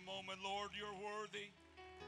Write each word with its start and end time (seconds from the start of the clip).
A 0.00 0.06
moment? 0.08 0.40
Lord, 0.40 0.72
you're 0.72 0.96
worthy. 0.96 1.52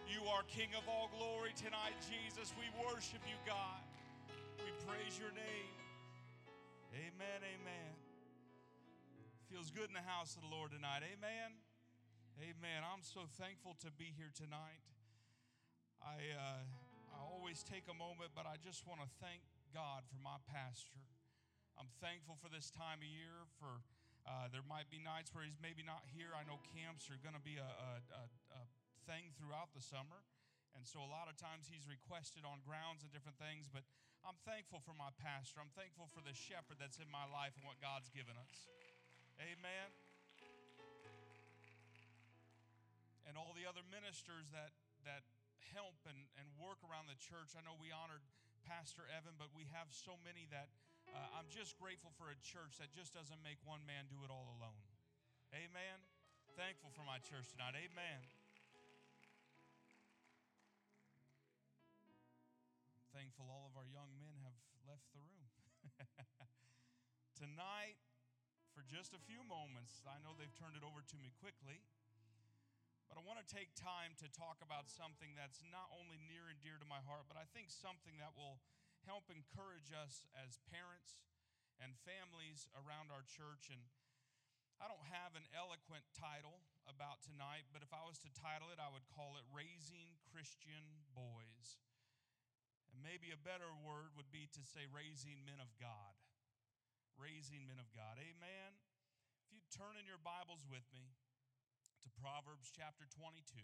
You 0.08 0.24
are 0.32 0.40
King 0.48 0.72
of 0.72 0.88
all 0.88 1.12
glory 1.12 1.52
tonight, 1.52 1.92
Jesus. 2.00 2.56
We 2.56 2.64
worship 2.80 3.20
you, 3.28 3.36
God. 3.44 3.84
We 4.64 4.72
praise 4.88 5.20
your 5.20 5.32
name. 5.36 5.76
Amen. 6.96 7.40
Amen. 7.44 7.92
Feels 9.52 9.68
good 9.68 9.92
in 9.92 9.96
the 9.96 10.04
house 10.04 10.36
of 10.40 10.44
the 10.44 10.52
Lord 10.52 10.72
tonight. 10.72 11.04
Amen. 11.04 11.52
Amen. 12.40 12.80
I'm 12.80 13.04
so 13.04 13.28
thankful 13.36 13.76
to 13.84 13.92
be 13.92 14.08
here 14.16 14.32
tonight. 14.32 14.80
I 16.00 16.32
uh, 16.32 16.64
I 17.12 17.20
always 17.20 17.60
take 17.60 17.84
a 17.92 17.96
moment, 17.96 18.32
but 18.32 18.48
I 18.48 18.56
just 18.56 18.88
want 18.88 19.04
to 19.04 19.10
thank 19.20 19.44
God 19.76 20.08
for 20.08 20.16
my 20.24 20.40
pastor. 20.48 21.04
I'm 21.76 21.92
thankful 22.00 22.40
for 22.40 22.48
this 22.48 22.72
time 22.72 23.04
of 23.04 23.08
year. 23.08 23.44
For 23.60 23.84
uh, 24.22 24.46
there 24.54 24.62
might 24.64 24.86
be 24.86 25.02
nights 25.02 25.34
where 25.34 25.42
he's 25.42 25.58
maybe 25.58 25.82
not 25.82 26.06
here. 26.14 26.30
I 26.30 26.46
know 26.46 26.62
camps 26.70 27.10
are 27.10 27.18
going 27.18 27.34
to 27.34 27.42
be 27.42 27.58
a, 27.58 27.66
a, 27.66 28.22
a, 28.54 28.62
thing 29.02 29.34
throughout 29.34 29.74
the 29.74 29.82
summer, 29.82 30.22
and 30.78 30.86
so 30.86 31.02
a 31.02 31.10
lot 31.10 31.26
of 31.26 31.34
times 31.34 31.66
he's 31.66 31.90
requested 31.90 32.46
on 32.46 32.62
grounds 32.62 33.02
and 33.02 33.10
different 33.10 33.34
things. 33.34 33.66
But 33.66 33.82
I'm 34.22 34.38
thankful 34.46 34.78
for 34.78 34.94
my 34.94 35.10
pastor. 35.18 35.58
I'm 35.58 35.74
thankful 35.74 36.06
for 36.14 36.22
the 36.22 36.30
shepherd 36.30 36.78
that's 36.78 37.02
in 37.02 37.10
my 37.10 37.26
life 37.34 37.58
and 37.58 37.66
what 37.66 37.82
God's 37.82 38.14
given 38.14 38.38
us. 38.38 38.70
Amen. 39.42 39.90
And 43.26 43.34
all 43.34 43.50
the 43.58 43.66
other 43.66 43.82
ministers 43.90 44.54
that 44.54 44.70
that 45.02 45.26
help 45.74 45.98
and, 46.06 46.30
and 46.38 46.46
work 46.60 46.78
around 46.86 47.10
the 47.10 47.18
church. 47.18 47.58
I 47.58 47.62
know 47.66 47.74
we 47.80 47.90
honored 47.90 48.22
Pastor 48.62 49.08
Evan, 49.10 49.34
but 49.34 49.50
we 49.50 49.66
have 49.74 49.90
so 49.90 50.14
many 50.22 50.46
that 50.54 50.70
uh, 51.12 51.36
I'm 51.36 51.48
just 51.52 51.76
grateful 51.76 52.10
for 52.16 52.32
a 52.32 52.38
church 52.40 52.80
that 52.80 52.88
just 52.88 53.12
doesn't 53.12 53.44
make 53.44 53.60
one 53.68 53.84
man 53.84 54.08
do 54.08 54.24
it 54.24 54.32
all 54.32 54.48
alone. 54.56 54.84
Amen. 55.52 56.00
Thankful 56.56 56.88
for 56.96 57.04
my 57.04 57.20
church 57.20 57.52
tonight. 57.52 57.76
Amen. 57.76 58.20
Thankful 63.12 63.44
all 63.52 63.68
of 63.68 63.76
our 63.76 63.88
young 63.92 64.08
men 64.16 64.40
have 64.40 64.56
left 64.88 65.04
the 65.12 65.20
room. 65.20 65.48
tonight, 67.42 68.00
for 68.72 68.80
just 68.88 69.12
a 69.12 69.20
few 69.20 69.44
moments, 69.44 70.00
I 70.08 70.16
know 70.24 70.32
they've 70.32 70.56
turned 70.56 70.80
it 70.80 70.84
over 70.84 71.04
to 71.04 71.16
me 71.20 71.28
quickly. 71.36 71.84
But 73.12 73.20
I 73.20 73.28
want 73.28 73.44
to 73.44 73.48
take 73.52 73.76
time 73.76 74.16
to 74.24 74.26
talk 74.32 74.64
about 74.64 74.88
something 74.88 75.36
that's 75.36 75.60
not 75.68 75.92
only 75.92 76.16
near 76.24 76.48
and 76.48 76.56
dear 76.64 76.80
to 76.80 76.88
my 76.88 77.04
heart, 77.04 77.28
but 77.28 77.36
I 77.36 77.44
think 77.52 77.68
something 77.68 78.16
that 78.16 78.32
will 78.32 78.56
help 79.06 79.30
encourage 79.30 79.90
us 79.90 80.26
as 80.34 80.62
parents 80.70 81.18
and 81.78 81.98
families 82.06 82.66
around 82.74 83.10
our 83.10 83.26
church. 83.26 83.70
And 83.72 83.82
I 84.78 84.90
don't 84.90 85.06
have 85.10 85.34
an 85.38 85.46
eloquent 85.54 86.06
title 86.14 86.62
about 86.90 87.22
tonight, 87.22 87.70
but 87.70 87.86
if 87.86 87.94
I 87.94 88.02
was 88.06 88.18
to 88.26 88.30
title 88.34 88.70
it, 88.74 88.82
I 88.82 88.90
would 88.90 89.06
call 89.10 89.38
it 89.38 89.46
Raising 89.50 90.18
Christian 90.30 91.06
Boys. 91.14 91.78
And 92.90 93.00
maybe 93.00 93.32
a 93.32 93.40
better 93.40 93.70
word 93.72 94.12
would 94.18 94.28
be 94.34 94.50
to 94.52 94.62
say 94.62 94.84
Raising 94.90 95.42
Men 95.46 95.62
of 95.62 95.72
God. 95.78 96.14
Raising 97.16 97.64
Men 97.64 97.80
of 97.80 97.88
God. 97.94 98.20
Amen. 98.20 98.70
If 99.40 99.48
you 99.54 99.62
turn 99.72 99.96
in 99.96 100.04
your 100.04 100.20
Bibles 100.20 100.66
with 100.68 100.84
me, 100.92 101.16
to 102.02 102.10
Proverbs 102.18 102.74
chapter 102.74 103.06
22. 103.14 103.62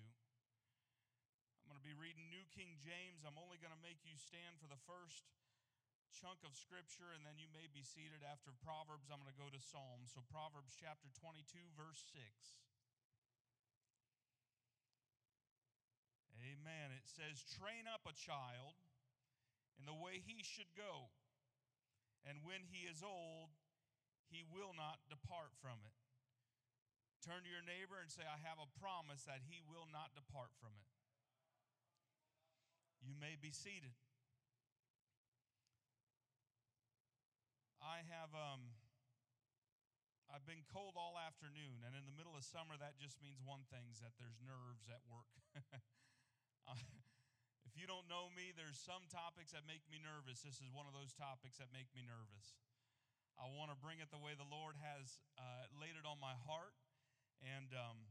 I'm 1.69 1.77
going 1.77 1.84
to 1.84 1.93
be 1.93 2.01
reading 2.01 2.33
New 2.33 2.49
King 2.56 2.81
James. 2.81 3.29
I'm 3.29 3.37
only 3.37 3.61
going 3.61 3.77
to 3.77 3.84
make 3.84 4.01
you 4.01 4.17
stand 4.17 4.56
for 4.56 4.73
the 4.73 4.81
first 4.89 5.21
chunk 6.17 6.41
of 6.41 6.56
scripture, 6.56 7.12
and 7.12 7.21
then 7.29 7.37
you 7.37 7.45
may 7.53 7.69
be 7.69 7.84
seated 7.84 8.25
after 8.25 8.56
Proverbs. 8.65 9.12
I'm 9.12 9.21
going 9.21 9.29
to 9.29 9.37
go 9.37 9.53
to 9.53 9.61
Psalms. 9.61 10.17
So, 10.17 10.25
Proverbs 10.33 10.73
chapter 10.81 11.12
22, 11.21 11.45
verse 11.77 12.01
6. 12.17 12.25
Amen. 16.41 16.89
It 16.97 17.05
says, 17.05 17.45
Train 17.45 17.85
up 17.85 18.09
a 18.09 18.17
child 18.17 18.81
in 19.77 19.85
the 19.85 19.93
way 19.93 20.25
he 20.25 20.41
should 20.41 20.73
go, 20.73 21.12
and 22.25 22.41
when 22.49 22.65
he 22.65 22.89
is 22.89 23.05
old, 23.05 23.53
he 24.33 24.41
will 24.41 24.73
not 24.73 25.05
depart 25.12 25.53
from 25.61 25.85
it. 25.85 25.93
Turn 27.21 27.45
to 27.45 27.53
your 27.53 27.61
neighbor 27.69 28.00
and 28.00 28.09
say, 28.09 28.25
I 28.25 28.41
have 28.41 28.56
a 28.56 28.73
promise 28.81 29.29
that 29.29 29.45
he 29.45 29.61
will 29.69 29.85
not 29.93 30.17
depart 30.17 30.56
from 30.56 30.73
it. 30.81 30.89
You 33.03 33.15
may 33.19 33.39
be 33.39 33.51
seated. 33.55 33.95
I 37.79 38.03
have 38.11 38.35
um 38.35 38.75
I've 40.29 40.45
been 40.45 40.61
cold 40.69 40.93
all 41.01 41.17
afternoon, 41.17 41.81
and 41.89 41.97
in 41.97 42.05
the 42.05 42.13
middle 42.13 42.37
of 42.37 42.45
summer, 42.45 42.77
that 42.77 43.01
just 43.01 43.17
means 43.25 43.41
one 43.41 43.65
thing: 43.73 43.89
is 43.89 44.05
that 44.05 44.13
there's 44.21 44.37
nerves 44.45 44.93
at 44.93 45.01
work. 45.09 45.33
if 47.67 47.73
you 47.73 47.89
don't 47.89 48.05
know 48.13 48.29
me, 48.37 48.53
there's 48.53 48.77
some 48.77 49.09
topics 49.09 49.57
that 49.57 49.65
make 49.65 49.81
me 49.89 49.97
nervous. 49.97 50.45
This 50.45 50.61
is 50.61 50.69
one 50.69 50.85
of 50.85 50.93
those 50.93 51.17
topics 51.17 51.57
that 51.57 51.73
make 51.73 51.89
me 51.97 52.05
nervous. 52.05 52.61
I 53.41 53.49
want 53.55 53.71
to 53.71 53.79
bring 53.79 54.03
it 54.03 54.11
the 54.11 54.21
way 54.21 54.35
the 54.35 54.49
Lord 54.51 54.75
has 54.83 55.23
uh, 55.39 55.71
laid 55.79 55.95
it 55.95 56.03
on 56.03 56.19
my 56.19 56.35
heart. 56.45 56.75
And 57.39 57.71
um, 57.71 58.08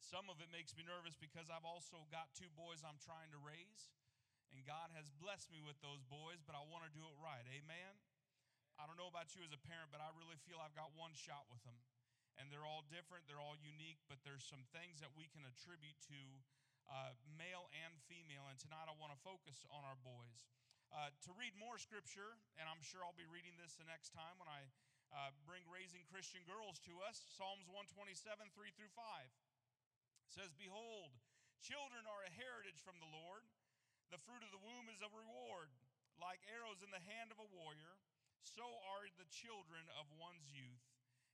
some 0.00 0.32
of 0.32 0.40
it 0.40 0.48
makes 0.48 0.72
me 0.72 0.82
nervous 0.82 1.14
because 1.20 1.52
I've 1.52 1.68
also 1.68 2.08
got 2.08 2.32
two 2.32 2.48
boys 2.56 2.80
I'm 2.80 2.98
trying 3.04 3.28
to 3.36 3.40
raise. 3.40 3.92
And 4.50 4.66
God 4.66 4.90
has 4.98 5.06
blessed 5.22 5.52
me 5.54 5.62
with 5.62 5.78
those 5.78 6.02
boys, 6.10 6.42
but 6.42 6.58
I 6.58 6.62
want 6.66 6.82
to 6.88 6.90
do 6.90 7.06
it 7.06 7.14
right. 7.22 7.46
Amen? 7.46 7.94
I 8.80 8.88
don't 8.88 8.98
know 8.98 9.12
about 9.12 9.36
you 9.36 9.44
as 9.46 9.54
a 9.54 9.60
parent, 9.60 9.92
but 9.94 10.02
I 10.02 10.10
really 10.16 10.40
feel 10.42 10.58
I've 10.58 10.74
got 10.74 10.90
one 10.96 11.14
shot 11.14 11.46
with 11.52 11.62
them. 11.62 11.78
And 12.40 12.48
they're 12.48 12.66
all 12.66 12.82
different, 12.88 13.28
they're 13.28 13.42
all 13.42 13.60
unique, 13.60 14.00
but 14.08 14.18
there's 14.24 14.42
some 14.42 14.64
things 14.72 14.98
that 15.04 15.12
we 15.12 15.28
can 15.30 15.44
attribute 15.44 16.00
to 16.08 16.20
uh, 16.88 17.14
male 17.36 17.68
and 17.84 17.94
female. 18.08 18.48
And 18.48 18.56
tonight 18.58 18.88
I 18.88 18.96
want 18.96 19.12
to 19.14 19.20
focus 19.20 19.62
on 19.70 19.84
our 19.84 20.00
boys. 20.00 20.48
Uh, 20.90 21.14
to 21.22 21.30
read 21.38 21.54
more 21.54 21.78
scripture, 21.78 22.34
and 22.58 22.66
I'm 22.66 22.82
sure 22.82 23.04
I'll 23.06 23.14
be 23.14 23.28
reading 23.28 23.54
this 23.60 23.78
the 23.78 23.86
next 23.86 24.10
time 24.10 24.34
when 24.42 24.50
I 24.50 24.66
uh, 25.14 25.30
bring 25.46 25.62
raising 25.70 26.02
Christian 26.10 26.42
girls 26.48 26.82
to 26.88 26.98
us. 27.06 27.22
Psalms 27.30 27.70
127, 27.70 28.18
3 28.50 28.74
through 28.74 28.90
5 28.90 29.30
says, 30.30 30.54
Behold, 30.54 31.12
children 31.58 32.06
are 32.06 32.22
a 32.24 32.38
heritage 32.38 32.78
from 32.80 32.98
the 33.02 33.10
Lord. 33.10 33.44
The 34.14 34.22
fruit 34.22 34.42
of 34.42 34.50
the 34.54 34.62
womb 34.62 34.90
is 34.90 35.02
a 35.02 35.10
reward. 35.10 35.70
Like 36.18 36.42
arrows 36.52 36.84
in 36.84 36.92
the 36.92 37.00
hand 37.00 37.32
of 37.32 37.40
a 37.40 37.48
warrior, 37.48 37.96
so 38.44 38.64
are 38.92 39.08
the 39.16 39.28
children 39.32 39.88
of 39.96 40.04
one's 40.20 40.52
youth. 40.52 40.84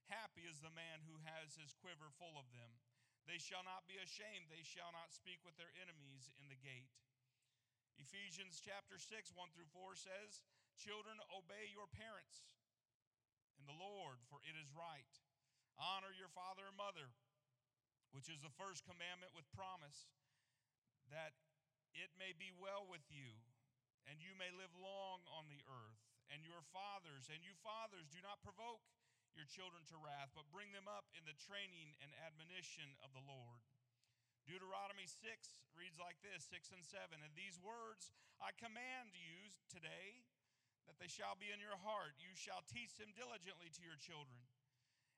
Happy 0.07 0.47
is 0.47 0.63
the 0.63 0.71
man 0.71 1.03
who 1.03 1.19
has 1.27 1.59
his 1.59 1.75
quiver 1.75 2.07
full 2.15 2.39
of 2.39 2.47
them. 2.55 2.71
They 3.27 3.35
shall 3.35 3.67
not 3.67 3.83
be 3.83 3.99
ashamed. 3.99 4.47
They 4.47 4.63
shall 4.63 4.95
not 4.95 5.11
speak 5.11 5.43
with 5.43 5.59
their 5.59 5.75
enemies 5.83 6.31
in 6.39 6.47
the 6.47 6.55
gate. 6.55 6.95
Ephesians 7.99 8.63
chapter 8.63 8.95
6, 8.95 9.35
1 9.35 9.51
through 9.51 9.67
4 9.75 9.99
says, 9.99 10.39
Children, 10.79 11.19
obey 11.35 11.67
your 11.67 11.91
parents 11.91 12.47
in 13.59 13.67
the 13.67 13.75
Lord, 13.75 14.23
for 14.31 14.39
it 14.47 14.55
is 14.55 14.71
right. 14.71 15.11
Honor 15.75 16.13
your 16.15 16.31
father 16.31 16.69
and 16.69 16.77
mother, 16.79 17.11
which 18.11 18.31
is 18.31 18.39
the 18.39 18.53
first 18.55 18.87
commandment 18.87 19.31
with 19.35 19.47
promise, 19.53 20.11
that 21.11 21.35
it 21.95 22.11
may 22.19 22.35
be 22.35 22.51
well 22.55 22.85
with 22.87 23.03
you, 23.09 23.31
and 24.07 24.19
you 24.19 24.35
may 24.35 24.51
live 24.53 24.71
long 24.77 25.23
on 25.33 25.47
the 25.47 25.63
earth. 25.67 26.03
And 26.27 26.43
your 26.43 26.59
fathers, 26.75 27.31
and 27.31 27.39
you 27.39 27.55
fathers, 27.63 28.11
do 28.11 28.19
not 28.19 28.43
provoke 28.43 28.83
your 29.31 29.47
children 29.47 29.87
to 29.87 30.01
wrath, 30.01 30.35
but 30.35 30.49
bring 30.51 30.75
them 30.75 30.91
up 30.91 31.07
in 31.15 31.23
the 31.23 31.37
training 31.39 31.95
and 32.03 32.11
admonition 32.25 32.91
of 32.99 33.15
the 33.15 33.23
Lord. 33.23 33.63
Deuteronomy 34.47 35.07
6 35.07 35.23
reads 35.75 35.99
like 35.99 36.15
this 36.23 36.47
6 36.47 36.71
and 36.71 36.83
7. 36.83 37.19
And 37.19 37.35
these 37.35 37.59
words 37.59 38.15
I 38.39 38.55
command 38.55 39.11
you 39.11 39.51
today 39.67 40.23
that 40.87 40.95
they 41.03 41.11
shall 41.11 41.35
be 41.35 41.51
in 41.51 41.59
your 41.59 41.75
heart. 41.83 42.15
You 42.15 42.31
shall 42.31 42.63
teach 42.71 42.95
them 42.95 43.11
diligently 43.11 43.67
to 43.75 43.81
your 43.83 43.99
children, 43.99 44.39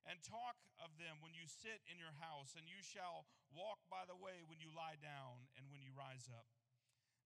and 0.07 0.19
talk 0.23 0.59
of 0.79 0.95
them 0.95 1.19
when 1.19 1.35
you 1.35 1.45
sit 1.47 1.83
in 1.87 1.99
your 1.99 2.15
house, 2.23 2.55
and 2.55 2.67
you 2.67 2.79
shall 2.79 3.27
walk 3.51 3.83
by 3.91 4.07
the 4.07 4.17
way 4.17 4.45
when 4.45 4.61
you 4.61 4.71
lie 4.71 4.97
down 4.99 5.49
and 5.57 5.67
when 5.67 5.83
you 5.83 5.91
rise 5.91 6.29
up. 6.31 6.47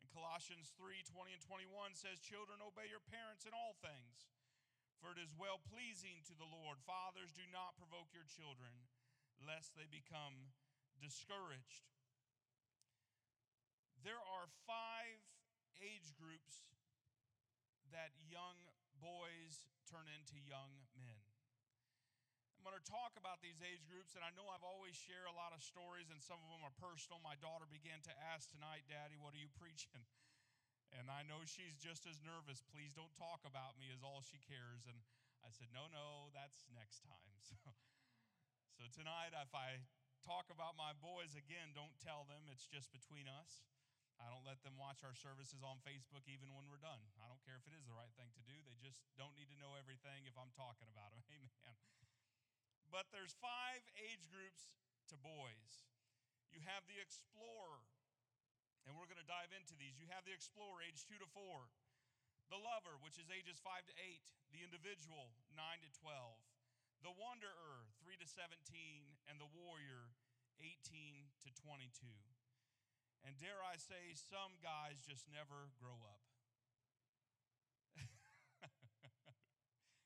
And 0.02 0.10
Colossians 0.12 0.74
3 0.76 1.06
20 1.06 1.32
and 1.32 1.44
21 1.44 1.96
says, 1.96 2.20
Children, 2.20 2.60
obey 2.60 2.92
your 2.92 3.04
parents 3.04 3.48
in 3.48 3.56
all 3.56 3.80
things, 3.80 4.28
for 5.00 5.16
it 5.16 5.20
is 5.22 5.32
well 5.36 5.64
pleasing 5.64 6.24
to 6.28 6.36
the 6.36 6.50
Lord. 6.50 6.84
Fathers, 6.84 7.32
do 7.32 7.46
not 7.54 7.80
provoke 7.80 8.12
your 8.12 8.28
children, 8.28 8.90
lest 9.40 9.76
they 9.80 9.88
become 9.88 10.52
discouraged. 11.00 11.88
There 14.04 14.20
are 14.20 14.52
five 14.68 15.24
age 15.80 16.12
groups 16.20 16.68
that 17.96 18.12
young 18.28 18.60
boys 19.00 19.72
turn 19.88 20.12
into 20.12 20.36
young 20.44 20.92
men. 21.00 21.23
I'm 22.64 22.72
going 22.72 22.80
to 22.80 22.96
talk 22.96 23.20
about 23.20 23.44
these 23.44 23.60
age 23.60 23.84
groups, 23.92 24.16
and 24.16 24.24
I 24.24 24.32
know 24.40 24.48
I've 24.48 24.64
always 24.64 24.96
shared 24.96 25.28
a 25.28 25.36
lot 25.36 25.52
of 25.52 25.60
stories, 25.60 26.08
and 26.08 26.24
some 26.24 26.40
of 26.40 26.48
them 26.48 26.64
are 26.64 26.72
personal. 26.80 27.20
My 27.20 27.36
daughter 27.44 27.68
began 27.68 28.00
to 28.08 28.14
ask 28.32 28.48
tonight, 28.56 28.88
Daddy, 28.88 29.20
what 29.20 29.36
are 29.36 29.44
you 29.44 29.52
preaching? 29.60 30.00
And 30.96 31.12
I 31.12 31.28
know 31.28 31.44
she's 31.44 31.76
just 31.76 32.08
as 32.08 32.24
nervous. 32.24 32.64
Please 32.72 32.96
don't 32.96 33.12
talk 33.20 33.44
about 33.44 33.76
me, 33.76 33.92
is 33.92 34.00
all 34.00 34.24
she 34.24 34.40
cares. 34.48 34.88
And 34.88 34.96
I 35.44 35.52
said, 35.52 35.76
No, 35.76 35.92
no, 35.92 36.32
that's 36.32 36.64
next 36.72 37.04
time. 37.04 37.36
So, 37.52 37.60
so 38.80 38.84
tonight, 38.96 39.36
if 39.36 39.52
I 39.52 39.84
talk 40.24 40.48
about 40.48 40.80
my 40.80 40.96
boys 41.04 41.36
again, 41.36 41.76
don't 41.76 42.00
tell 42.00 42.24
them. 42.32 42.48
It's 42.48 42.64
just 42.64 42.96
between 42.96 43.28
us. 43.28 43.68
I 44.24 44.32
don't 44.32 44.48
let 44.48 44.64
them 44.64 44.80
watch 44.80 45.04
our 45.04 45.14
services 45.14 45.60
on 45.68 45.84
Facebook 45.84 46.24
even 46.32 46.56
when 46.56 46.64
we're 46.72 46.80
done. 46.80 47.04
I 47.20 47.28
don't 47.28 47.44
care 47.44 47.60
if 47.60 47.68
it 47.68 47.76
is 47.76 47.84
the 47.84 47.94
right 47.94 48.16
thing 48.16 48.32
to 48.40 48.44
do. 48.48 48.56
They 48.64 48.80
just 48.80 49.04
don't 49.20 49.36
need 49.36 49.52
to 49.52 49.60
know 49.60 49.76
everything 49.76 50.24
if 50.24 50.40
I'm 50.40 50.56
talking 50.56 50.88
about 50.88 51.12
them. 51.12 51.28
Amen. 51.36 52.03
But 52.94 53.10
there's 53.10 53.34
five 53.42 53.82
age 53.98 54.30
groups 54.30 54.78
to 55.10 55.18
boys. 55.18 55.90
You 56.54 56.62
have 56.70 56.86
the 56.86 57.02
explorer, 57.02 57.82
and 58.86 58.94
we're 58.94 59.10
going 59.10 59.18
to 59.18 59.26
dive 59.26 59.50
into 59.50 59.74
these. 59.74 59.98
You 59.98 60.06
have 60.14 60.22
the 60.30 60.38
explorer, 60.38 60.86
age 60.86 61.02
2 61.10 61.18
to 61.18 61.26
4. 61.26 61.42
The 62.54 62.62
lover, 62.62 63.02
which 63.02 63.18
is 63.18 63.34
ages 63.34 63.58
5 63.66 63.90
to 63.90 63.96
8. 63.98 64.22
The 64.54 64.62
individual, 64.62 65.34
9 65.58 65.58
to 65.82 65.90
12. 66.06 66.38
The 67.02 67.18
wanderer, 67.18 67.90
3 68.06 68.14
to 68.22 68.30
17. 68.30 68.62
And 69.26 69.42
the 69.42 69.50
warrior, 69.50 70.14
18 70.62 71.34
to 71.42 71.50
22. 71.50 71.90
And 73.26 73.34
dare 73.42 73.58
I 73.66 73.82
say, 73.82 74.14
some 74.14 74.62
guys 74.62 75.02
just 75.02 75.26
never 75.34 75.74
grow 75.82 75.98
up. 76.06 76.22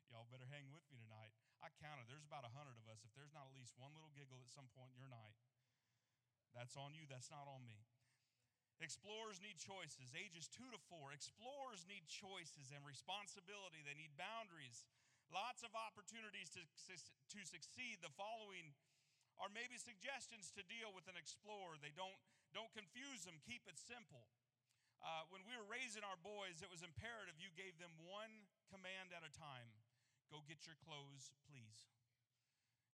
Y'all 0.08 0.32
better 0.32 0.48
hang 0.48 0.72
with 0.72 0.88
me 0.88 1.04
tonight. 1.04 1.27
I 1.62 1.74
counted. 1.82 2.06
There's 2.06 2.26
about 2.26 2.46
a 2.46 2.54
hundred 2.54 2.78
of 2.78 2.86
us. 2.90 3.02
If 3.02 3.14
there's 3.18 3.34
not 3.34 3.50
at 3.50 3.56
least 3.58 3.74
one 3.78 3.94
little 3.94 4.14
giggle 4.14 4.42
at 4.42 4.50
some 4.52 4.70
point 4.78 4.94
in 4.94 5.02
your 5.02 5.10
night, 5.10 5.38
that's 6.54 6.78
on 6.78 6.94
you. 6.94 7.06
That's 7.10 7.30
not 7.30 7.46
on 7.50 7.66
me. 7.66 7.86
Explorers 8.78 9.42
need 9.42 9.58
choices, 9.58 10.14
ages 10.14 10.46
two 10.46 10.70
to 10.70 10.78
four. 10.86 11.10
Explorers 11.10 11.82
need 11.90 12.06
choices 12.06 12.70
and 12.70 12.86
responsibility. 12.86 13.82
They 13.82 13.98
need 13.98 14.14
boundaries, 14.14 14.86
lots 15.34 15.66
of 15.66 15.74
opportunities 15.74 16.54
to, 16.54 16.62
to 16.62 17.42
succeed. 17.42 18.06
The 18.06 18.14
following 18.14 18.78
are 19.42 19.50
maybe 19.50 19.82
suggestions 19.82 20.54
to 20.54 20.62
deal 20.70 20.94
with 20.94 21.10
an 21.10 21.18
explorer. 21.18 21.82
They 21.82 21.94
don't, 21.98 22.18
don't 22.54 22.70
confuse 22.78 23.26
them, 23.26 23.42
keep 23.42 23.66
it 23.66 23.82
simple. 23.82 24.30
Uh, 25.02 25.26
when 25.34 25.42
we 25.46 25.58
were 25.58 25.66
raising 25.66 26.06
our 26.06 26.18
boys, 26.22 26.62
it 26.62 26.70
was 26.70 26.86
imperative 26.86 27.38
you 27.38 27.50
gave 27.58 27.78
them 27.82 27.94
one 28.06 28.46
command 28.70 29.10
at 29.10 29.26
a 29.26 29.34
time 29.34 29.74
Go 30.28 30.44
get 30.44 30.68
your 30.68 30.76
clothes, 30.84 31.32
please. 31.48 31.88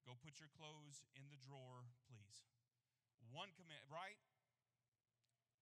Go 0.05 0.19
put 0.19 0.37
your 0.37 0.51
clothes 0.53 1.01
in 1.17 1.25
the 1.31 1.39
drawer, 1.39 1.87
please. 2.05 2.45
One 3.31 3.49
command, 3.55 3.87
right? 3.89 4.19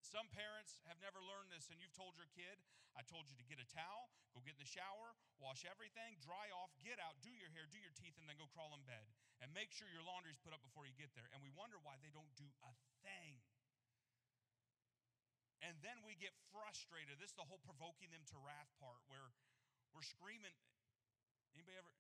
Some 0.02 0.28
parents 0.34 0.82
have 0.92 1.00
never 1.00 1.24
learned 1.24 1.54
this, 1.54 1.72
and 1.72 1.80
you've 1.80 1.96
told 1.96 2.20
your 2.20 2.28
kid, 2.36 2.60
I 3.00 3.08
told 3.08 3.32
you 3.32 3.40
to 3.40 3.48
get 3.48 3.64
a 3.64 3.68
towel, 3.72 4.12
go 4.36 4.44
get 4.44 4.60
in 4.60 4.64
the 4.64 4.68
shower, 4.68 5.16
wash 5.40 5.64
everything, 5.64 6.20
dry 6.20 6.52
off, 6.52 6.76
get 6.84 7.00
out, 7.00 7.16
do 7.24 7.32
your 7.32 7.48
hair, 7.56 7.64
do 7.72 7.80
your 7.80 7.96
teeth, 7.96 8.20
and 8.20 8.28
then 8.28 8.36
go 8.36 8.52
crawl 8.52 8.76
in 8.76 8.84
bed. 8.84 9.08
And 9.40 9.56
make 9.56 9.72
sure 9.72 9.88
your 9.88 10.04
laundry's 10.04 10.42
put 10.44 10.52
up 10.52 10.60
before 10.60 10.84
you 10.84 10.92
get 11.00 11.16
there. 11.16 11.32
And 11.32 11.40
we 11.40 11.54
wonder 11.56 11.80
why 11.80 11.96
they 12.04 12.12
don't 12.12 12.30
do 12.36 12.52
a 12.68 12.72
thing. 13.08 13.40
And 15.64 15.78
then 15.86 16.04
we 16.04 16.20
get 16.20 16.36
frustrated. 16.52 17.22
This 17.22 17.32
is 17.32 17.40
the 17.40 17.48
whole 17.48 17.62
provoking 17.64 18.12
them 18.12 18.26
to 18.34 18.38
wrath 18.42 18.70
part 18.82 19.00
where 19.08 19.32
we're 19.96 20.06
screaming, 20.06 20.58
Anybody 21.56 21.76
ever? 21.76 21.92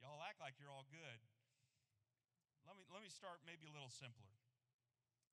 Y'all 0.00 0.20
act 0.24 0.40
like 0.40 0.60
you're 0.60 0.72
all 0.72 0.88
good. 0.88 1.20
Let 2.68 2.76
me, 2.76 2.84
let 2.92 3.00
me 3.00 3.08
start 3.08 3.40
maybe 3.44 3.68
a 3.68 3.72
little 3.72 3.92
simpler. 3.92 4.36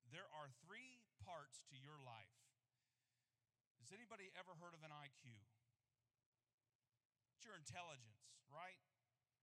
There 0.08 0.28
are 0.32 0.48
three 0.64 1.04
parts 1.20 1.60
to 1.68 1.76
your 1.76 2.00
life. 2.00 2.40
Has 3.84 3.92
anybody 3.92 4.32
ever 4.34 4.56
heard 4.56 4.72
of 4.72 4.80
an 4.80 4.92
IQ? 4.92 5.36
It's 7.36 7.44
your 7.44 7.54
intelligence, 7.54 8.32
right? 8.48 8.80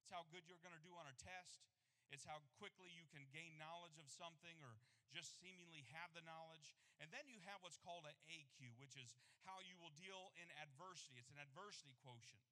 It's 0.02 0.10
how 0.10 0.26
good 0.30 0.50
you're 0.50 0.62
going 0.62 0.76
to 0.76 0.86
do 0.86 0.94
on 0.98 1.06
a 1.06 1.16
test. 1.18 1.66
It's 2.14 2.26
how 2.26 2.42
quickly 2.62 2.90
you 2.94 3.06
can 3.10 3.26
gain 3.34 3.58
knowledge 3.58 3.98
of 3.98 4.08
something 4.10 4.56
or 4.62 4.78
just 5.14 5.40
seemingly 5.40 5.88
have 5.96 6.12
the 6.12 6.26
knowledge. 6.26 6.76
And 7.00 7.12
then 7.12 7.26
you 7.32 7.40
have 7.48 7.64
what's 7.64 7.80
called 7.80 8.06
an 8.06 8.18
AQ, 8.28 8.76
which 8.78 9.00
is 9.00 9.16
how 9.48 9.62
you 9.64 9.80
will 9.80 9.94
deal 9.96 10.34
in 10.40 10.48
adversity. 10.60 11.18
It's 11.20 11.32
an 11.32 11.42
adversity 11.42 11.96
quotient. 12.04 12.44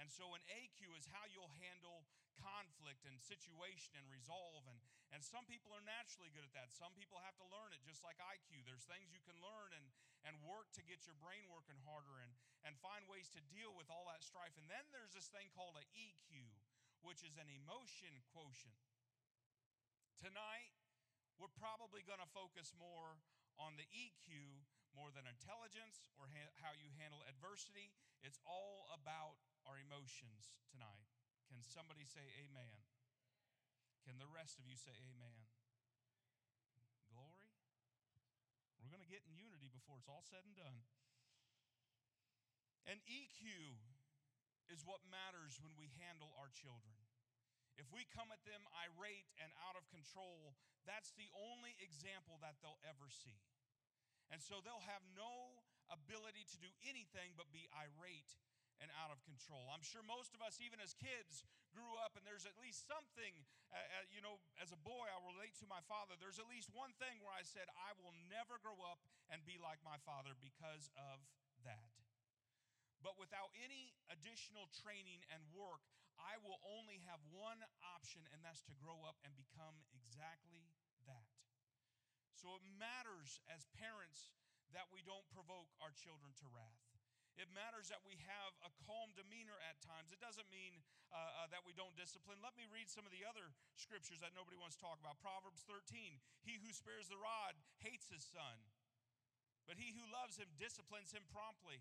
And 0.00 0.08
so 0.08 0.32
an 0.32 0.44
AQ 0.48 0.96
is 0.96 1.04
how 1.12 1.28
you'll 1.28 1.52
handle 1.60 2.08
conflict 2.40 3.04
and 3.04 3.20
situation 3.20 3.92
and 4.00 4.08
resolve. 4.08 4.64
And, 4.66 4.78
and 5.12 5.20
some 5.20 5.44
people 5.44 5.70
are 5.76 5.84
naturally 5.84 6.32
good 6.32 6.46
at 6.48 6.54
that. 6.56 6.72
Some 6.72 6.96
people 6.96 7.20
have 7.20 7.36
to 7.38 7.46
learn 7.52 7.76
it, 7.76 7.84
just 7.84 8.00
like 8.00 8.16
IQ. 8.18 8.64
There's 8.64 8.88
things 8.88 9.12
you 9.12 9.20
can 9.22 9.36
learn 9.44 9.76
and, 9.76 9.86
and 10.24 10.34
work 10.40 10.72
to 10.78 10.82
get 10.88 11.04
your 11.04 11.16
brain 11.20 11.44
working 11.52 11.78
harder 11.84 12.24
and, 12.24 12.32
and 12.64 12.72
find 12.80 13.04
ways 13.06 13.28
to 13.36 13.40
deal 13.52 13.76
with 13.76 13.92
all 13.92 14.08
that 14.08 14.24
strife. 14.24 14.56
And 14.56 14.66
then 14.72 14.84
there's 14.90 15.12
this 15.12 15.28
thing 15.28 15.52
called 15.52 15.76
an 15.76 15.86
EQ, 15.92 16.40
which 17.04 17.20
is 17.20 17.36
an 17.36 17.50
emotion 17.52 18.16
quotient. 18.32 18.80
Tonight, 20.22 20.70
we're 21.34 21.50
probably 21.58 22.06
going 22.06 22.22
to 22.22 22.30
focus 22.30 22.70
more 22.78 23.18
on 23.58 23.74
the 23.74 23.82
EQ 23.90 24.30
more 24.94 25.10
than 25.10 25.26
intelligence 25.26 26.06
or 26.14 26.30
ha- 26.30 26.54
how 26.62 26.70
you 26.78 26.94
handle 26.94 27.18
adversity. 27.26 27.90
It's 28.22 28.38
all 28.46 28.86
about 28.94 29.42
our 29.66 29.82
emotions 29.82 30.54
tonight. 30.70 31.10
Can 31.50 31.58
somebody 31.58 32.06
say 32.06 32.22
amen? 32.46 32.78
Can 34.06 34.22
the 34.22 34.30
rest 34.30 34.62
of 34.62 34.64
you 34.70 34.78
say 34.78 34.94
amen? 34.94 35.42
Glory. 37.10 37.50
We're 38.78 38.94
going 38.94 39.02
to 39.02 39.10
get 39.10 39.26
in 39.26 39.34
unity 39.34 39.74
before 39.74 39.98
it's 39.98 40.06
all 40.06 40.22
said 40.22 40.46
and 40.46 40.54
done. 40.54 40.86
And 42.86 43.02
EQ 43.10 43.42
is 44.70 44.86
what 44.86 45.02
matters 45.10 45.58
when 45.58 45.74
we 45.74 45.90
handle 45.98 46.30
our 46.38 46.54
children. 46.54 47.01
If 47.80 47.88
we 47.88 48.04
come 48.12 48.28
at 48.28 48.42
them 48.44 48.64
irate 48.84 49.28
and 49.40 49.48
out 49.64 49.76
of 49.76 49.88
control, 49.88 50.52
that's 50.84 51.12
the 51.16 51.28
only 51.32 51.72
example 51.80 52.36
that 52.44 52.60
they'll 52.60 52.80
ever 52.84 53.08
see. 53.08 53.40
And 54.28 54.40
so 54.40 54.60
they'll 54.64 54.84
have 54.88 55.04
no 55.12 55.64
ability 55.92 56.48
to 56.52 56.56
do 56.60 56.72
anything 56.88 57.36
but 57.36 57.52
be 57.52 57.68
irate 57.72 58.40
and 58.80 58.88
out 58.98 59.12
of 59.14 59.22
control. 59.22 59.70
I'm 59.70 59.84
sure 59.84 60.02
most 60.02 60.34
of 60.34 60.42
us, 60.42 60.58
even 60.58 60.82
as 60.82 60.96
kids, 60.96 61.46
grew 61.70 61.94
up 62.02 62.18
and 62.18 62.26
there's 62.26 62.48
at 62.48 62.58
least 62.58 62.88
something, 62.88 63.32
uh, 63.70 63.78
uh, 63.78 64.04
you 64.10 64.18
know, 64.18 64.42
as 64.58 64.74
a 64.74 64.80
boy, 64.80 65.06
I 65.06 65.16
relate 65.22 65.54
to 65.62 65.68
my 65.70 65.80
father. 65.86 66.18
There's 66.18 66.42
at 66.42 66.50
least 66.50 66.72
one 66.74 66.90
thing 66.98 67.22
where 67.22 67.32
I 67.32 67.46
said, 67.46 67.70
I 67.78 67.94
will 68.02 68.12
never 68.26 68.58
grow 68.58 68.76
up 68.82 68.98
and 69.30 69.44
be 69.46 69.60
like 69.60 69.78
my 69.86 70.00
father 70.02 70.34
because 70.42 70.90
of 70.98 71.22
that. 71.62 71.94
But 73.06 73.18
without 73.18 73.50
any 73.58 73.94
additional 74.10 74.70
training 74.82 75.22
and 75.30 75.42
work, 75.54 75.82
I 76.20 76.40
will 76.40 76.60
only 76.64 77.00
have 77.08 77.20
one 77.32 77.60
option, 77.82 78.24
and 78.32 78.40
that's 78.44 78.64
to 78.68 78.74
grow 78.76 79.04
up 79.04 79.20
and 79.24 79.32
become 79.36 79.80
exactly 79.92 80.72
that. 81.08 81.30
So 82.36 82.58
it 82.58 82.64
matters 82.76 83.38
as 83.52 83.70
parents 83.78 84.34
that 84.74 84.88
we 84.90 85.04
don't 85.04 85.24
provoke 85.30 85.70
our 85.78 85.92
children 85.94 86.32
to 86.42 86.46
wrath. 86.50 86.82
It 87.40 87.48
matters 87.56 87.88
that 87.88 88.04
we 88.04 88.20
have 88.28 88.52
a 88.60 88.70
calm 88.84 89.16
demeanor 89.16 89.56
at 89.64 89.80
times. 89.80 90.12
It 90.12 90.20
doesn't 90.20 90.48
mean 90.52 90.84
uh, 91.08 91.16
uh, 91.16 91.48
that 91.48 91.64
we 91.64 91.72
don't 91.72 91.96
discipline. 91.96 92.36
Let 92.44 92.52
me 92.60 92.68
read 92.68 92.92
some 92.92 93.08
of 93.08 93.12
the 93.12 93.24
other 93.24 93.56
scriptures 93.72 94.20
that 94.20 94.36
nobody 94.36 94.60
wants 94.60 94.76
to 94.76 94.84
talk 94.84 95.00
about. 95.00 95.16
Proverbs 95.24 95.64
13 95.64 96.20
He 96.44 96.60
who 96.60 96.72
spares 96.76 97.08
the 97.08 97.16
rod 97.16 97.56
hates 97.80 98.12
his 98.12 98.24
son, 98.24 98.60
but 99.64 99.80
he 99.80 99.96
who 99.96 100.04
loves 100.12 100.36
him 100.36 100.52
disciplines 100.60 101.16
him 101.16 101.24
promptly. 101.32 101.80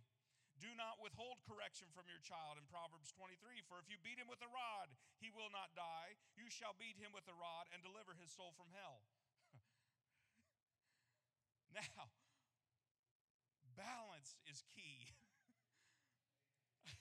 Do 0.62 0.70
not 0.78 1.02
withhold 1.02 1.42
correction 1.50 1.90
from 1.90 2.06
your 2.06 2.22
child 2.22 2.62
in 2.62 2.70
Proverbs 2.70 3.10
23. 3.18 3.66
For 3.66 3.82
if 3.82 3.90
you 3.90 3.98
beat 4.06 4.22
him 4.22 4.30
with 4.30 4.46
a 4.46 4.52
rod, 4.54 4.94
he 5.18 5.34
will 5.34 5.50
not 5.50 5.74
die. 5.74 6.14
You 6.38 6.54
shall 6.54 6.78
beat 6.78 7.02
him 7.02 7.10
with 7.18 7.26
a 7.26 7.34
rod 7.34 7.66
and 7.74 7.82
deliver 7.82 8.14
his 8.14 8.30
soul 8.30 8.54
from 8.54 8.70
hell. 8.78 9.02
now, 11.82 12.14
balance 13.74 14.38
is 14.46 14.62
key. 14.78 15.18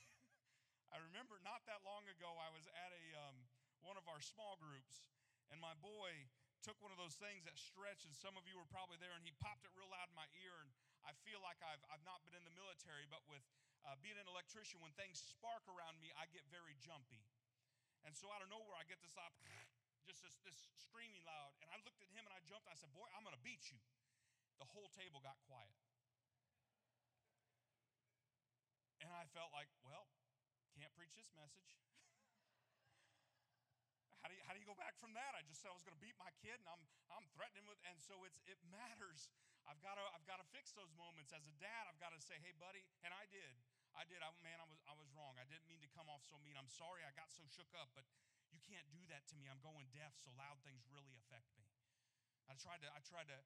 I 0.96 0.96
remember 1.04 1.36
not 1.44 1.60
that 1.68 1.84
long 1.84 2.08
ago, 2.08 2.32
I 2.40 2.48
was 2.56 2.64
at 2.72 2.96
a 2.96 3.04
um, 3.28 3.36
one 3.84 4.00
of 4.00 4.08
our 4.08 4.24
small 4.24 4.56
groups, 4.56 5.12
and 5.52 5.60
my 5.60 5.76
boy 5.84 6.32
took 6.64 6.80
one 6.80 6.92
of 6.92 7.00
those 7.00 7.16
things 7.16 7.44
that 7.44 7.60
stretch, 7.60 8.08
and 8.08 8.12
some 8.16 8.36
of 8.40 8.44
you 8.48 8.56
were 8.56 8.68
probably 8.72 8.96
there, 9.00 9.12
and 9.12 9.24
he 9.24 9.36
popped 9.40 9.68
it 9.68 9.72
real 9.76 9.88
loud 9.92 10.08
in 10.08 10.16
my 10.16 10.28
ear. 10.44 10.64
And 10.64 10.72
I 11.04 11.16
feel 11.24 11.40
like 11.40 11.60
I've, 11.64 11.80
I've 11.88 12.04
not 12.04 12.24
been 12.24 12.36
in 12.36 12.44
the 12.44 12.52
military, 12.52 13.08
but 13.08 13.24
with 13.28 13.44
uh, 13.88 13.96
being 14.04 14.16
an 14.20 14.28
electrician, 14.28 14.80
when 14.84 14.92
things 14.96 15.16
spark 15.16 15.64
around 15.70 15.96
me, 16.00 16.12
I 16.16 16.28
get 16.28 16.44
very 16.52 16.76
jumpy. 16.80 17.24
And 18.04 18.16
so 18.16 18.28
out 18.32 18.40
of 18.40 18.48
nowhere, 18.48 18.76
I 18.76 18.84
get 18.88 19.00
this 19.00 19.16
up, 19.16 19.32
just 20.08 20.20
this, 20.24 20.36
this 20.44 20.58
screaming 20.80 21.24
loud. 21.24 21.52
And 21.60 21.68
I 21.72 21.80
looked 21.84 22.00
at 22.00 22.08
him 22.12 22.24
and 22.24 22.32
I 22.32 22.40
jumped. 22.44 22.68
I 22.68 22.76
said, 22.76 22.92
Boy, 22.92 23.08
I'm 23.12 23.24
going 23.24 23.36
to 23.36 23.44
beat 23.44 23.68
you. 23.68 23.80
The 24.60 24.68
whole 24.68 24.88
table 24.92 25.20
got 25.24 25.40
quiet. 25.48 25.76
And 29.00 29.08
I 29.08 29.24
felt 29.32 29.48
like, 29.56 29.72
well, 29.80 30.04
can't 30.76 30.92
preach 30.96 31.16
this 31.16 31.32
message. 31.32 31.76
how, 34.20 34.28
do 34.28 34.36
you, 34.36 34.42
how 34.44 34.52
do 34.52 34.60
you 34.60 34.68
go 34.68 34.76
back 34.76 34.96
from 35.00 35.16
that? 35.16 35.32
I 35.32 35.40
just 35.48 35.64
said 35.64 35.72
I 35.72 35.76
was 35.76 35.84
going 35.84 35.96
to 35.96 36.04
beat 36.04 36.16
my 36.20 36.28
kid, 36.40 36.60
and 36.60 36.68
I'm, 36.68 36.84
I'm 37.08 37.24
threatening 37.32 37.64
with, 37.64 37.80
and 37.88 37.96
so 37.96 38.20
it's, 38.28 38.40
it 38.44 38.60
matters. 38.68 39.32
I've 39.64 39.80
got 39.80 39.96
to, 39.96 40.00
I've 40.00 40.00
got 40.00 40.00
to 40.00 40.09
fix 40.60 40.76
those 40.76 40.92
moments. 41.00 41.32
As 41.32 41.48
a 41.48 41.56
dad, 41.56 41.88
I've 41.88 41.96
got 41.96 42.12
to 42.12 42.20
say, 42.20 42.36
hey, 42.44 42.52
buddy, 42.60 42.84
and 43.00 43.16
I 43.16 43.24
did. 43.32 43.56
I 43.96 44.04
did. 44.04 44.20
I, 44.20 44.28
man, 44.44 44.60
I 44.60 44.68
was, 44.68 44.76
I 44.84 44.92
was 44.92 45.08
wrong. 45.16 45.32
I 45.40 45.48
didn't 45.48 45.64
mean 45.64 45.80
to 45.80 45.88
come 45.96 46.04
off 46.12 46.20
so 46.28 46.36
mean. 46.44 46.52
I'm 46.52 46.68
sorry 46.68 47.00
I 47.00 47.16
got 47.16 47.32
so 47.32 47.48
shook 47.48 47.72
up, 47.80 47.88
but 47.96 48.04
you 48.52 48.60
can't 48.60 48.84
do 48.92 49.00
that 49.08 49.24
to 49.32 49.40
me. 49.40 49.48
I'm 49.48 49.64
going 49.64 49.88
deaf, 49.96 50.12
so 50.20 50.28
loud 50.36 50.60
things 50.60 50.84
really 50.92 51.16
affect 51.16 51.48
me. 51.56 51.64
I 52.44 52.60
tried 52.60 52.84
to, 52.84 52.92
I 52.92 53.00
tried 53.00 53.32
to, 53.32 53.40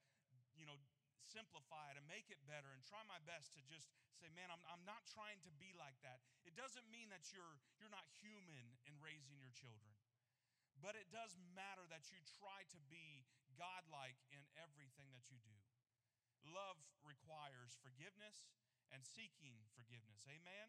you 0.59 0.67
know, 0.67 0.75
simplify 1.23 1.95
it 1.95 2.03
and 2.03 2.03
make 2.11 2.35
it 2.35 2.43
better 2.51 2.75
and 2.75 2.83
try 2.83 2.99
my 3.07 3.23
best 3.23 3.55
to 3.55 3.63
just 3.63 3.95
say, 4.19 4.27
man, 4.35 4.51
I'm, 4.51 4.61
I'm 4.67 4.83
not 4.83 5.07
trying 5.07 5.39
to 5.47 5.55
be 5.55 5.71
like 5.79 5.95
that. 6.03 6.19
It 6.43 6.59
doesn't 6.59 6.91
mean 6.91 7.15
that 7.15 7.31
you're, 7.31 7.63
you're 7.79 7.95
not 7.95 8.11
human 8.19 8.75
in 8.91 8.99
raising 8.99 9.39
your 9.39 9.55
children, 9.55 9.95
but 10.83 10.99
it 10.99 11.07
does 11.15 11.39
matter 11.55 11.87
that 11.95 12.11
you 12.11 12.19
try 12.43 12.67
to 12.75 12.81
be 12.91 13.23
godlike 13.55 14.19
in 14.35 14.43
everything 14.59 15.15
that 15.15 15.31
you 15.31 15.39
do. 15.47 15.55
Love 16.49 16.79
requires 17.05 17.77
forgiveness 17.81 18.49
and 18.93 19.01
seeking 19.05 19.65
forgiveness. 19.75 20.25
Amen? 20.29 20.69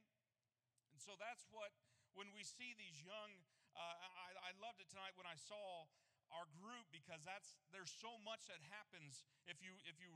And 0.91 0.99
so 0.99 1.19
that's 1.19 1.43
what, 1.51 1.75
when 2.15 2.31
we 2.31 2.47
see 2.47 2.75
these 2.75 3.03
young, 3.03 3.43
uh, 3.75 3.95
I, 3.99 4.49
I 4.49 4.51
loved 4.63 4.79
it 4.79 4.87
tonight 4.87 5.19
when 5.19 5.27
I 5.27 5.35
saw 5.35 5.87
our 6.33 6.47
group 6.57 6.89
because 6.89 7.21
that's 7.21 7.61
there's 7.69 7.93
so 7.93 8.17
much 8.25 8.49
that 8.49 8.57
happens 8.73 9.21
if 9.45 9.61
you 9.61 9.77
if 9.85 10.01
you 10.01 10.09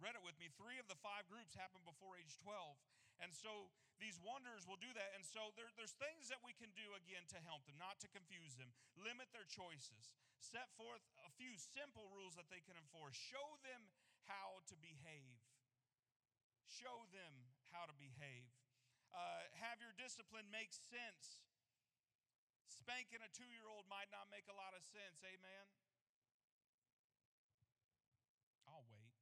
read 0.00 0.16
it 0.16 0.24
with 0.24 0.38
me. 0.40 0.50
Three 0.56 0.80
of 0.80 0.88
the 0.88 0.98
five 0.98 1.28
groups 1.30 1.54
happen 1.54 1.82
before 1.84 2.18
age 2.18 2.34
12. 2.42 2.78
And 3.22 3.30
so 3.30 3.70
these 4.02 4.18
wonders 4.18 4.66
will 4.66 4.80
do 4.80 4.90
that. 4.98 5.14
And 5.14 5.22
so 5.22 5.54
there, 5.54 5.70
there's 5.78 5.94
things 6.02 6.26
that 6.34 6.42
we 6.42 6.50
can 6.58 6.74
do 6.74 6.94
again 6.98 7.30
to 7.30 7.38
help 7.46 7.62
them, 7.70 7.78
not 7.78 8.02
to 8.02 8.10
confuse 8.10 8.58
them, 8.58 8.74
limit 8.98 9.30
their 9.30 9.46
choices, 9.46 10.10
set 10.42 10.66
forth 10.74 11.02
a 11.22 11.30
few 11.38 11.54
simple 11.54 12.10
rules 12.10 12.34
that 12.34 12.50
they 12.50 12.62
can 12.66 12.74
enforce, 12.74 13.14
show 13.14 13.54
them 13.62 13.86
how 14.28 14.64
to 14.70 14.76
behave. 14.78 15.40
Show 16.68 17.06
them 17.12 17.54
how 17.70 17.86
to 17.86 17.94
behave. 17.94 18.50
Uh, 19.14 19.46
have 19.62 19.78
your 19.78 19.94
discipline 19.94 20.50
make 20.50 20.74
sense. 20.74 21.44
Spanking 22.66 23.22
a 23.22 23.30
two 23.30 23.46
year 23.54 23.70
old 23.70 23.86
might 23.86 24.10
not 24.10 24.26
make 24.28 24.50
a 24.50 24.56
lot 24.56 24.74
of 24.74 24.82
sense. 24.82 25.22
Amen. 25.22 25.66
I'll 28.66 28.88
wait. 28.90 29.14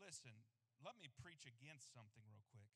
Listen, 0.00 0.34
let 0.82 0.98
me 0.98 1.06
preach 1.22 1.46
against 1.46 1.94
something 1.94 2.24
real 2.26 2.44
quick. 2.50 2.74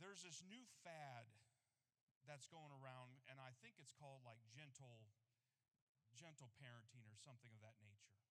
There's 0.00 0.24
this 0.24 0.40
new 0.42 0.64
fad 0.82 1.28
that's 2.24 2.46
going 2.48 2.70
around, 2.70 3.18
and 3.26 3.42
I 3.42 3.52
think 3.60 3.76
it's 3.82 3.92
called 3.92 4.22
like 4.22 4.40
gentle, 4.54 5.10
gentle 6.14 6.50
parenting 6.58 7.06
or 7.10 7.18
something 7.18 7.50
of 7.52 7.60
that 7.66 7.76
nature. 7.82 8.21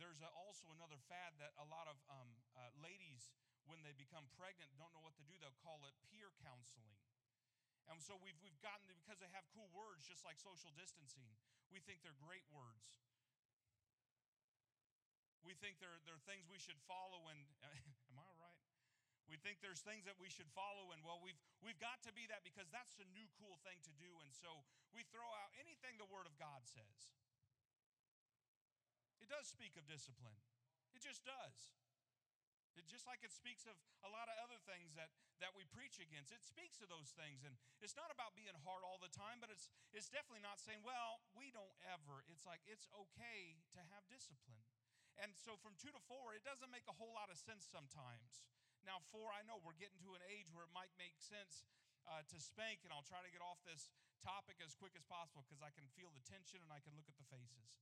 There's 0.00 0.24
a, 0.24 0.30
also 0.32 0.64
another 0.72 0.96
fad 1.12 1.36
that 1.44 1.52
a 1.60 1.66
lot 1.68 1.84
of 1.84 2.00
um, 2.08 2.32
uh, 2.56 2.72
ladies, 2.80 3.28
when 3.68 3.84
they 3.84 3.92
become 3.92 4.24
pregnant, 4.40 4.72
don't 4.80 4.88
know 4.96 5.04
what 5.04 5.12
to 5.20 5.24
do. 5.28 5.36
They'll 5.36 5.60
call 5.60 5.84
it 5.84 5.92
peer 6.08 6.32
counseling. 6.40 6.96
And 7.92 8.00
so 8.00 8.16
we've, 8.16 8.38
we've 8.40 8.56
gotten, 8.64 8.88
because 8.96 9.20
they 9.20 9.28
have 9.36 9.44
cool 9.52 9.68
words, 9.76 10.08
just 10.08 10.24
like 10.24 10.40
social 10.40 10.72
distancing, 10.72 11.28
we 11.68 11.84
think 11.84 12.00
they're 12.00 12.16
great 12.16 12.48
words. 12.48 13.04
We 15.44 15.52
think 15.60 15.76
there, 15.84 16.00
there 16.08 16.16
are 16.16 16.24
things 16.24 16.48
we 16.48 16.56
should 16.56 16.80
follow, 16.88 17.28
and 17.28 17.44
am 18.10 18.16
I 18.16 18.30
right? 18.40 18.64
We 19.28 19.36
think 19.36 19.60
there's 19.60 19.84
things 19.84 20.08
that 20.08 20.16
we 20.16 20.32
should 20.32 20.48
follow, 20.56 20.90
and 20.96 21.04
well, 21.04 21.20
we've, 21.20 21.38
we've 21.60 21.78
got 21.78 22.00
to 22.08 22.12
be 22.16 22.24
that 22.32 22.40
because 22.42 22.72
that's 22.72 22.96
a 22.98 23.08
new 23.12 23.28
cool 23.36 23.60
thing 23.62 23.78
to 23.84 23.92
do. 24.00 24.10
And 24.24 24.32
so 24.32 24.64
we 24.96 25.04
throw 25.12 25.28
out 25.44 25.52
anything 25.60 26.00
the 26.00 26.08
Word 26.08 26.26
of 26.26 26.34
God 26.40 26.64
says. 26.66 27.12
Does 29.30 29.46
speak 29.46 29.78
of 29.78 29.86
discipline, 29.86 30.36
it 30.90 31.00
just 31.00 31.22
does. 31.22 31.70
It, 32.78 32.86
just 32.86 33.02
like 33.02 33.22
it 33.26 33.34
speaks 33.34 33.66
of 33.66 33.74
a 34.06 34.10
lot 34.10 34.30
of 34.30 34.38
other 34.46 34.58
things 34.62 34.94
that, 34.94 35.10
that 35.42 35.50
we 35.58 35.66
preach 35.74 35.98
against. 35.98 36.30
It 36.30 36.42
speaks 36.46 36.78
of 36.78 36.86
those 36.86 37.10
things. 37.18 37.42
And 37.42 37.58
it's 37.82 37.98
not 37.98 38.14
about 38.14 38.38
being 38.38 38.54
hard 38.62 38.86
all 38.86 39.02
the 39.02 39.10
time, 39.10 39.42
but 39.42 39.50
it's, 39.50 39.66
it's 39.90 40.06
definitely 40.06 40.46
not 40.46 40.62
saying, 40.62 40.86
well, 40.86 41.18
we 41.34 41.50
don't 41.50 41.74
ever. 41.82 42.22
It's 42.30 42.46
like 42.46 42.62
it's 42.70 42.86
okay 42.94 43.58
to 43.74 43.82
have 43.90 44.06
discipline. 44.06 44.62
And 45.18 45.34
so 45.34 45.58
from 45.58 45.74
two 45.82 45.90
to 45.90 46.00
four, 46.06 46.32
it 46.38 46.46
doesn't 46.46 46.70
make 46.70 46.86
a 46.86 46.94
whole 46.94 47.10
lot 47.10 47.26
of 47.26 47.36
sense 47.36 47.66
sometimes. 47.66 48.46
Now, 48.86 49.02
four, 49.12 49.34
I 49.34 49.44
know 49.44 49.60
we're 49.60 49.76
getting 49.76 50.00
to 50.06 50.16
an 50.16 50.24
age 50.30 50.48
where 50.54 50.64
it 50.64 50.72
might 50.72 50.94
make 50.96 51.18
sense 51.18 51.66
uh, 52.08 52.24
to 52.32 52.38
spank, 52.40 52.86
and 52.86 52.94
I'll 52.94 53.04
try 53.04 53.20
to 53.20 53.28
get 53.28 53.44
off 53.44 53.60
this 53.66 53.92
topic 54.24 54.62
as 54.64 54.72
quick 54.72 54.96
as 54.96 55.04
possible 55.04 55.44
because 55.44 55.60
I 55.60 55.74
can 55.74 55.84
feel 55.92 56.08
the 56.14 56.24
tension 56.24 56.64
and 56.64 56.72
I 56.72 56.80
can 56.80 56.96
look 56.96 57.10
at 57.10 57.18
the 57.20 57.28
faces. 57.28 57.76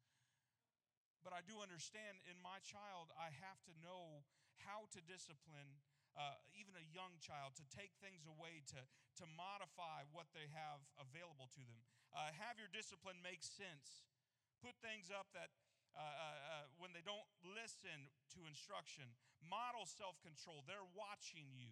But 1.27 1.35
I 1.35 1.43
do 1.45 1.59
understand 1.61 2.23
in 2.31 2.39
my 2.41 2.63
child, 2.63 3.11
I 3.19 3.35
have 3.43 3.61
to 3.69 3.75
know 3.83 4.25
how 4.63 4.87
to 4.95 5.01
discipline 5.05 5.79
uh, 6.19 6.35
even 6.59 6.75
a 6.75 6.87
young 6.91 7.15
child, 7.23 7.55
to 7.55 7.67
take 7.71 7.95
things 8.03 8.27
away, 8.27 8.67
to, 8.75 8.81
to 9.23 9.25
modify 9.39 10.03
what 10.11 10.27
they 10.35 10.51
have 10.51 10.83
available 10.99 11.47
to 11.55 11.63
them. 11.63 11.79
Uh, 12.11 12.35
have 12.35 12.59
your 12.59 12.67
discipline 12.75 13.23
make 13.23 13.39
sense. 13.47 14.11
Put 14.59 14.75
things 14.83 15.15
up 15.15 15.31
that 15.39 15.55
uh, 15.95 16.03
uh, 16.03 16.07
uh, 16.07 16.67
when 16.83 16.91
they 16.91 17.07
don't 17.07 17.27
listen 17.43 18.11
to 18.35 18.51
instruction. 18.51 19.07
Model 19.39 19.87
self 19.87 20.19
control. 20.19 20.67
They're 20.67 20.91
watching 20.99 21.47
you. 21.55 21.71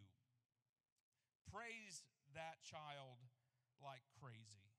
Praise 1.51 2.07
that 2.39 2.63
child 2.63 3.27
like 3.83 4.07
crazy. 4.23 4.71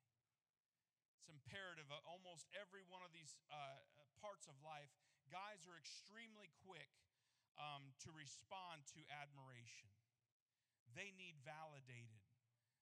It's 1.20 1.28
imperative. 1.28 1.92
Almost 2.08 2.48
every 2.56 2.88
one 2.88 3.04
of 3.04 3.12
these 3.12 3.36
uh, 3.52 3.84
parts 4.28 4.52
of 4.52 4.60
life, 4.60 4.92
guys 5.32 5.64
are 5.64 5.80
extremely 5.80 6.52
quick 6.68 6.92
um, 7.56 7.96
to 8.04 8.12
respond 8.12 8.84
to 8.92 9.00
admiration. 9.08 9.88
They 10.92 11.16
need 11.16 11.40
validated, 11.48 12.20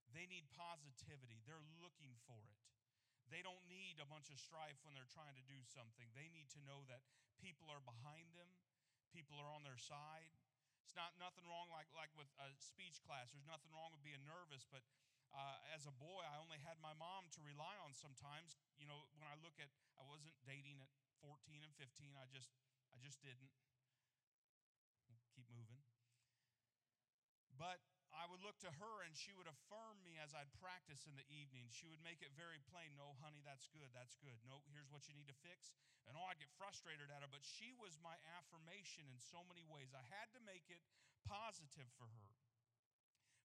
they 0.10 0.26
need 0.26 0.50
positivity, 0.58 1.46
they're 1.46 1.62
looking 1.78 2.18
for 2.26 2.42
it. 2.50 2.58
They 3.30 3.46
don't 3.46 3.62
need 3.70 4.02
a 4.02 4.10
bunch 4.10 4.34
of 4.34 4.42
strife 4.42 4.82
when 4.82 4.98
they're 4.98 5.10
trying 5.10 5.38
to 5.38 5.46
do 5.46 5.58
something. 5.70 6.10
They 6.14 6.30
need 6.34 6.50
to 6.58 6.62
know 6.66 6.86
that 6.90 7.06
people 7.38 7.70
are 7.70 7.82
behind 7.82 8.34
them, 8.34 8.50
people 9.14 9.38
are 9.38 9.50
on 9.50 9.62
their 9.62 9.78
side. 9.78 10.34
It's 10.82 10.98
not 10.98 11.14
nothing 11.22 11.46
wrong 11.46 11.70
like, 11.70 11.90
like 11.94 12.14
with 12.18 12.30
a 12.42 12.54
speech 12.58 13.02
class. 13.06 13.34
There's 13.34 13.50
nothing 13.50 13.74
wrong 13.74 13.94
with 13.94 14.02
being 14.06 14.22
nervous, 14.26 14.66
but 14.70 14.86
uh, 15.34 15.58
as 15.74 15.90
a 15.90 15.94
boy, 15.98 16.22
I 16.26 16.38
only 16.42 16.62
had 16.62 16.78
my 16.82 16.94
mom 16.98 17.30
to 17.38 17.42
rely 17.42 17.74
on 17.82 17.98
sometimes. 17.98 18.58
You 18.78 18.86
know, 18.86 19.06
when 19.18 19.30
I 19.30 19.38
look 19.42 19.58
at, 19.58 19.74
I 19.98 20.06
wasn't 20.06 20.38
dating 20.46 20.82
at 20.86 20.90
14 21.24 21.64
and 21.64 21.74
15. 21.76 22.16
I 22.16 22.28
just, 22.32 22.52
I 22.92 22.98
just 23.00 23.22
didn't. 23.24 23.52
keep 25.36 25.48
moving. 25.52 25.84
But 27.56 27.84
I 28.16 28.24
would 28.32 28.40
look 28.40 28.56
to 28.64 28.72
her 28.72 29.04
and 29.04 29.12
she 29.12 29.36
would 29.36 29.48
affirm 29.48 30.00
me 30.08 30.16
as 30.16 30.32
I'd 30.32 30.52
practice 30.64 31.04
in 31.04 31.20
the 31.20 31.28
evening. 31.28 31.68
She 31.68 31.92
would 31.92 32.00
make 32.00 32.24
it 32.24 32.32
very 32.40 32.64
plain 32.72 32.96
no, 32.96 33.20
honey, 33.20 33.44
that's 33.44 33.68
good, 33.76 33.92
that's 33.92 34.16
good. 34.24 34.40
No, 34.48 34.64
here's 34.72 34.88
what 34.88 35.08
you 35.12 35.16
need 35.16 35.28
to 35.28 35.44
fix. 35.44 35.76
And 36.08 36.16
oh, 36.16 36.24
I'd 36.32 36.40
get 36.40 36.52
frustrated 36.56 37.12
at 37.12 37.20
her, 37.20 37.32
but 37.32 37.44
she 37.44 37.76
was 37.76 38.00
my 38.00 38.16
affirmation 38.40 39.12
in 39.12 39.20
so 39.20 39.44
many 39.44 39.68
ways. 39.68 39.92
I 39.92 40.04
had 40.08 40.32
to 40.32 40.42
make 40.48 40.72
it 40.72 40.80
positive 41.28 41.92
for 42.00 42.08
her. 42.08 42.32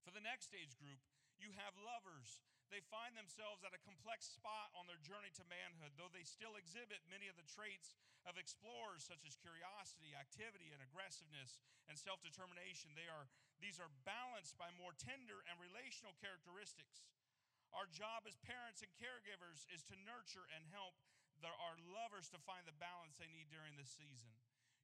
For 0.06 0.14
the 0.14 0.22
next 0.22 0.54
age 0.54 0.78
group, 0.78 1.02
you 1.42 1.50
have 1.58 1.74
lovers. 1.76 2.38
They 2.70 2.86
find 2.86 3.18
themselves 3.18 3.66
at 3.66 3.74
a 3.74 3.82
complex 3.82 4.30
spot 4.30 4.70
on 4.78 4.86
their 4.86 5.02
journey 5.02 5.34
to 5.34 5.44
manhood, 5.50 5.98
though 5.98 6.10
they 6.14 6.22
still 6.22 6.54
exhibit 6.54 7.02
many 7.10 7.26
of 7.26 7.34
the 7.34 7.46
traits 7.50 7.98
of 8.22 8.38
explorers, 8.38 9.02
such 9.02 9.26
as 9.26 9.34
curiosity, 9.42 10.14
activity, 10.14 10.70
and 10.70 10.78
aggressiveness 10.78 11.58
and 11.90 11.98
self 11.98 12.22
determination. 12.22 12.94
They 12.94 13.10
are, 13.10 13.26
these 13.58 13.82
are 13.82 13.90
balanced 14.06 14.54
by 14.54 14.70
more 14.78 14.94
tender 14.94 15.42
and 15.50 15.58
relational 15.58 16.14
characteristics. 16.22 17.02
Our 17.74 17.90
job 17.90 18.26
as 18.30 18.38
parents 18.46 18.86
and 18.86 18.90
caregivers 18.98 19.66
is 19.70 19.82
to 19.90 19.98
nurture 20.06 20.46
and 20.54 20.62
help 20.70 20.94
the, 21.42 21.50
our 21.50 21.78
lovers 21.90 22.30
to 22.30 22.38
find 22.42 22.66
the 22.70 22.76
balance 22.78 23.18
they 23.18 23.30
need 23.30 23.50
during 23.50 23.74
this 23.74 23.90
season. 23.90 24.30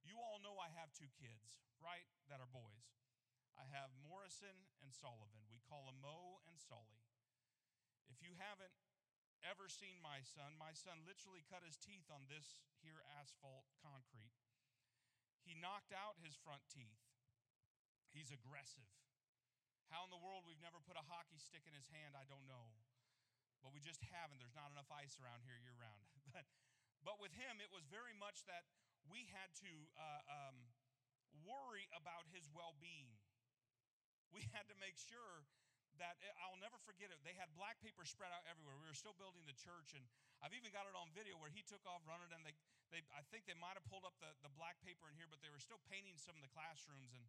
You 0.03 0.19
all 0.19 0.43
know 0.43 0.59
I 0.59 0.71
have 0.75 0.91
two 0.91 1.11
kids, 1.19 1.63
right? 1.79 2.07
That 2.27 2.43
are 2.43 2.51
boys. 2.51 2.95
I 3.59 3.67
have 3.71 3.91
Morrison 4.03 4.55
and 4.83 4.91
Sullivan. 4.91 5.43
We 5.51 5.63
call 5.67 5.87
them 5.87 5.99
Mo 5.99 6.43
and 6.47 6.55
Sully. 6.59 7.06
If 8.17 8.25
you 8.25 8.33
haven't 8.41 8.73
ever 9.45 9.69
seen 9.69 10.01
my 10.01 10.25
son, 10.25 10.57
my 10.57 10.73
son 10.73 11.05
literally 11.05 11.45
cut 11.45 11.61
his 11.61 11.77
teeth 11.77 12.09
on 12.09 12.25
this 12.25 12.65
here 12.81 13.05
asphalt 13.21 13.69
concrete. 13.77 14.33
He 15.45 15.53
knocked 15.53 15.93
out 15.93 16.17
his 16.17 16.33
front 16.33 16.65
teeth. 16.65 16.97
He's 18.09 18.33
aggressive. 18.33 18.89
How 19.93 20.01
in 20.01 20.09
the 20.09 20.17
world 20.17 20.49
we've 20.49 20.65
never 20.65 20.81
put 20.81 20.97
a 20.97 21.05
hockey 21.05 21.37
stick 21.37 21.69
in 21.69 21.77
his 21.77 21.85
hand, 21.93 22.17
I 22.17 22.25
don't 22.25 22.49
know. 22.49 22.73
But 23.61 23.69
we 23.69 23.77
just 23.77 24.01
haven't. 24.09 24.41
There's 24.41 24.57
not 24.57 24.73
enough 24.73 24.89
ice 24.89 25.21
around 25.21 25.45
here 25.45 25.61
year 25.61 25.77
round. 25.77 26.01
But, 26.33 26.43
but 27.05 27.23
with 27.23 27.31
him, 27.37 27.63
it 27.63 27.71
was 27.71 27.87
very 27.87 28.11
much 28.17 28.43
that 28.49 28.67
we 29.07 29.29
had 29.31 29.53
to 29.63 29.71
uh, 29.95 30.49
um, 30.49 30.57
worry 31.45 31.87
about 31.93 32.27
his 32.33 32.49
well 32.51 32.75
being. 32.81 33.15
We 34.33 34.43
had 34.51 34.67
to 34.67 34.75
make 34.75 34.99
sure 34.99 35.47
that 36.01 36.17
I'll 36.45 36.59
never 36.61 36.77
forget 36.85 37.09
it. 37.09 37.21
They 37.25 37.33
had 37.37 37.49
black 37.57 37.81
paper 37.81 38.05
spread 38.05 38.29
out 38.33 38.45
everywhere. 38.45 38.77
We 38.77 38.87
were 38.89 38.97
still 38.97 39.17
building 39.17 39.43
the 39.45 39.57
church, 39.57 39.97
and 39.97 40.05
I've 40.41 40.53
even 40.53 40.69
got 40.69 40.85
it 40.85 40.95
on 40.97 41.09
video 41.13 41.37
where 41.37 41.51
he 41.51 41.65
took 41.65 41.81
off 41.89 42.05
running, 42.05 42.29
and 42.33 42.45
they, 42.45 42.55
they 42.93 43.01
I 43.13 43.25
think 43.33 43.49
they 43.49 43.57
might 43.57 43.75
have 43.75 43.85
pulled 43.89 44.05
up 44.05 44.15
the, 44.21 44.33
the 44.45 44.53
black 44.53 44.77
paper 44.85 45.09
in 45.09 45.17
here, 45.17 45.29
but 45.29 45.41
they 45.41 45.49
were 45.49 45.61
still 45.61 45.81
painting 45.89 46.17
some 46.17 46.37
of 46.37 46.43
the 46.45 46.51
classrooms, 46.53 47.13
and 47.13 47.25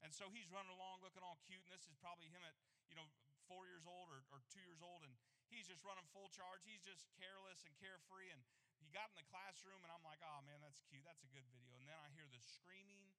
and 0.00 0.12
so 0.16 0.32
he's 0.32 0.48
running 0.48 0.72
along 0.72 1.04
looking 1.04 1.24
all 1.24 1.40
cute, 1.44 1.64
and 1.64 1.72
this 1.72 1.84
is 1.88 1.96
probably 2.00 2.28
him 2.32 2.40
at 2.44 2.56
you 2.88 2.96
know 2.96 3.08
four 3.48 3.66
years 3.66 3.82
old 3.88 4.08
or, 4.12 4.22
or 4.30 4.44
two 4.52 4.62
years 4.62 4.78
old, 4.78 5.02
and 5.02 5.12
he's 5.50 5.66
just 5.66 5.82
running 5.82 6.06
full 6.14 6.30
charge. 6.30 6.62
He's 6.62 6.84
just 6.84 7.10
careless 7.18 7.66
and 7.66 7.74
carefree, 7.82 8.30
and 8.30 8.40
he 8.78 8.88
got 8.94 9.10
in 9.10 9.18
the 9.18 9.26
classroom, 9.26 9.82
and 9.82 9.90
I'm 9.90 10.04
like, 10.06 10.22
oh 10.22 10.40
man, 10.46 10.62
that's 10.62 10.80
cute. 10.86 11.02
That's 11.04 11.26
a 11.26 11.30
good 11.34 11.44
video. 11.50 11.74
And 11.76 11.88
then 11.88 11.98
I 11.98 12.08
hear 12.14 12.30
the 12.30 12.40
screaming, 12.40 13.10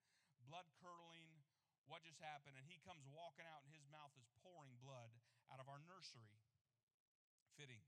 blood 0.48 0.66
curdling, 0.80 1.41
what 1.92 2.08
just 2.08 2.24
happened? 2.24 2.56
And 2.56 2.64
he 2.64 2.80
comes 2.88 3.04
walking 3.12 3.44
out, 3.44 3.68
and 3.68 3.76
his 3.76 3.84
mouth 3.92 4.16
is 4.16 4.24
pouring 4.40 4.80
blood 4.80 5.12
out 5.52 5.60
of 5.60 5.68
our 5.68 5.84
nursery. 5.84 6.40
Fitting. 7.60 7.84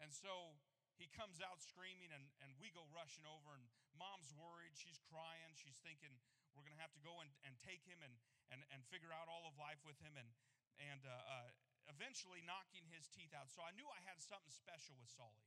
And 0.00 0.08
so 0.08 0.56
he 0.96 1.12
comes 1.12 1.44
out 1.44 1.60
screaming, 1.60 2.08
and, 2.16 2.24
and 2.40 2.56
we 2.56 2.72
go 2.72 2.88
rushing 2.88 3.28
over, 3.28 3.52
and 3.52 3.68
mom's 3.92 4.32
worried. 4.32 4.72
She's 4.72 4.96
crying. 5.12 5.52
She's 5.52 5.76
thinking 5.84 6.16
we're 6.56 6.64
going 6.64 6.74
to 6.74 6.80
have 6.80 6.96
to 6.96 7.04
go 7.04 7.20
and, 7.20 7.28
and 7.44 7.52
take 7.60 7.84
him 7.84 8.00
and, 8.00 8.16
and, 8.48 8.64
and 8.72 8.80
figure 8.88 9.12
out 9.12 9.28
all 9.28 9.44
of 9.44 9.54
life 9.60 9.84
with 9.84 10.00
him, 10.00 10.16
and, 10.16 10.32
and 10.80 11.04
uh, 11.04 11.12
uh, 11.12 11.48
eventually 11.92 12.40
knocking 12.48 12.88
his 12.88 13.04
teeth 13.12 13.36
out. 13.36 13.52
So 13.52 13.60
I 13.60 13.76
knew 13.76 13.84
I 13.92 14.00
had 14.08 14.16
something 14.16 14.48
special 14.48 14.96
with 14.96 15.12
Sully. 15.12 15.44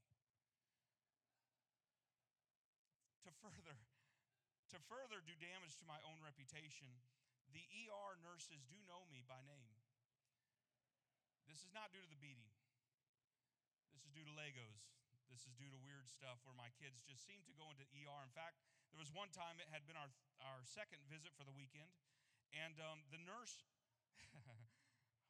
To 3.26 3.32
further, 3.42 3.76
to 4.76 4.78
further 4.92 5.24
do 5.26 5.34
damage 5.40 5.80
to 5.80 5.88
my 5.88 6.00
own 6.04 6.20
reputation, 6.20 6.92
the 7.54 7.66
ER 7.86 8.18
nurses 8.26 8.66
do 8.66 8.78
know 8.90 9.06
me 9.14 9.22
by 9.26 9.40
name. 9.46 9.74
This 11.46 11.62
is 11.62 11.72
not 11.72 11.94
due 11.94 12.02
to 12.02 12.10
the 12.10 12.18
beating. 12.18 12.50
This 13.94 14.04
is 14.04 14.12
due 14.12 14.26
to 14.26 14.34
Legos. 14.34 14.90
This 15.30 15.46
is 15.46 15.54
due 15.58 15.70
to 15.70 15.80
weird 15.82 16.10
stuff 16.10 16.42
where 16.46 16.58
my 16.58 16.70
kids 16.78 17.06
just 17.06 17.26
seem 17.26 17.42
to 17.46 17.54
go 17.58 17.70
into 17.74 17.86
ER. 17.86 18.22
In 18.26 18.34
fact, 18.34 18.62
there 18.94 19.02
was 19.02 19.10
one 19.14 19.34
time 19.34 19.58
it 19.58 19.70
had 19.70 19.86
been 19.90 19.98
our, 19.98 20.10
our 20.46 20.62
second 20.66 21.02
visit 21.10 21.34
for 21.34 21.46
the 21.46 21.54
weekend, 21.54 21.90
and 22.54 22.78
um, 22.78 23.02
the 23.10 23.22
nurse, 23.22 23.66
I 24.22 24.30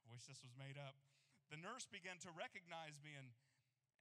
wish 0.12 0.27
this 0.27 0.43
was 0.43 0.55
made 0.59 0.75
up, 0.75 0.99
the 1.47 1.59
nurse 1.59 1.88
began 1.88 2.19
to 2.23 2.31
recognize 2.36 2.99
me 2.99 3.15
and, 3.15 3.31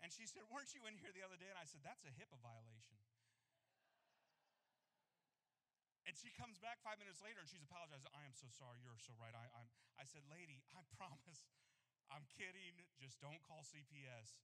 and 0.02 0.11
she 0.11 0.26
said, 0.26 0.42
Weren't 0.50 0.74
you 0.74 0.82
in 0.90 0.98
here 0.98 1.14
the 1.14 1.22
other 1.22 1.38
day? 1.38 1.46
And 1.46 1.61
I 1.61 1.66
said, 1.68 1.85
That's 1.87 2.02
a 2.02 2.12
HIPAA 2.14 2.38
violation. 2.42 2.98
And 6.12 6.20
she 6.20 6.29
comes 6.37 6.61
back 6.61 6.77
five 6.85 7.01
minutes 7.01 7.25
later 7.25 7.40
and 7.40 7.48
she's 7.48 7.64
apologizing. 7.64 8.05
I 8.12 8.29
am 8.29 8.37
so 8.37 8.44
sorry. 8.53 8.85
You're 8.85 9.01
so 9.01 9.16
right. 9.16 9.33
I, 9.33 9.48
I'm, 9.57 9.64
I 9.96 10.05
said, 10.05 10.20
Lady, 10.29 10.61
I 10.77 10.85
promise. 11.01 11.48
I'm 12.12 12.29
kidding. 12.37 12.85
Just 13.01 13.16
don't 13.25 13.40
call 13.48 13.64
CPS. 13.64 14.37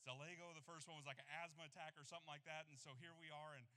It's 0.00 0.08
a 0.08 0.16
Lego. 0.16 0.56
The 0.56 0.64
first 0.64 0.88
one 0.88 0.96
was 0.96 1.04
like 1.04 1.20
an 1.20 1.28
asthma 1.28 1.68
attack 1.68 2.00
or 2.00 2.08
something 2.08 2.24
like 2.24 2.48
that. 2.48 2.72
And 2.72 2.80
so 2.80 2.96
here 3.04 3.12
we 3.20 3.28
are. 3.28 3.52
And, 3.52 3.68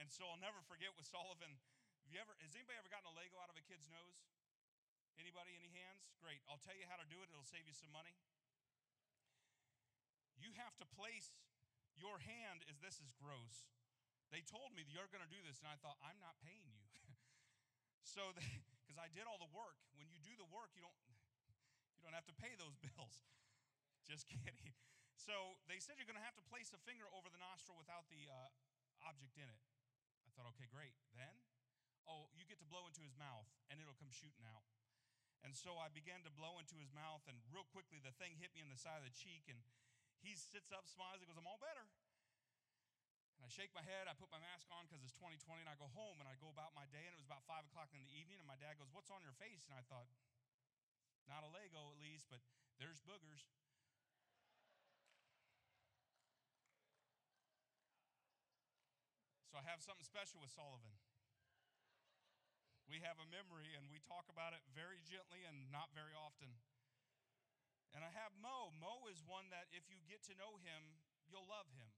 and 0.00 0.08
so 0.08 0.24
I'll 0.24 0.40
never 0.40 0.64
forget 0.64 0.96
with 0.96 1.04
Sullivan. 1.04 1.60
Have 2.08 2.12
you 2.16 2.24
ever, 2.24 2.32
has 2.40 2.56
anybody 2.56 2.80
ever 2.80 2.88
gotten 2.88 3.04
a 3.04 3.16
Lego 3.20 3.36
out 3.36 3.52
of 3.52 3.56
a 3.60 3.64
kid's 3.68 3.92
nose? 3.92 4.24
Anybody? 5.20 5.52
Any 5.52 5.68
hands? 5.76 6.08
Great. 6.24 6.40
I'll 6.48 6.64
tell 6.64 6.72
you 6.72 6.88
how 6.88 6.96
to 6.96 7.04
do 7.04 7.20
it. 7.20 7.28
It'll 7.36 7.44
save 7.44 7.68
you 7.68 7.76
some 7.76 7.92
money. 7.92 8.16
You 10.40 10.56
have 10.56 10.72
to 10.80 10.88
place 10.96 11.36
your 12.00 12.16
hand 12.24 12.64
as 12.64 12.80
this 12.80 12.96
is 12.96 13.12
gross 13.20 13.68
they 14.32 14.40
told 14.48 14.72
me 14.72 14.88
you're 14.88 15.08
going 15.12 15.22
to 15.22 15.28
do 15.28 15.38
this, 15.44 15.60
and 15.60 15.68
I 15.68 15.76
thought, 15.78 16.00
I'm 16.00 16.16
not 16.24 16.40
paying 16.40 16.64
you. 16.72 16.80
so, 18.16 18.32
because 18.32 18.96
I 18.96 19.12
did 19.12 19.28
all 19.28 19.36
the 19.36 19.52
work. 19.52 19.76
When 19.94 20.08
you 20.08 20.18
do 20.24 20.32
the 20.40 20.48
work, 20.48 20.72
you 20.72 20.80
don't 20.80 20.96
you 22.00 22.10
don't 22.10 22.18
have 22.18 22.26
to 22.26 22.34
pay 22.34 22.56
those 22.58 22.74
bills. 22.88 23.22
Just 24.02 24.26
kidding. 24.26 24.74
So 25.14 25.54
they 25.70 25.78
said 25.78 26.00
you're 26.02 26.08
going 26.10 26.18
to 26.18 26.26
have 26.26 26.34
to 26.34 26.42
place 26.50 26.74
a 26.74 26.80
finger 26.82 27.06
over 27.14 27.30
the 27.30 27.38
nostril 27.38 27.78
without 27.78 28.10
the 28.10 28.26
uh, 28.26 28.50
object 29.06 29.38
in 29.38 29.46
it. 29.46 29.62
I 30.26 30.34
thought, 30.34 30.50
okay, 30.58 30.66
great. 30.66 30.98
Then, 31.14 31.30
oh, 32.10 32.26
you 32.34 32.42
get 32.42 32.58
to 32.58 32.66
blow 32.66 32.90
into 32.90 33.06
his 33.06 33.14
mouth, 33.14 33.46
and 33.70 33.78
it'll 33.78 33.94
come 33.94 34.10
shooting 34.10 34.42
out. 34.50 34.66
And 35.46 35.54
so 35.54 35.78
I 35.78 35.90
began 35.94 36.26
to 36.26 36.32
blow 36.34 36.58
into 36.58 36.74
his 36.78 36.90
mouth, 36.90 37.22
and 37.30 37.38
real 37.54 37.66
quickly 37.70 38.02
the 38.02 38.14
thing 38.18 38.34
hit 38.38 38.50
me 38.50 38.66
in 38.66 38.70
the 38.70 38.78
side 38.78 38.98
of 38.98 39.06
the 39.06 39.14
cheek, 39.14 39.46
and 39.46 39.62
he 40.22 40.34
sits 40.34 40.74
up, 40.74 40.90
smiles, 40.90 41.22
and 41.22 41.30
goes, 41.30 41.38
I'm 41.38 41.46
all 41.46 41.62
better. 41.62 41.86
And 43.42 43.50
I 43.50 43.58
shake 43.58 43.74
my 43.74 43.82
head, 43.82 44.06
I 44.06 44.14
put 44.14 44.30
my 44.30 44.38
mask 44.38 44.70
on 44.70 44.86
because 44.86 45.02
it's 45.02 45.18
2020, 45.18 45.66
and 45.66 45.66
I 45.66 45.74
go 45.74 45.90
home 45.98 46.22
and 46.22 46.30
I 46.30 46.38
go 46.38 46.46
about 46.54 46.78
my 46.78 46.86
day, 46.94 47.02
and 47.02 47.10
it 47.10 47.18
was 47.18 47.26
about 47.26 47.42
five 47.42 47.66
o'clock 47.66 47.90
in 47.90 47.98
the 47.98 48.14
evening, 48.14 48.38
and 48.38 48.46
my 48.46 48.54
dad 48.54 48.78
goes, 48.78 48.86
What's 48.94 49.10
on 49.10 49.18
your 49.18 49.34
face? 49.34 49.66
And 49.66 49.74
I 49.74 49.82
thought, 49.90 50.06
Not 51.26 51.42
a 51.42 51.50
Lego 51.50 51.90
at 51.90 51.98
least, 51.98 52.30
but 52.30 52.38
there's 52.78 53.02
boogers. 53.02 53.42
So 59.50 59.58
I 59.58 59.66
have 59.66 59.82
something 59.82 60.06
special 60.06 60.38
with 60.38 60.54
Sullivan. 60.54 60.94
We 62.86 63.02
have 63.02 63.18
a 63.18 63.26
memory 63.26 63.74
and 63.74 63.90
we 63.90 63.98
talk 63.98 64.30
about 64.30 64.54
it 64.54 64.62
very 64.70 65.02
gently 65.02 65.42
and 65.50 65.66
not 65.74 65.90
very 65.98 66.14
often. 66.14 66.62
And 67.90 68.06
I 68.06 68.14
have 68.14 68.38
Mo. 68.38 68.70
Mo 68.78 69.10
is 69.10 69.18
one 69.26 69.50
that 69.50 69.66
if 69.74 69.90
you 69.90 69.98
get 70.06 70.22
to 70.30 70.38
know 70.38 70.62
him, 70.62 71.02
you'll 71.26 71.50
love 71.50 71.66
him. 71.74 71.90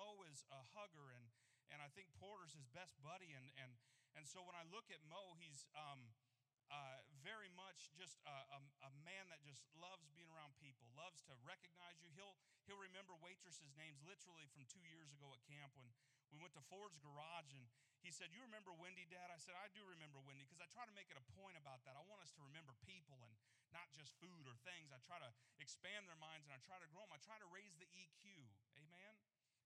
Mo 0.00 0.24
is 0.32 0.40
a 0.48 0.64
hugger, 0.72 1.12
and, 1.12 1.28
and 1.68 1.84
I 1.84 1.92
think 1.92 2.08
Porter's 2.16 2.56
his 2.56 2.64
best 2.72 2.96
buddy. 3.04 3.36
And, 3.36 3.44
and, 3.60 3.76
and 4.16 4.24
so 4.24 4.40
when 4.40 4.56
I 4.56 4.64
look 4.72 4.88
at 4.88 5.04
Mo, 5.04 5.36
he's 5.36 5.68
um, 5.76 6.08
uh, 6.72 7.04
very 7.20 7.52
much 7.52 7.92
just 7.92 8.16
a, 8.24 8.32
a, 8.56 8.60
a, 8.88 8.90
man 9.04 9.28
that 9.28 9.44
just 9.44 9.60
loves 9.76 10.08
being 10.16 10.32
around 10.32 10.56
people, 10.56 10.88
loves 10.96 11.20
to 11.28 11.36
recognize 11.44 12.00
you. 12.00 12.08
He'll, 12.16 12.32
he'll 12.64 12.80
remember 12.80 13.12
waitresses' 13.20 13.76
names 13.76 14.00
literally 14.00 14.48
from 14.48 14.64
two 14.72 14.80
years 14.88 15.12
ago 15.12 15.36
at 15.36 15.44
camp 15.44 15.76
when 15.76 15.92
we 16.32 16.40
went 16.40 16.56
to 16.56 16.64
Ford's 16.72 16.96
Garage 17.02 17.52
and 17.52 17.68
he 18.00 18.08
said, 18.08 18.32
You 18.32 18.40
remember 18.40 18.72
Wendy, 18.72 19.04
Dad? 19.04 19.28
I 19.28 19.36
said, 19.36 19.52
I 19.60 19.68
do 19.76 19.84
remember 19.84 20.24
Wendy 20.24 20.48
because 20.48 20.64
I 20.64 20.68
try 20.72 20.88
to 20.88 20.94
make 20.96 21.12
it 21.12 21.20
a 21.20 21.26
point 21.36 21.60
about 21.60 21.84
that. 21.84 22.00
I 22.00 22.02
want 22.08 22.24
us 22.24 22.32
to 22.38 22.40
remember 22.40 22.72
people 22.88 23.20
and 23.20 23.34
not 23.76 23.92
just 23.92 24.16
food 24.16 24.48
or 24.48 24.56
things. 24.64 24.88
I 24.88 25.02
try 25.04 25.20
to 25.20 25.30
expand 25.60 26.08
their 26.08 26.16
minds 26.16 26.48
and 26.48 26.54
I 26.56 26.60
try 26.64 26.80
to 26.80 26.88
grow 26.88 27.04
them. 27.04 27.12
I 27.12 27.20
try 27.20 27.36
to 27.36 27.48
raise 27.52 27.76
the 27.76 27.90
EQ. 27.92 28.48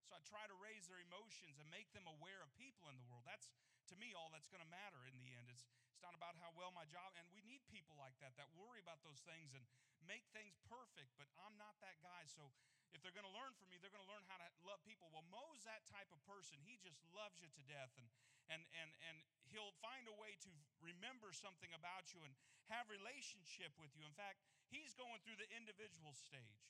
So 0.04 0.16
I 0.16 0.22
try 0.28 0.44
to 0.44 0.56
raise 0.60 0.84
their 0.86 1.00
emotions 1.00 1.56
and 1.56 1.66
make 1.72 1.88
them 1.96 2.04
aware 2.04 2.44
of 2.44 2.52
people 2.60 2.92
in 2.92 2.96
the 3.00 3.06
world. 3.08 3.24
That's, 3.24 3.48
to 3.88 3.96
me, 3.96 4.12
all 4.12 4.28
that's 4.28 4.48
going 4.52 4.60
to 4.60 4.68
matter 4.68 5.00
in 5.08 5.16
the 5.16 5.32
end. 5.32 5.48
It's, 5.48 5.64
it's 5.88 6.04
not 6.04 6.12
about 6.12 6.36
how 6.36 6.52
well 6.52 6.72
my 6.76 6.84
job, 6.92 7.16
and 7.16 7.24
we 7.32 7.40
need 7.48 7.64
people 7.72 7.96
like 7.96 8.16
that 8.20 8.36
that 8.36 8.52
worry 8.52 8.84
about 8.84 9.00
those 9.00 9.24
things 9.24 9.56
and 9.56 9.64
make 10.04 10.28
things 10.36 10.60
perfect, 10.68 11.16
but 11.16 11.28
I'm 11.40 11.56
not 11.56 11.80
that 11.80 11.96
guy. 12.04 12.28
So 12.28 12.52
if 12.92 13.00
they're 13.00 13.16
going 13.16 13.26
to 13.26 13.32
learn 13.32 13.56
from 13.56 13.72
me, 13.72 13.80
they're 13.80 13.92
going 13.92 14.04
to 14.04 14.12
learn 14.12 14.22
how 14.28 14.36
to 14.36 14.48
love 14.68 14.84
people. 14.84 15.08
Well, 15.08 15.24
Mo's 15.32 15.64
that 15.64 15.82
type 15.88 16.12
of 16.12 16.20
person. 16.28 16.60
He 16.62 16.76
just 16.84 17.00
loves 17.16 17.40
you 17.40 17.48
to 17.48 17.62
death, 17.64 17.90
and, 17.96 18.06
and, 18.52 18.62
and, 18.76 18.90
and 19.08 19.16
he'll 19.48 19.74
find 19.80 20.04
a 20.06 20.16
way 20.20 20.36
to 20.44 20.50
remember 20.84 21.32
something 21.32 21.72
about 21.72 22.12
you 22.12 22.20
and 22.22 22.36
have 22.68 22.86
relationship 22.92 23.72
with 23.80 23.90
you. 23.96 24.04
In 24.04 24.14
fact, 24.14 24.44
he's 24.68 24.92
going 24.94 25.18
through 25.24 25.40
the 25.40 25.48
individual 25.56 26.12
stage. 26.12 26.68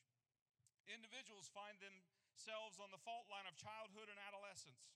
Individuals 0.88 1.50
find 1.52 1.76
them 1.80 1.96
themselves 2.34 2.82
on 2.82 2.90
the 2.90 2.98
fault 3.06 3.30
line 3.30 3.46
of 3.46 3.54
childhood 3.54 4.10
and 4.10 4.18
adolescence. 4.26 4.90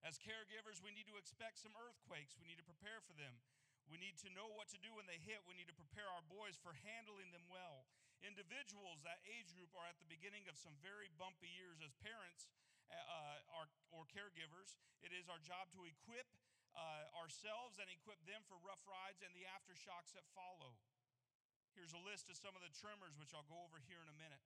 As 0.00 0.16
caregivers, 0.16 0.80
we 0.80 0.96
need 0.96 1.04
to 1.12 1.20
expect 1.20 1.60
some 1.60 1.76
earthquakes. 1.76 2.40
We 2.40 2.48
need 2.48 2.56
to 2.56 2.64
prepare 2.64 3.04
for 3.04 3.12
them. 3.12 3.36
We 3.84 4.00
need 4.00 4.16
to 4.24 4.32
know 4.32 4.48
what 4.56 4.72
to 4.72 4.80
do 4.80 4.96
when 4.96 5.04
they 5.04 5.20
hit. 5.20 5.44
We 5.44 5.52
need 5.52 5.68
to 5.68 5.76
prepare 5.76 6.08
our 6.08 6.24
boys 6.24 6.56
for 6.56 6.72
handling 6.88 7.36
them 7.36 7.44
well. 7.52 7.84
Individuals, 8.24 9.04
that 9.04 9.20
age 9.28 9.52
group, 9.52 9.68
are 9.76 9.84
at 9.84 10.00
the 10.00 10.08
beginning 10.08 10.48
of 10.48 10.56
some 10.56 10.72
very 10.80 11.12
bumpy 11.20 11.52
years 11.52 11.84
as 11.84 11.92
parents 12.00 12.48
uh, 12.88 13.60
are, 13.60 13.68
or 13.92 14.08
caregivers. 14.08 14.80
It 15.04 15.12
is 15.12 15.28
our 15.28 15.42
job 15.44 15.68
to 15.76 15.84
equip 15.84 16.32
uh, 16.72 17.12
ourselves 17.20 17.76
and 17.76 17.92
equip 17.92 18.24
them 18.24 18.40
for 18.48 18.56
rough 18.64 18.82
rides 18.88 19.20
and 19.20 19.36
the 19.36 19.44
aftershocks 19.52 20.16
that 20.16 20.24
follow. 20.32 20.80
Here's 21.76 21.92
a 21.92 22.00
list 22.00 22.32
of 22.32 22.40
some 22.40 22.56
of 22.56 22.64
the 22.64 22.72
tremors, 22.72 23.20
which 23.20 23.36
I'll 23.36 23.46
go 23.52 23.60
over 23.68 23.84
here 23.84 24.00
in 24.00 24.08
a 24.08 24.16
minute. 24.16 24.40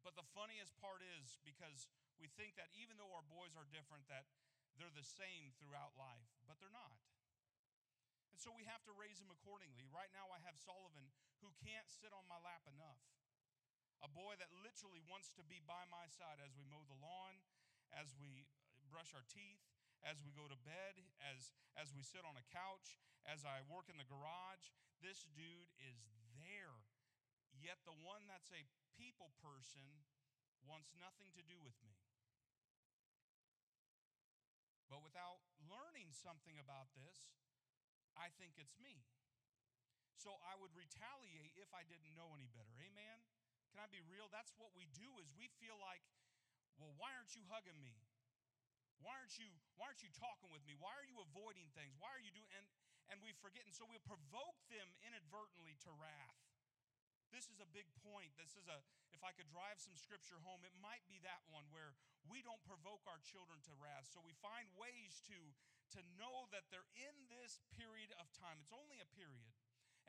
But 0.00 0.16
the 0.16 0.26
funniest 0.32 0.72
part 0.80 1.04
is 1.04 1.36
because 1.44 1.88
we 2.16 2.32
think 2.32 2.56
that 2.56 2.72
even 2.76 2.96
though 2.96 3.12
our 3.12 3.26
boys 3.28 3.52
are 3.56 3.68
different, 3.68 4.08
that 4.08 4.28
they're 4.76 4.92
the 4.92 5.04
same 5.04 5.52
throughout 5.60 5.92
life, 5.96 6.28
but 6.48 6.56
they're 6.56 6.72
not. 6.72 7.00
And 8.32 8.38
so 8.38 8.54
we 8.54 8.64
have 8.64 8.80
to 8.86 8.94
raise 8.96 9.18
them 9.20 9.28
accordingly. 9.28 9.84
Right 9.90 10.08
now, 10.14 10.30
I 10.30 10.40
have 10.46 10.56
Sullivan 10.56 11.10
who 11.44 11.50
can't 11.60 11.88
sit 11.90 12.14
on 12.14 12.24
my 12.30 12.38
lap 12.40 12.64
enough. 12.64 13.02
A 14.00 14.08
boy 14.08 14.38
that 14.40 14.48
literally 14.64 15.04
wants 15.04 15.28
to 15.36 15.44
be 15.44 15.60
by 15.60 15.84
my 15.92 16.08
side 16.08 16.40
as 16.40 16.56
we 16.56 16.64
mow 16.64 16.80
the 16.88 16.96
lawn, 16.96 17.44
as 17.92 18.16
we 18.16 18.48
brush 18.88 19.12
our 19.12 19.26
teeth, 19.28 19.60
as 20.00 20.24
we 20.24 20.32
go 20.32 20.48
to 20.48 20.56
bed, 20.64 21.04
as, 21.20 21.52
as 21.76 21.92
we 21.92 22.00
sit 22.00 22.24
on 22.24 22.40
a 22.40 22.46
couch, 22.48 22.96
as 23.28 23.44
I 23.44 23.60
work 23.68 23.92
in 23.92 24.00
the 24.00 24.08
garage. 24.08 24.72
This 25.04 25.28
dude 25.36 25.68
is 25.76 26.00
there. 26.40 26.80
Yet 27.60 27.80
the 27.84 27.96
one 28.00 28.24
that's 28.24 28.48
a 28.56 28.64
people 28.96 29.32
person 29.44 29.84
wants 30.64 30.92
nothing 30.96 31.32
to 31.36 31.44
do 31.44 31.60
with 31.60 31.76
me. 31.84 31.96
But 34.88 35.04
without 35.06 35.44
learning 35.70 36.10
something 36.10 36.58
about 36.58 36.90
this, 36.98 37.38
I 38.18 38.32
think 38.40 38.58
it's 38.58 38.74
me. 38.80 39.06
So 40.18 40.36
I 40.44 40.58
would 40.58 40.74
retaliate 40.74 41.54
if 41.56 41.70
I 41.72 41.86
didn't 41.86 42.12
know 42.12 42.34
any 42.34 42.50
better. 42.50 42.74
Amen? 42.82 43.22
Can 43.70 43.78
I 43.78 43.86
be 43.86 44.02
real? 44.04 44.26
That's 44.28 44.52
what 44.58 44.74
we 44.74 44.90
do 44.92 45.06
is 45.22 45.30
we 45.32 45.46
feel 45.62 45.78
like, 45.78 46.02
well, 46.76 46.92
why 46.98 47.14
aren't 47.14 47.32
you 47.38 47.46
hugging 47.46 47.78
me? 47.78 48.02
Why 49.00 49.16
aren't 49.16 49.38
you 49.40 49.48
why 49.80 49.88
aren't 49.88 50.04
you 50.04 50.12
talking 50.12 50.52
with 50.52 50.60
me? 50.68 50.76
Why 50.76 50.92
are 50.92 51.08
you 51.08 51.16
avoiding 51.24 51.72
things? 51.72 51.96
Why 51.96 52.12
are 52.12 52.20
you 52.20 52.28
doing 52.36 52.50
and 52.52 52.68
and 53.08 53.16
we 53.24 53.32
forget 53.40 53.64
and 53.64 53.72
so 53.72 53.88
we 53.88 53.96
provoke 54.04 54.60
them 54.68 54.92
inadvertently 55.00 55.80
to 55.88 55.90
wrath. 55.96 56.49
This 57.30 57.46
is 57.46 57.62
a 57.62 57.68
big 57.70 57.86
point. 58.02 58.34
This 58.34 58.58
is 58.58 58.66
a 58.66 58.78
if 59.14 59.22
I 59.22 59.34
could 59.34 59.50
drive 59.50 59.78
some 59.78 59.94
scripture 59.98 60.38
home, 60.42 60.62
it 60.66 60.74
might 60.78 61.02
be 61.06 61.18
that 61.22 61.42
one 61.50 61.66
where 61.70 61.94
we 62.26 62.42
don't 62.42 62.62
provoke 62.66 63.02
our 63.06 63.22
children 63.22 63.62
to 63.66 63.72
wrath. 63.78 64.10
So 64.10 64.22
we 64.22 64.34
find 64.38 64.66
ways 64.78 65.22
to 65.30 65.38
to 65.98 66.00
know 66.18 66.46
that 66.54 66.70
they're 66.70 66.86
in 66.94 67.16
this 67.30 67.58
period 67.74 68.14
of 68.22 68.30
time. 68.38 68.62
It's 68.62 68.74
only 68.74 69.02
a 69.02 69.08
period. 69.18 69.50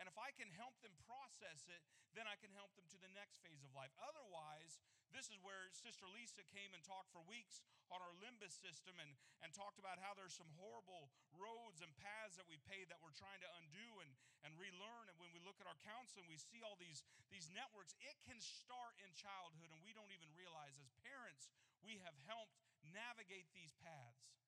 And 0.02 0.10
if 0.10 0.18
I 0.18 0.34
can 0.34 0.50
help 0.58 0.74
them 0.82 0.98
process 1.06 1.70
it, 1.70 1.86
then 2.18 2.26
I 2.26 2.34
can 2.42 2.50
help 2.58 2.74
them 2.74 2.90
to 2.90 2.98
the 2.98 3.14
next 3.14 3.38
phase 3.46 3.62
of 3.62 3.70
life. 3.78 3.94
Otherwise, 4.02 4.82
this 5.14 5.30
is 5.30 5.38
where 5.46 5.70
Sister 5.78 6.10
Lisa 6.10 6.42
came 6.50 6.74
and 6.74 6.82
talked 6.82 7.14
for 7.14 7.22
weeks 7.30 7.62
on 7.94 8.02
our 8.02 8.10
limbic 8.18 8.50
system 8.50 8.98
and, 8.98 9.14
and 9.46 9.54
talked 9.54 9.78
about 9.78 10.02
how 10.02 10.18
there's 10.18 10.34
some 10.34 10.50
horrible 10.58 11.14
roads 11.38 11.86
and 11.86 11.94
paths 12.02 12.34
that 12.42 12.50
we 12.50 12.58
pay 12.66 12.82
that 12.90 12.98
we're 13.06 13.14
trying 13.14 13.46
to 13.46 13.50
undo 13.62 14.02
and, 14.02 14.10
and 14.42 14.58
relearn. 14.58 15.06
And 15.06 15.22
when 15.22 15.30
we 15.38 15.44
look 15.46 15.62
at 15.62 15.70
our 15.70 15.78
counseling, 15.86 16.26
we 16.26 16.42
see 16.42 16.66
all 16.66 16.82
these, 16.82 17.06
these 17.30 17.54
networks. 17.54 17.94
It 18.02 18.18
can 18.26 18.42
start 18.42 18.98
in 19.06 19.14
childhood, 19.14 19.70
and 19.70 19.80
we 19.86 19.94
don't 19.94 20.10
even 20.10 20.34
realize 20.34 20.82
as 20.82 20.90
parents, 21.06 21.46
we 21.86 22.02
have 22.02 22.18
helped 22.26 22.58
navigate 22.90 23.54
these 23.54 23.78
paths 23.78 24.41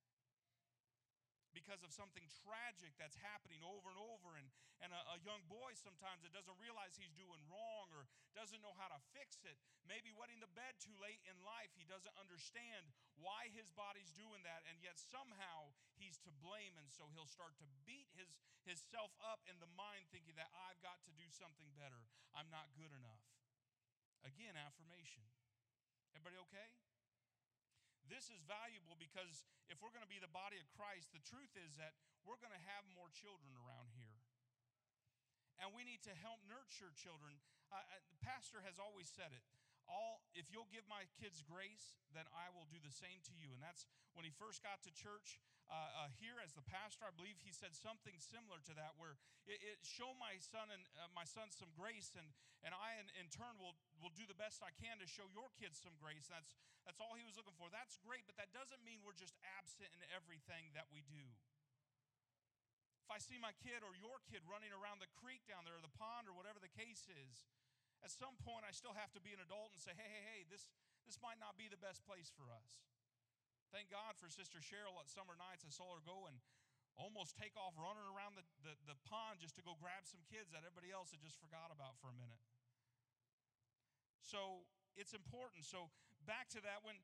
because 1.63 1.79
of 1.79 1.95
something 1.95 2.27
tragic 2.43 2.91
that's 2.99 3.15
happening 3.23 3.63
over 3.63 3.87
and 3.87 3.95
over. 3.95 4.35
And, 4.35 4.51
and 4.83 4.91
a, 4.91 4.99
a, 5.15 5.17
young 5.23 5.39
boy 5.47 5.71
sometimes 5.79 6.27
that 6.27 6.35
doesn't 6.35 6.59
realize 6.59 6.99
he's 6.99 7.15
doing 7.15 7.39
wrong 7.47 7.87
or 7.95 8.03
doesn't 8.35 8.59
know 8.59 8.75
how 8.75 8.91
to 8.91 8.99
fix 9.15 9.39
it. 9.47 9.55
Maybe 9.87 10.11
wetting 10.11 10.43
the 10.43 10.51
bed 10.51 10.75
too 10.83 10.91
late 10.99 11.23
in 11.23 11.39
life, 11.47 11.71
he 11.79 11.87
doesn't 11.87 12.11
understand 12.19 12.91
why 13.15 13.47
his 13.55 13.71
body's 13.71 14.11
doing 14.11 14.43
that, 14.43 14.67
and 14.67 14.75
yet 14.83 14.99
somehow 14.99 15.71
he's 15.95 16.19
to 16.27 16.31
blame. 16.43 16.75
And 16.75 16.91
so 16.91 17.07
he'll 17.15 17.31
start 17.31 17.55
to 17.63 17.67
beat 17.87 18.11
his, 18.19 18.27
his 18.67 18.83
self 18.91 19.15
up 19.23 19.39
in 19.47 19.55
the 19.63 19.71
mind, 19.79 20.11
thinking 20.11 20.35
that 20.35 20.51
I've 20.67 20.83
got 20.83 20.99
to 21.07 21.15
do 21.15 21.31
something 21.31 21.71
better. 21.79 22.03
I'm 22.35 22.51
not 22.51 22.75
good 22.75 22.91
enough. 22.91 23.23
Again, 24.27 24.59
affirmation. 24.59 25.23
Everybody 26.11 26.43
okay? 26.51 26.67
This 28.11 28.27
is 28.31 28.43
valuable 28.45 28.99
because 28.99 29.47
if 29.71 29.79
we're 29.79 29.93
going 29.93 30.05
to 30.05 30.11
be 30.11 30.19
the 30.19 30.31
body 30.31 30.59
of 30.59 30.67
Christ, 30.75 31.11
the 31.15 31.23
truth 31.23 31.51
is 31.55 31.75
that 31.79 31.95
we're 32.23 32.39
going 32.39 32.55
to 32.55 32.65
have 32.75 32.83
more 32.95 33.11
children 33.11 33.55
around 33.55 33.91
here. 33.95 34.17
And 35.61 35.71
we 35.71 35.87
need 35.87 36.03
to 36.07 36.13
help 36.19 36.43
nurture 36.49 36.91
children. 36.97 37.39
Uh, 37.71 37.79
the 38.11 38.19
pastor 38.19 38.59
has 38.63 38.79
always 38.81 39.07
said 39.07 39.31
it 39.31 39.45
all 39.87 40.23
if 40.31 40.47
you'll 40.51 40.69
give 40.71 40.87
my 40.87 41.03
kids 41.19 41.43
grace 41.43 41.99
then 42.15 42.23
i 42.31 42.47
will 42.55 42.67
do 42.71 42.79
the 42.79 42.93
same 42.93 43.19
to 43.23 43.35
you 43.35 43.51
and 43.51 43.59
that's 43.59 43.83
when 44.15 44.23
he 44.23 44.31
first 44.31 44.63
got 44.63 44.79
to 44.79 44.91
church 44.95 45.43
uh, 45.71 46.05
uh, 46.05 46.09
here 46.19 46.37
as 46.43 46.51
the 46.55 46.65
pastor 46.65 47.07
i 47.07 47.13
believe 47.15 47.39
he 47.43 47.51
said 47.51 47.71
something 47.75 48.15
similar 48.19 48.59
to 48.63 48.75
that 48.75 48.95
where 48.99 49.15
it, 49.47 49.59
it 49.63 49.79
show 49.83 50.11
my 50.19 50.35
son 50.39 50.71
and 50.71 50.83
uh, 50.99 51.07
my 51.15 51.23
son 51.23 51.51
some 51.51 51.71
grace 51.75 52.15
and 52.15 52.27
and 52.63 52.71
i 52.75 52.95
in, 52.99 53.07
in 53.19 53.27
turn 53.31 53.55
will 53.59 53.75
will 53.99 54.13
do 54.13 54.27
the 54.27 54.37
best 54.37 54.63
i 54.63 54.71
can 54.75 54.99
to 54.99 55.07
show 55.07 55.27
your 55.31 55.47
kids 55.59 55.79
some 55.79 55.95
grace. 55.99 56.27
That's 56.27 56.55
that's 56.83 56.99
all 56.99 57.15
he 57.15 57.23
was 57.23 57.39
looking 57.39 57.55
for. 57.55 57.71
That's 57.71 57.95
great 58.03 58.27
but 58.27 58.35
that 58.35 58.51
doesn't 58.51 58.83
mean 58.83 58.99
we're 59.03 59.15
just 59.15 59.35
absent 59.59 59.91
in 59.95 60.03
everything 60.11 60.71
that 60.75 60.91
we 60.91 61.03
do. 61.07 61.23
If 63.03 63.09
i 63.11 63.19
see 63.19 63.39
my 63.39 63.55
kid 63.63 63.83
or 63.83 63.95
your 63.95 64.19
kid 64.27 64.43
running 64.47 64.71
around 64.71 64.99
the 64.99 65.11
creek 65.19 65.43
down 65.47 65.63
there 65.67 65.79
or 65.79 65.83
the 65.83 65.95
pond 65.95 66.27
or 66.27 66.35
whatever 66.35 66.59
the 66.59 66.71
case 66.71 67.07
is 67.07 67.47
at 68.03 68.11
some 68.11 68.35
point, 68.43 68.67
I 68.67 68.75
still 68.75 68.91
have 68.99 69.15
to 69.15 69.23
be 69.23 69.31
an 69.31 69.39
adult 69.39 69.71
and 69.71 69.79
say, 69.79 69.95
hey, 69.95 70.11
hey, 70.11 70.23
hey, 70.27 70.41
this, 70.51 70.67
this 71.07 71.15
might 71.23 71.39
not 71.39 71.55
be 71.55 71.71
the 71.71 71.79
best 71.79 72.03
place 72.03 72.27
for 72.35 72.51
us. 72.51 72.83
Thank 73.73 73.89
God 73.89 74.13
for 74.21 74.29
Sister 74.29 74.61
Cheryl 74.61 75.01
at 75.01 75.09
summer 75.09 75.33
nights. 75.33 75.65
I 75.65 75.73
saw 75.73 75.89
her 75.97 76.01
go 76.05 76.29
and 76.29 76.37
almost 76.93 77.33
take 77.33 77.57
off 77.57 77.73
running 77.73 78.05
around 78.05 78.37
the, 78.37 78.45
the, 78.61 78.77
the 78.85 78.97
pond 79.09 79.41
just 79.41 79.57
to 79.57 79.65
go 79.65 79.73
grab 79.81 80.05
some 80.05 80.21
kids 80.29 80.53
that 80.53 80.61
everybody 80.61 80.93
else 80.93 81.09
had 81.09 81.25
just 81.25 81.41
forgot 81.41 81.73
about 81.73 81.97
for 81.97 82.13
a 82.13 82.17
minute. 82.21 82.37
So 84.21 84.69
it's 84.93 85.17
important. 85.17 85.65
So 85.65 85.89
back 86.29 86.53
to 86.53 86.61
that, 86.61 86.85
when, 86.85 87.01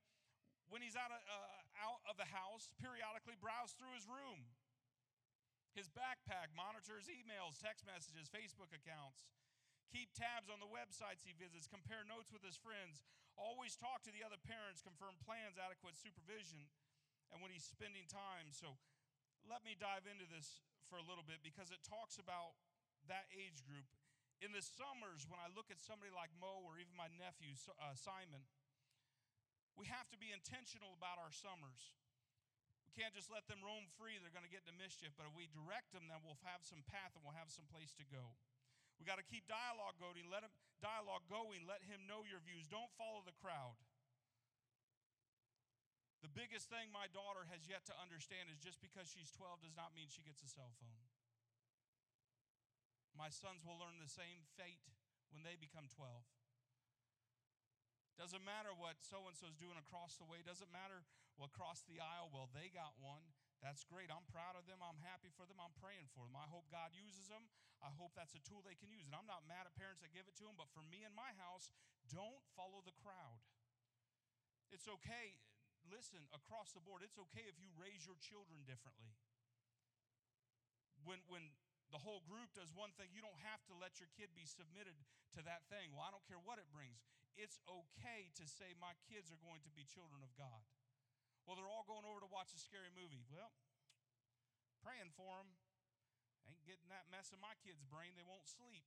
when 0.70 0.86
he's 0.86 0.94
out 0.94 1.10
of, 1.10 1.18
uh, 1.26 1.82
out 1.82 2.06
of 2.06 2.22
the 2.22 2.30
house, 2.30 2.70
periodically 2.78 3.34
browse 3.42 3.74
through 3.74 3.98
his 3.98 4.06
room, 4.06 4.46
his 5.74 5.90
backpack, 5.90 6.54
monitor 6.54 7.02
his 7.02 7.10
emails, 7.10 7.58
text 7.58 7.82
messages, 7.90 8.30
Facebook 8.30 8.70
accounts 8.70 9.26
keep 9.90 10.14
tabs 10.14 10.48
on 10.54 10.62
the 10.62 10.70
websites 10.70 11.26
he 11.26 11.34
visits, 11.34 11.66
compare 11.66 12.06
notes 12.06 12.30
with 12.30 12.46
his 12.46 12.54
friends, 12.54 13.02
always 13.40 13.80
talk 13.80 14.04
to 14.04 14.12
the 14.12 14.22
other 14.22 14.38
parents, 14.38 14.84
confirm 14.84 15.16
plans, 15.24 15.56
adequate 15.56 15.96
supervision, 15.96 16.68
and 17.32 17.40
when 17.40 17.50
he's 17.50 17.66
spending 17.66 18.06
time. 18.12 18.52
So 18.52 18.76
let 19.48 19.64
me 19.64 19.80
dive 19.80 20.04
into 20.06 20.28
this 20.28 20.62
for 20.92 21.00
a 21.00 21.06
little 21.06 21.24
bit 21.24 21.40
because 21.40 21.72
it 21.72 21.80
talks 21.88 22.20
about 22.20 22.60
that 23.08 23.32
age 23.32 23.64
group. 23.64 23.88
In 24.40 24.56
the 24.56 24.64
summers, 24.64 25.28
when 25.28 25.40
I 25.40 25.52
look 25.52 25.68
at 25.68 25.80
somebody 25.84 26.12
like 26.12 26.32
Mo 26.40 26.64
or 26.64 26.80
even 26.80 26.96
my 26.96 27.12
nephew, 27.20 27.56
uh, 27.80 27.96
Simon, 27.96 28.44
we 29.76 29.88
have 29.88 30.08
to 30.12 30.20
be 30.20 30.32
intentional 30.32 30.96
about 30.96 31.20
our 31.20 31.32
summers. 31.32 31.96
We 32.88 32.92
can't 32.96 33.16
just 33.16 33.32
let 33.32 33.48
them 33.48 33.64
roam 33.64 33.88
free. 34.00 34.18
They're 34.20 34.34
going 34.34 34.48
to 34.48 34.52
get 34.52 34.64
into 34.68 34.76
mischief. 34.76 35.14
But 35.16 35.30
if 35.30 35.36
we 35.36 35.52
direct 35.52 35.92
them, 35.92 36.08
then 36.10 36.24
we'll 36.24 36.40
have 36.48 36.64
some 36.66 36.82
path 36.88 37.16
and 37.16 37.22
we'll 37.22 37.38
have 37.38 37.52
some 37.52 37.68
place 37.70 37.94
to 38.00 38.06
go. 38.08 38.36
We 39.00 39.08
got 39.08 39.18
to 39.18 39.26
keep 39.26 39.48
dialogue 39.48 39.96
going. 39.96 40.28
Let 40.28 40.44
him 40.44 40.52
dialogue 40.84 41.24
going. 41.32 41.64
Let 41.64 41.88
him 41.88 42.04
know 42.04 42.28
your 42.28 42.44
views. 42.44 42.68
Don't 42.68 42.92
follow 43.00 43.24
the 43.24 43.36
crowd. 43.40 43.80
The 46.20 46.28
biggest 46.28 46.68
thing 46.68 46.92
my 46.92 47.08
daughter 47.16 47.48
has 47.48 47.64
yet 47.64 47.88
to 47.88 47.96
understand 47.96 48.52
is 48.52 48.60
just 48.60 48.84
because 48.84 49.08
she's 49.08 49.32
12 49.32 49.64
does 49.64 49.80
not 49.80 49.96
mean 49.96 50.12
she 50.12 50.20
gets 50.20 50.44
a 50.44 50.52
cell 50.52 50.76
phone. 50.84 51.08
My 53.16 53.32
sons 53.32 53.64
will 53.64 53.80
learn 53.80 54.04
the 54.04 54.12
same 54.12 54.44
fate 54.60 54.84
when 55.32 55.48
they 55.48 55.56
become 55.56 55.88
12. 55.88 56.12
Doesn't 58.20 58.44
matter 58.44 58.76
what 58.76 59.00
so 59.00 59.32
and 59.32 59.36
so's 59.40 59.56
doing 59.56 59.80
across 59.80 60.20
the 60.20 60.28
way. 60.28 60.44
Doesn't 60.44 60.68
matter 60.76 61.08
well, 61.40 61.48
across 61.48 61.88
the 61.88 62.04
aisle. 62.04 62.28
Well, 62.36 62.52
they 62.52 62.68
got 62.68 63.00
one. 63.00 63.24
That's 63.60 63.84
great. 63.84 64.08
I'm 64.08 64.24
proud 64.32 64.56
of 64.56 64.64
them. 64.66 64.80
I'm 64.80 65.00
happy 65.04 65.28
for 65.36 65.44
them. 65.44 65.60
I'm 65.60 65.76
praying 65.84 66.08
for 66.16 66.24
them. 66.24 66.40
I 66.40 66.48
hope 66.48 66.72
God 66.72 66.96
uses 66.96 67.28
them. 67.28 67.44
I 67.84 67.92
hope 67.92 68.16
that's 68.16 68.36
a 68.36 68.44
tool 68.44 68.64
they 68.64 68.80
can 68.80 68.92
use. 68.92 69.04
And 69.04 69.16
I'm 69.16 69.28
not 69.28 69.48
mad 69.48 69.68
at 69.68 69.76
parents 69.76 70.00
that 70.04 70.16
give 70.16 70.28
it 70.32 70.36
to 70.40 70.48
them, 70.48 70.56
but 70.56 70.72
for 70.72 70.84
me 70.88 71.04
and 71.04 71.12
my 71.12 71.36
house, 71.36 71.72
don't 72.08 72.40
follow 72.56 72.80
the 72.84 72.96
crowd. 73.04 73.44
It's 74.72 74.88
okay. 74.88 75.40
Listen, 75.88 76.24
across 76.32 76.72
the 76.72 76.84
board, 76.84 77.04
it's 77.04 77.20
okay 77.30 77.48
if 77.48 77.60
you 77.60 77.72
raise 77.76 78.08
your 78.08 78.20
children 78.20 78.64
differently. 78.64 79.16
When, 81.04 81.24
when 81.32 81.52
the 81.92 82.00
whole 82.00 82.24
group 82.28 82.52
does 82.56 82.72
one 82.76 82.96
thing, 82.96 83.12
you 83.12 83.24
don't 83.24 83.40
have 83.44 83.64
to 83.72 83.74
let 83.76 84.00
your 84.00 84.12
kid 84.16 84.32
be 84.36 84.48
submitted 84.48 84.96
to 85.36 85.42
that 85.48 85.68
thing. 85.68 85.96
Well, 85.96 86.06
I 86.06 86.12
don't 86.12 86.24
care 86.28 86.40
what 86.40 86.60
it 86.62 86.68
brings. 86.72 87.00
It's 87.36 87.60
okay 87.68 88.30
to 88.36 88.46
say, 88.48 88.76
my 88.78 88.96
kids 89.08 89.32
are 89.32 89.40
going 89.40 89.64
to 89.64 89.72
be 89.72 89.88
children 89.88 90.22
of 90.24 90.32
God. 90.36 90.64
Well, 91.50 91.58
they're 91.58 91.66
all 91.66 91.82
going 91.90 92.06
over 92.06 92.22
to 92.22 92.30
watch 92.30 92.54
a 92.54 92.62
scary 92.62 92.94
movie. 92.94 93.26
Well, 93.26 93.50
praying 94.86 95.10
for 95.18 95.42
them. 95.42 95.50
Ain't 96.46 96.62
getting 96.62 96.86
that 96.94 97.10
mess 97.10 97.34
in 97.34 97.42
my 97.42 97.58
kid's 97.66 97.82
brain. 97.90 98.14
They 98.14 98.22
won't 98.22 98.46
sleep. 98.46 98.86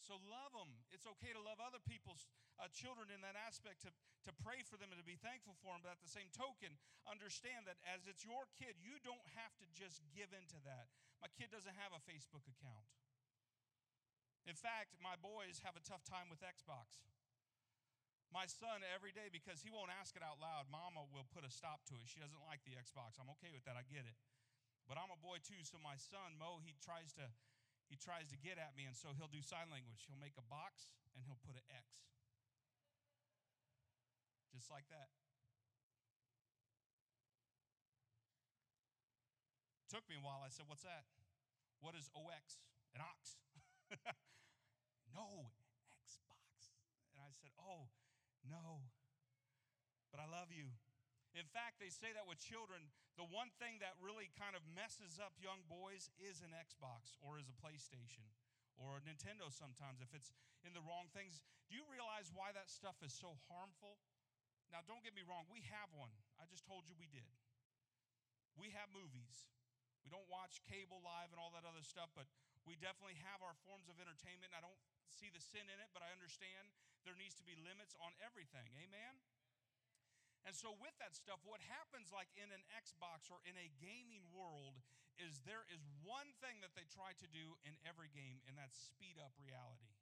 So 0.00 0.16
love 0.32 0.56
them. 0.56 0.72
It's 0.88 1.04
okay 1.04 1.36
to 1.36 1.42
love 1.44 1.60
other 1.60 1.84
people's 1.84 2.24
uh, 2.56 2.72
children 2.72 3.12
in 3.12 3.20
that 3.20 3.36
aspect, 3.36 3.84
to, 3.84 3.92
to 4.24 4.32
pray 4.40 4.64
for 4.64 4.80
them 4.80 4.88
and 4.88 4.96
to 4.96 5.04
be 5.04 5.20
thankful 5.20 5.52
for 5.60 5.76
them. 5.76 5.84
But 5.84 6.00
at 6.00 6.00
the 6.00 6.08
same 6.08 6.32
token, 6.32 6.72
understand 7.04 7.68
that 7.68 7.76
as 7.84 8.08
it's 8.08 8.24
your 8.24 8.48
kid, 8.56 8.80
you 8.80 8.96
don't 9.04 9.28
have 9.36 9.52
to 9.60 9.68
just 9.76 10.00
give 10.16 10.32
into 10.32 10.56
that. 10.64 10.88
My 11.20 11.28
kid 11.36 11.52
doesn't 11.52 11.76
have 11.76 11.92
a 11.92 12.00
Facebook 12.08 12.48
account. 12.48 12.88
In 14.48 14.56
fact, 14.56 14.96
my 14.96 15.20
boys 15.20 15.60
have 15.60 15.76
a 15.76 15.84
tough 15.84 16.08
time 16.08 16.32
with 16.32 16.40
Xbox. 16.40 17.04
My 18.30 18.46
son, 18.46 18.86
every 18.94 19.10
day, 19.10 19.26
because 19.26 19.58
he 19.58 19.74
won't 19.74 19.90
ask 19.90 20.14
it 20.14 20.22
out 20.22 20.38
loud, 20.38 20.70
mama 20.70 21.02
will 21.10 21.26
put 21.34 21.42
a 21.42 21.50
stop 21.50 21.82
to 21.90 21.98
it. 21.98 22.06
She 22.06 22.22
doesn't 22.22 22.46
like 22.46 22.62
the 22.62 22.78
Xbox. 22.78 23.18
I'm 23.18 23.30
okay 23.38 23.50
with 23.50 23.66
that. 23.66 23.74
I 23.74 23.82
get 23.90 24.06
it. 24.06 24.14
But 24.86 25.02
I'm 25.02 25.10
a 25.10 25.18
boy 25.18 25.42
too, 25.42 25.66
so 25.66 25.82
my 25.82 25.98
son, 25.98 26.38
Mo, 26.38 26.62
he 26.62 26.78
tries 26.78 27.10
to 27.18 27.26
he 27.90 27.98
tries 27.98 28.30
to 28.30 28.38
get 28.38 28.54
at 28.54 28.78
me, 28.78 28.86
and 28.86 28.94
so 28.94 29.10
he'll 29.18 29.30
do 29.30 29.42
sign 29.42 29.66
language. 29.66 30.06
He'll 30.06 30.22
make 30.22 30.38
a 30.38 30.46
box 30.46 30.86
and 31.10 31.26
he'll 31.26 31.42
put 31.42 31.58
an 31.58 31.66
X. 31.74 32.06
Just 34.54 34.70
like 34.70 34.86
that. 34.94 35.10
Took 39.90 40.06
me 40.06 40.14
a 40.14 40.22
while. 40.22 40.46
I 40.46 40.54
said, 40.54 40.70
What's 40.70 40.86
that? 40.86 41.10
What 41.82 41.98
is 41.98 42.06
OX? 42.14 42.62
An 42.94 43.02
ox. 43.02 43.42
no, 45.18 45.50
Xbox. 46.06 46.78
And 47.10 47.26
I 47.26 47.34
said, 47.34 47.50
Oh, 47.58 47.90
no. 48.46 48.86
But 50.10 50.20
I 50.22 50.28
love 50.28 50.50
you. 50.50 50.70
In 51.38 51.46
fact, 51.46 51.78
they 51.78 51.94
say 51.94 52.10
that 52.10 52.26
with 52.26 52.42
children, 52.42 52.90
the 53.14 53.28
one 53.28 53.54
thing 53.62 53.78
that 53.78 53.94
really 54.02 54.34
kind 54.34 54.58
of 54.58 54.66
messes 54.74 55.22
up 55.22 55.38
young 55.38 55.62
boys 55.70 56.10
is 56.18 56.42
an 56.42 56.50
Xbox 56.50 57.14
or 57.22 57.38
is 57.38 57.46
a 57.46 57.54
PlayStation 57.54 58.26
or 58.74 58.98
a 58.98 59.04
Nintendo 59.06 59.46
sometimes 59.52 60.02
if 60.02 60.10
it's 60.10 60.34
in 60.66 60.74
the 60.74 60.82
wrong 60.82 61.06
things. 61.14 61.38
Do 61.70 61.78
you 61.78 61.86
realize 61.86 62.34
why 62.34 62.50
that 62.50 62.66
stuff 62.66 62.98
is 63.06 63.14
so 63.14 63.38
harmful? 63.46 64.02
Now, 64.74 64.82
don't 64.86 65.02
get 65.06 65.14
me 65.14 65.22
wrong, 65.22 65.46
we 65.46 65.62
have 65.70 65.90
one. 65.94 66.10
I 66.38 66.46
just 66.50 66.66
told 66.66 66.86
you 66.90 66.98
we 66.98 67.10
did. 67.10 67.30
We 68.58 68.74
have 68.74 68.90
movies. 68.90 69.46
We 70.02 70.10
don't 70.10 70.26
watch 70.26 70.62
cable 70.66 70.98
live 71.04 71.30
and 71.30 71.38
all 71.38 71.54
that 71.54 71.66
other 71.66 71.84
stuff, 71.86 72.10
but 72.18 72.26
we 72.66 72.74
definitely 72.78 73.18
have 73.22 73.42
our 73.44 73.54
forms 73.66 73.86
of 73.86 74.02
entertainment. 74.02 74.50
I 74.56 74.62
don't 74.62 74.78
see 75.10 75.28
the 75.28 75.42
sin 75.42 75.66
in 75.66 75.78
it, 75.82 75.90
but 75.92 76.00
I 76.00 76.14
understand 76.14 76.70
there 77.02 77.18
needs 77.18 77.34
to 77.40 77.46
be 77.46 77.58
limits 77.58 77.98
on 77.98 78.14
everything. 78.22 78.70
Amen? 78.78 79.18
And 80.48 80.56
so, 80.56 80.72
with 80.80 80.96
that 81.04 81.12
stuff, 81.12 81.44
what 81.44 81.60
happens 81.68 82.08
like 82.08 82.32
in 82.32 82.48
an 82.48 82.64
Xbox 82.72 83.28
or 83.28 83.44
in 83.44 83.54
a 83.60 83.68
gaming 83.76 84.24
world 84.32 84.80
is 85.20 85.44
there 85.44 85.68
is 85.68 85.84
one 86.00 86.32
thing 86.40 86.64
that 86.64 86.72
they 86.72 86.88
try 86.88 87.12
to 87.20 87.28
do 87.28 87.60
in 87.68 87.76
every 87.84 88.08
game, 88.08 88.40
and 88.48 88.56
that's 88.56 88.88
speed 88.88 89.20
up 89.20 89.36
reality. 89.36 89.92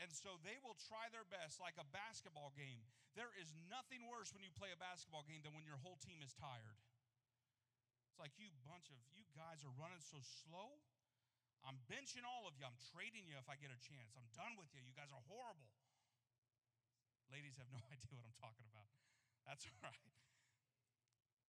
And 0.00 0.10
so 0.10 0.40
they 0.42 0.58
will 0.64 0.74
try 0.90 1.06
their 1.14 1.28
best, 1.28 1.62
like 1.62 1.78
a 1.78 1.86
basketball 1.94 2.50
game. 2.56 2.82
There 3.14 3.30
is 3.38 3.54
nothing 3.70 4.10
worse 4.10 4.34
when 4.34 4.42
you 4.42 4.50
play 4.50 4.74
a 4.74 4.80
basketball 4.80 5.22
game 5.22 5.44
than 5.46 5.54
when 5.54 5.62
your 5.62 5.78
whole 5.78 6.00
team 6.02 6.18
is 6.18 6.34
tired. 6.34 6.80
It's 8.10 8.18
like 8.18 8.34
you 8.34 8.50
bunch 8.66 8.90
of 8.90 8.98
you 9.14 9.22
guys 9.38 9.62
are 9.62 9.74
running 9.78 10.02
so 10.02 10.18
slow. 10.22 10.82
I'm 11.64 11.80
benching 11.88 12.28
all 12.28 12.44
of 12.44 12.54
you. 12.60 12.64
I'm 12.68 12.76
trading 12.92 13.24
you 13.24 13.40
if 13.40 13.48
I 13.48 13.56
get 13.56 13.72
a 13.72 13.80
chance. 13.80 14.12
I'm 14.16 14.28
done 14.36 14.54
with 14.60 14.68
you. 14.76 14.84
You 14.84 14.92
guys 14.92 15.08
are 15.08 15.24
horrible. 15.28 15.72
Ladies 17.32 17.56
have 17.56 17.72
no 17.72 17.80
idea 17.94 18.12
what 18.20 18.28
I'm 18.28 18.36
talking 18.36 18.68
about. 18.68 18.88
That's 19.48 19.64
all 19.64 19.80
right. 19.80 20.04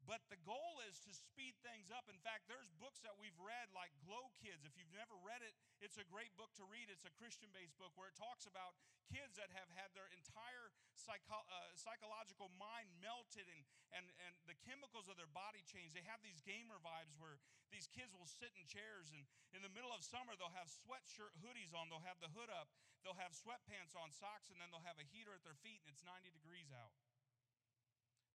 But 0.06 0.22
the 0.30 0.38
goal 0.46 0.82
is 0.86 1.02
to 1.10 1.12
speed 1.14 1.58
things 1.66 1.90
up. 1.90 2.06
In 2.06 2.22
fact, 2.22 2.46
there's 2.46 2.70
books 2.78 3.02
that 3.02 3.18
we've 3.18 3.38
read 3.42 3.74
like 3.74 3.90
Glow 4.06 4.30
Kids. 4.38 4.62
If 4.62 4.78
you've 4.78 4.94
never 4.94 5.18
read 5.26 5.42
it, 5.42 5.58
it's 5.82 5.98
a 5.98 6.06
great 6.06 6.30
book 6.38 6.54
to 6.62 6.66
read. 6.70 6.94
It's 6.94 7.10
a 7.10 7.14
Christian 7.18 7.50
based 7.50 7.74
book 7.82 7.90
where 7.98 8.10
it 8.10 8.18
talks 8.18 8.46
about 8.46 8.78
kids 9.10 9.34
that 9.38 9.50
have 9.54 9.70
had 9.74 9.90
their 9.98 10.06
entire 10.14 10.70
psycho- 10.94 11.46
uh, 11.50 11.74
psychological 11.74 12.54
mind 12.58 12.90
melted 13.02 13.50
and, 13.50 13.62
and, 13.94 14.06
and 14.30 14.34
the 14.46 14.58
chemicals 14.62 15.10
of 15.10 15.18
their 15.18 15.30
body 15.34 15.66
changed. 15.66 15.98
They 15.98 16.06
have 16.06 16.22
these 16.22 16.42
gamer 16.46 16.78
vibes 16.82 17.18
where 17.18 17.42
these 17.74 17.90
kids 17.90 18.14
will 18.14 18.30
sit 18.30 18.54
in 18.58 18.66
chairs 18.70 19.10
and 19.10 19.26
in 19.58 19.66
the 19.66 19.74
middle 19.74 19.94
of 19.94 20.06
summer, 20.06 20.38
they'll 20.38 20.54
have 20.54 20.70
sweatshirt 20.70 21.34
hoodies 21.42 21.74
on, 21.74 21.90
they'll 21.90 22.06
have 22.06 22.20
the 22.22 22.30
hood 22.36 22.52
up, 22.52 22.70
they'll 23.02 23.18
have 23.18 23.34
sweatpants 23.34 23.98
on, 23.98 24.12
socks, 24.14 24.54
and 24.54 24.60
then 24.62 24.70
they'll 24.70 24.86
have 24.86 25.00
a 25.02 25.08
heater 25.08 25.34
at 25.34 25.42
their 25.48 25.58
feet 25.66 25.82
and 25.86 25.90
it's 25.90 26.04
90 26.04 26.30
degrees 26.30 26.70
out. 26.76 26.94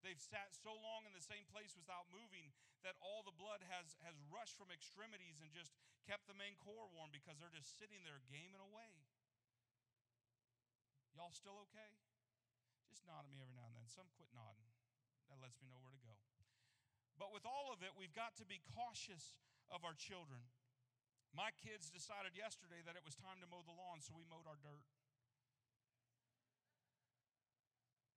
They've 0.01 0.19
sat 0.19 0.49
so 0.57 0.73
long 0.73 1.05
in 1.05 1.13
the 1.13 1.21
same 1.21 1.45
place 1.53 1.77
without 1.77 2.09
moving 2.09 2.49
that 2.81 2.97
all 3.01 3.21
the 3.21 3.37
blood 3.37 3.61
has, 3.69 3.93
has 4.01 4.17
rushed 4.33 4.57
from 4.57 4.73
extremities 4.73 5.37
and 5.41 5.53
just 5.53 5.77
kept 6.09 6.25
the 6.25 6.37
main 6.37 6.57
core 6.57 6.89
warm 6.89 7.13
because 7.13 7.37
they're 7.37 7.53
just 7.53 7.77
sitting 7.77 8.01
there 8.01 8.21
gaming 8.33 8.61
away. 8.61 8.91
Y'all 11.13 11.33
still 11.33 11.61
okay? 11.69 11.93
Just 12.89 13.05
nod 13.05 13.23
at 13.23 13.31
me 13.31 13.37
every 13.37 13.53
now 13.53 13.69
and 13.69 13.77
then. 13.77 13.85
Some 13.85 14.09
quit 14.17 14.33
nodding. 14.33 14.65
That 15.29 15.37
lets 15.37 15.61
me 15.61 15.69
know 15.69 15.79
where 15.79 15.93
to 15.93 16.01
go. 16.01 16.17
But 17.21 17.29
with 17.29 17.45
all 17.45 17.69
of 17.69 17.85
it, 17.85 17.93
we've 17.93 18.15
got 18.17 18.33
to 18.41 18.45
be 18.49 18.65
cautious 18.73 19.37
of 19.69 19.85
our 19.85 19.93
children. 19.93 20.41
My 21.31 21.53
kids 21.61 21.93
decided 21.93 22.35
yesterday 22.35 22.81
that 22.83 22.97
it 22.97 23.05
was 23.05 23.15
time 23.15 23.39
to 23.39 23.47
mow 23.47 23.63
the 23.63 23.77
lawn, 23.77 24.03
so 24.03 24.11
we 24.17 24.27
mowed 24.27 24.49
our 24.49 24.59
dirt. 24.59 24.83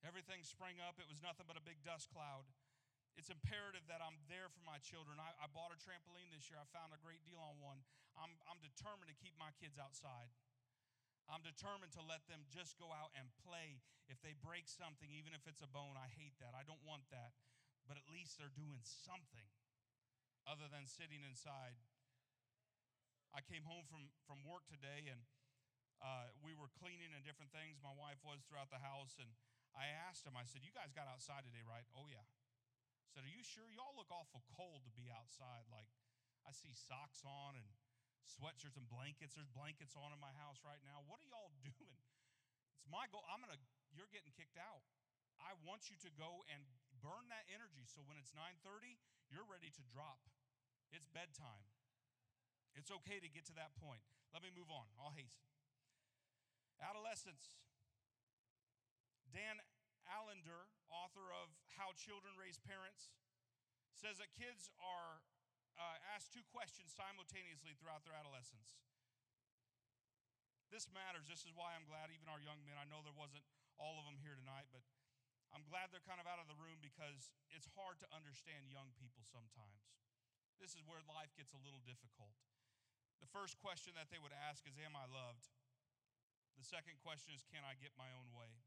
Everything 0.05 0.45
sprang 0.45 0.77
up. 0.85 1.01
It 1.01 1.09
was 1.09 1.25
nothing 1.25 1.49
but 1.49 1.57
a 1.57 1.64
big 1.64 1.81
dust 1.81 2.12
cloud. 2.12 2.45
It's 3.17 3.33
imperative 3.33 3.88
that 3.88 4.05
I'm 4.05 4.21
there 4.29 4.53
for 4.53 4.61
my 4.69 4.77
children. 4.85 5.17
I, 5.17 5.33
I, 5.38 5.47
bought 5.49 5.71
a 5.71 5.79
trampoline 5.79 6.29
this 6.35 6.51
year. 6.51 6.59
I 6.59 6.67
found 6.75 6.90
a 6.93 7.01
great 7.01 7.23
deal 7.23 7.38
on 7.38 7.57
one. 7.62 7.81
I'm, 8.19 8.37
I'm 8.51 8.59
determined 8.59 9.07
to 9.07 9.17
keep 9.17 9.38
my 9.38 9.55
kids 9.57 9.79
outside. 9.79 10.35
I'm 11.31 11.40
determined 11.40 11.95
to 11.97 12.05
let 12.05 12.27
them 12.29 12.45
just 12.51 12.77
go 12.77 12.90
out 12.93 13.14
and 13.17 13.31
play. 13.47 13.81
If 14.11 14.21
they 14.21 14.37
break 14.37 14.69
something, 14.69 15.09
even 15.09 15.33
if 15.33 15.47
it's 15.49 15.64
a 15.64 15.71
bone, 15.71 15.97
I 15.97 16.11
hate 16.12 16.37
that. 16.43 16.53
I 16.53 16.67
don't 16.67 16.83
want 16.85 17.09
that. 17.14 17.33
But 17.88 17.97
at 17.97 18.05
least 18.11 18.37
they're 18.37 18.53
doing 18.53 18.83
something 18.85 19.47
other 20.45 20.69
than 20.69 20.85
sitting 20.85 21.25
inside. 21.25 21.79
I 23.33 23.40
came 23.40 23.64
home 23.64 23.88
from, 23.88 24.12
from 24.29 24.45
work 24.45 24.69
today 24.69 25.09
and 25.09 25.23
uh, 26.03 26.29
we 26.45 26.53
were 26.53 26.69
cleaning 26.77 27.14
and 27.17 27.25
different 27.25 27.55
things. 27.55 27.81
My 27.81 27.95
wife 27.95 28.21
was 28.21 28.45
throughout 28.45 28.69
the 28.69 28.83
house 28.83 29.17
and 29.17 29.31
I 29.74 29.90
asked 29.90 30.22
him, 30.22 30.38
I 30.38 30.46
said, 30.46 30.62
You 30.62 30.70
guys 30.70 30.94
got 30.94 31.10
outside 31.10 31.42
today, 31.42 31.62
right? 31.66 31.87
Oh, 31.98 32.06
yeah. 32.06 32.22
I 32.22 33.08
said, 33.10 33.26
Are 33.26 33.34
you 33.34 33.42
sure? 33.42 33.66
Y'all 33.74 33.94
look 33.98 34.10
awful 34.10 34.46
cold 34.54 34.87
to 34.87 34.92
be 34.94 35.10
outside. 35.10 35.66
Like, 35.70 35.90
I 36.46 36.54
see 36.54 36.70
socks 36.74 37.26
on 37.26 37.58
and 37.58 37.66
sweatshirts 38.24 38.78
and 38.78 38.87
blankets. 38.87 39.34
There's 39.34 39.50
blankets 39.50 39.98
on 39.98 40.14
in 40.14 40.20
my 40.22 40.32
house 40.38 40.62
right 40.62 40.80
now. 40.87 41.02
What 41.04 41.20
are 41.20 41.28
y'all 41.28 41.52
doing? 41.66 41.98
It's 42.78 42.88
my 42.88 43.10
goal. 43.10 43.26
I'm 43.26 43.42
going 43.42 43.52
to, 43.52 43.60
you're 43.92 44.10
getting 44.10 44.32
kicked 44.32 44.56
out. 44.56 44.87
I 45.42 45.52
want 45.66 45.90
you 45.90 45.98
to 46.06 46.10
go 46.14 46.46
and 46.46 46.62
burn 47.02 47.26
that 47.28 47.44
energy 47.50 47.84
so 47.84 48.00
when 48.06 48.16
it's 48.16 48.30
9:30, 48.32 48.96
you're 49.28 49.44
ready 49.44 49.68
to 49.74 49.82
drop. 49.90 50.22
It's 50.94 51.10
bedtime. 51.10 51.66
It's 52.78 52.90
okay 53.02 53.18
to 53.18 53.28
get 53.30 53.46
to 53.50 53.54
that 53.58 53.74
point. 53.78 54.02
Let 54.30 54.42
me 54.42 54.50
move 54.54 54.70
on. 54.70 54.87
I'll 54.98 55.14
hasten. 55.14 55.46
Adolescence. 56.82 57.58
Dan 59.35 59.59
Allender, 60.07 60.70
author 60.87 61.27
of 61.42 61.51
How 61.75 61.90
Children 61.99 62.38
Raise 62.38 62.62
Parents, 62.62 63.11
says 63.90 64.23
that 64.23 64.31
kids 64.38 64.70
are 64.79 65.27
uh, 65.75 65.99
asked 66.14 66.31
two 66.31 66.47
questions 66.55 66.94
simultaneously 66.94 67.75
throughout 67.75 68.07
their 68.07 68.14
adolescence. 68.14 68.79
This 70.70 70.87
matters. 70.94 71.27
This 71.27 71.42
is 71.42 71.51
why 71.51 71.75
I'm 71.75 71.87
glad 71.90 72.14
even 72.14 72.31
our 72.31 72.38
young 72.38 72.62
men, 72.62 72.79
I 72.79 72.87
know 72.87 73.03
there 73.03 73.14
wasn't 73.14 73.42
all 73.75 73.99
of 73.99 74.07
them 74.07 74.23
here 74.23 74.38
tonight, 74.38 74.70
but 74.70 74.87
I'm 75.51 75.66
glad 75.66 75.90
they're 75.90 76.07
kind 76.07 76.23
of 76.23 76.31
out 76.31 76.38
of 76.38 76.47
the 76.47 76.59
room 76.59 76.79
because 76.79 77.35
it's 77.51 77.66
hard 77.75 77.99
to 78.03 78.09
understand 78.14 78.70
young 78.70 78.94
people 78.99 79.27
sometimes. 79.27 79.83
This 80.62 80.79
is 80.79 80.87
where 80.87 81.03
life 81.11 81.35
gets 81.35 81.55
a 81.55 81.62
little 81.62 81.83
difficult. 81.83 82.35
The 83.18 83.31
first 83.31 83.59
question 83.59 83.94
that 83.99 84.11
they 84.14 84.23
would 84.23 84.35
ask 84.35 84.66
is, 84.66 84.79
Am 84.79 84.94
I 84.94 85.07
loved? 85.11 85.51
The 86.55 86.66
second 86.66 87.03
question 87.03 87.35
is, 87.35 87.42
Can 87.47 87.62
I 87.66 87.79
get 87.79 87.94
my 87.99 88.11
own 88.14 88.31
way? 88.35 88.62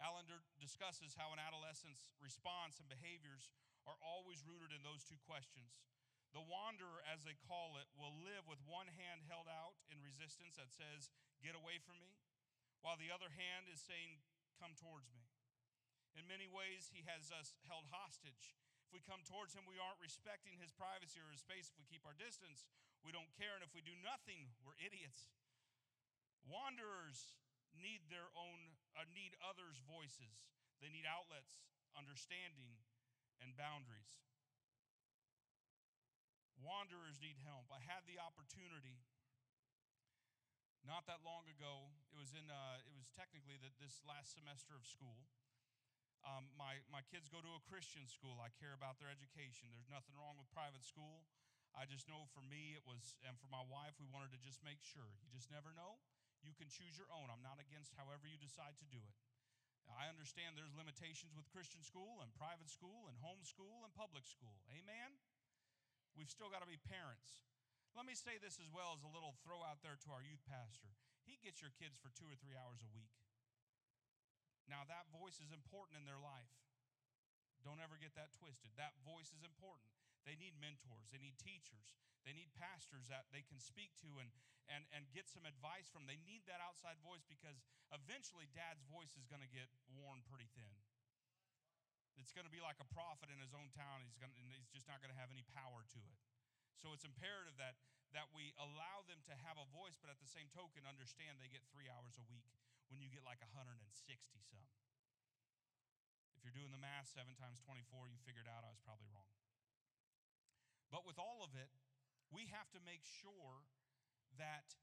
Allender 0.00 0.40
discusses 0.56 1.12
how 1.12 1.32
an 1.36 1.40
adolescent's 1.40 2.08
response 2.24 2.80
and 2.80 2.88
behaviors 2.88 3.52
are 3.84 4.00
always 4.00 4.44
rooted 4.48 4.72
in 4.72 4.80
those 4.80 5.04
two 5.04 5.20
questions. 5.28 5.84
The 6.32 6.40
wanderer, 6.40 7.04
as 7.04 7.26
they 7.26 7.36
call 7.36 7.76
it, 7.76 7.90
will 7.92 8.14
live 8.22 8.46
with 8.46 8.62
one 8.64 8.88
hand 8.88 9.26
held 9.26 9.50
out 9.50 9.76
in 9.90 10.00
resistance 10.00 10.56
that 10.56 10.70
says, 10.70 11.10
Get 11.42 11.58
away 11.58 11.82
from 11.82 11.98
me, 11.98 12.16
while 12.80 12.96
the 12.96 13.10
other 13.10 13.34
hand 13.34 13.66
is 13.66 13.82
saying, 13.82 14.22
Come 14.56 14.78
towards 14.78 15.10
me. 15.12 15.26
In 16.14 16.30
many 16.30 16.46
ways, 16.46 16.90
he 16.90 17.02
has 17.10 17.28
us 17.34 17.56
held 17.66 17.90
hostage. 17.90 18.54
If 18.86 18.94
we 18.94 19.02
come 19.02 19.22
towards 19.22 19.54
him, 19.54 19.66
we 19.66 19.78
aren't 19.78 20.02
respecting 20.02 20.58
his 20.58 20.74
privacy 20.74 21.22
or 21.22 21.30
his 21.30 21.42
space. 21.42 21.70
If 21.70 21.78
we 21.78 21.86
keep 21.86 22.02
our 22.02 22.16
distance, 22.16 22.66
we 23.06 23.14
don't 23.14 23.30
care. 23.38 23.54
And 23.54 23.62
if 23.62 23.70
we 23.74 23.82
do 23.82 23.94
nothing, 24.02 24.50
we're 24.66 24.78
idiots. 24.82 25.30
Wanderers 26.42 27.38
need 27.78 28.10
their 28.10 28.26
own 28.34 28.74
uh, 28.96 29.06
need 29.10 29.36
others' 29.42 29.78
voices. 29.82 30.50
They 30.80 30.88
need 30.88 31.04
outlets, 31.04 31.60
understanding, 31.92 32.80
and 33.40 33.56
boundaries. 33.56 34.16
Wanderers 36.60 37.20
need 37.24 37.40
help. 37.40 37.72
I 37.72 37.80
had 37.80 38.04
the 38.04 38.20
opportunity 38.20 39.00
not 40.84 41.04
that 41.08 41.20
long 41.24 41.48
ago. 41.48 41.92
It 42.08 42.16
was 42.16 42.32
in. 42.36 42.48
Uh, 42.48 42.80
it 42.84 42.92
was 42.92 43.08
technically 43.12 43.56
that 43.60 43.76
this 43.80 44.00
last 44.04 44.36
semester 44.36 44.76
of 44.76 44.84
school. 44.84 45.28
Um, 46.20 46.52
my 46.56 46.84
my 46.92 47.00
kids 47.08 47.32
go 47.32 47.40
to 47.40 47.52
a 47.56 47.62
Christian 47.64 48.04
school. 48.04 48.40
I 48.44 48.52
care 48.60 48.76
about 48.76 49.00
their 49.00 49.08
education. 49.08 49.72
There's 49.72 49.88
nothing 49.88 50.12
wrong 50.16 50.36
with 50.36 50.48
private 50.52 50.84
school. 50.84 51.24
I 51.72 51.86
just 51.86 52.10
know 52.10 52.26
for 52.34 52.42
me 52.42 52.74
it 52.74 52.84
was, 52.84 53.14
and 53.24 53.38
for 53.38 53.48
my 53.48 53.62
wife, 53.62 53.94
we 53.96 54.10
wanted 54.10 54.34
to 54.34 54.40
just 54.42 54.60
make 54.66 54.82
sure. 54.82 55.16
You 55.22 55.30
just 55.32 55.48
never 55.48 55.72
know. 55.72 56.02
You 56.40 56.56
can 56.56 56.72
choose 56.72 56.96
your 56.96 57.10
own. 57.12 57.28
I'm 57.28 57.44
not 57.44 57.60
against 57.60 57.96
however 57.96 58.24
you 58.24 58.40
decide 58.40 58.76
to 58.80 58.88
do 58.88 59.00
it. 59.00 59.16
I 59.90 60.06
understand 60.06 60.54
there's 60.54 60.76
limitations 60.76 61.34
with 61.34 61.50
Christian 61.50 61.82
school 61.82 62.22
and 62.22 62.30
private 62.38 62.70
school 62.70 63.10
and 63.10 63.18
homeschool 63.18 63.82
and 63.82 63.90
public 63.92 64.22
school. 64.22 64.62
Amen? 64.70 65.18
We've 66.14 66.30
still 66.30 66.48
got 66.48 66.62
to 66.62 66.70
be 66.70 66.78
parents. 66.78 67.42
Let 67.98 68.06
me 68.06 68.14
say 68.14 68.38
this 68.38 68.62
as 68.62 68.70
well 68.70 68.94
as 68.94 69.02
a 69.02 69.10
little 69.10 69.34
throw 69.42 69.66
out 69.66 69.82
there 69.82 69.98
to 69.98 70.08
our 70.14 70.22
youth 70.22 70.42
pastor. 70.46 70.94
He 71.26 71.42
gets 71.42 71.58
your 71.58 71.74
kids 71.74 71.98
for 71.98 72.14
two 72.14 72.30
or 72.30 72.38
three 72.38 72.54
hours 72.54 72.86
a 72.86 72.90
week. 72.94 73.12
Now, 74.70 74.86
that 74.86 75.10
voice 75.10 75.42
is 75.42 75.50
important 75.50 75.98
in 75.98 76.06
their 76.06 76.22
life. 76.22 76.54
Don't 77.66 77.82
ever 77.82 77.98
get 77.98 78.14
that 78.14 78.30
twisted. 78.38 78.70
That 78.78 78.94
voice 79.02 79.34
is 79.34 79.42
important. 79.42 79.90
They 80.28 80.36
need 80.36 80.56
mentors, 80.60 81.08
they 81.08 81.20
need 81.20 81.40
teachers, 81.40 81.96
they 82.24 82.36
need 82.36 82.52
pastors 82.52 83.08
that 83.08 83.32
they 83.32 83.40
can 83.40 83.56
speak 83.56 83.96
to 84.04 84.20
and, 84.20 84.28
and, 84.68 84.84
and 84.92 85.08
get 85.16 85.26
some 85.26 85.48
advice 85.48 85.88
from. 85.88 86.04
They 86.04 86.20
need 86.20 86.44
that 86.44 86.60
outside 86.60 87.00
voice 87.00 87.24
because 87.24 87.64
eventually 87.90 88.46
dad's 88.52 88.84
voice 88.86 89.16
is 89.16 89.24
going 89.24 89.40
to 89.40 89.50
get 89.50 89.72
worn 89.96 90.20
pretty 90.28 90.48
thin. 90.52 90.76
It's 92.20 92.36
going 92.36 92.44
to 92.44 92.52
be 92.52 92.60
like 92.60 92.76
a 92.84 92.88
prophet 92.92 93.32
in 93.32 93.40
his 93.40 93.56
own 93.56 93.72
town. 93.72 94.04
He's, 94.04 94.20
going 94.20 94.28
to, 94.28 94.36
he's 94.36 94.68
just 94.68 94.84
not 94.84 95.00
going 95.00 95.08
to 95.08 95.16
have 95.16 95.32
any 95.32 95.46
power 95.56 95.88
to 95.96 96.00
it. 96.04 96.20
So 96.76 96.92
it's 96.92 97.08
imperative 97.08 97.56
that, 97.56 97.80
that 98.12 98.28
we 98.36 98.52
allow 98.60 99.08
them 99.08 99.24
to 99.24 99.34
have 99.48 99.56
a 99.56 99.64
voice, 99.72 99.96
but 99.96 100.12
at 100.12 100.20
the 100.20 100.28
same 100.28 100.52
token, 100.52 100.84
understand 100.84 101.40
they 101.40 101.48
get 101.48 101.64
three 101.72 101.88
hours 101.88 102.20
a 102.20 102.24
week 102.28 102.52
when 102.92 103.00
you 103.00 103.08
get 103.08 103.24
like 103.24 103.40
160 103.40 103.80
some. 104.44 104.68
If 106.36 106.44
you're 106.44 106.56
doing 106.56 106.72
the 106.72 106.80
math, 106.80 107.08
7 107.08 107.24
times 107.36 107.60
24, 107.64 108.08
you 108.08 108.20
figured 108.24 108.48
out 108.48 108.64
I 108.64 108.72
was 108.72 108.80
probably 108.84 109.08
wrong. 109.12 109.39
But 110.90 111.06
with 111.06 111.18
all 111.18 111.46
of 111.46 111.54
it, 111.54 111.70
we 112.34 112.50
have 112.50 112.66
to 112.74 112.80
make 112.82 113.02
sure 113.06 113.66
that 114.38 114.74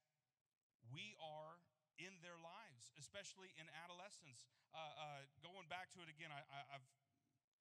we 0.91 1.15
are 1.19 1.59
in 1.99 2.15
their 2.23 2.37
lives, 2.39 2.91
especially 2.95 3.51
in 3.59 3.67
adolescence. 3.83 4.47
Uh, 4.71 4.79
uh, 4.79 5.21
going 5.43 5.67
back 5.67 5.91
to 5.95 6.03
it 6.03 6.09
again, 6.11 6.31
I, 6.31 6.43
have 6.71 6.83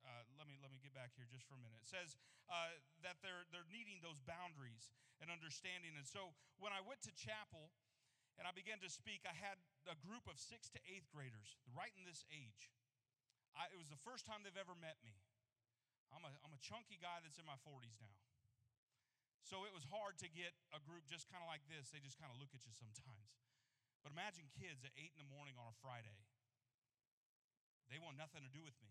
uh, 0.07 0.23
let 0.39 0.47
me 0.47 0.55
let 0.63 0.71
me 0.71 0.79
get 0.79 0.95
back 0.95 1.11
here 1.19 1.27
just 1.27 1.43
for 1.51 1.59
a 1.59 1.63
minute. 1.63 1.83
It 1.83 1.91
says 1.91 2.15
uh, 2.47 2.71
that 3.03 3.19
they're 3.27 3.43
they're 3.51 3.67
needing 3.67 3.99
those 3.99 4.23
boundaries 4.23 4.95
and 5.19 5.33
understanding. 5.33 5.99
And 5.99 6.07
so 6.07 6.37
when 6.63 6.71
I 6.71 6.85
went 6.85 7.03
to 7.09 7.13
chapel 7.17 7.75
and 8.39 8.47
I 8.47 8.53
began 8.55 8.79
to 8.85 8.91
speak, 8.93 9.25
I 9.27 9.35
had 9.35 9.59
a 9.91 9.97
group 9.99 10.29
of 10.31 10.39
sixth 10.39 10.71
to 10.77 10.81
eighth 10.87 11.09
graders, 11.11 11.59
right 11.75 11.91
in 11.97 12.05
this 12.07 12.23
age. 12.31 12.71
I, 13.57 13.73
it 13.73 13.81
was 13.81 13.89
the 13.89 13.99
first 14.05 14.29
time 14.29 14.45
they've 14.45 14.61
ever 14.61 14.77
met 14.77 15.01
me. 15.01 15.17
I'm 16.13 16.23
a, 16.23 16.33
I'm 16.45 16.53
a 16.53 16.61
chunky 16.61 17.01
guy 17.01 17.25
that's 17.25 17.41
in 17.41 17.49
my 17.49 17.57
40s 17.65 17.99
now. 18.05 18.26
So 19.47 19.63
it 19.63 19.71
was 19.71 19.87
hard 19.95 20.19
to 20.27 20.29
get 20.35 20.51
a 20.75 20.83
group 20.83 21.07
just 21.07 21.31
kind 21.31 21.39
of 21.39 21.47
like 21.47 21.63
this. 21.71 21.95
They 21.95 22.03
just 22.03 22.19
kind 22.19 22.35
of 22.35 22.39
look 22.43 22.51
at 22.51 22.67
you 22.67 22.75
sometimes. 22.75 23.31
But 24.03 24.11
imagine 24.11 24.51
kids 24.59 24.83
at 24.83 24.91
8 24.99 25.15
in 25.15 25.23
the 25.23 25.31
morning 25.31 25.55
on 25.55 25.71
a 25.71 25.77
Friday. 25.79 26.19
They 27.87 28.03
want 28.03 28.19
nothing 28.19 28.43
to 28.43 28.51
do 28.51 28.67
with 28.67 28.75
me. 28.83 28.91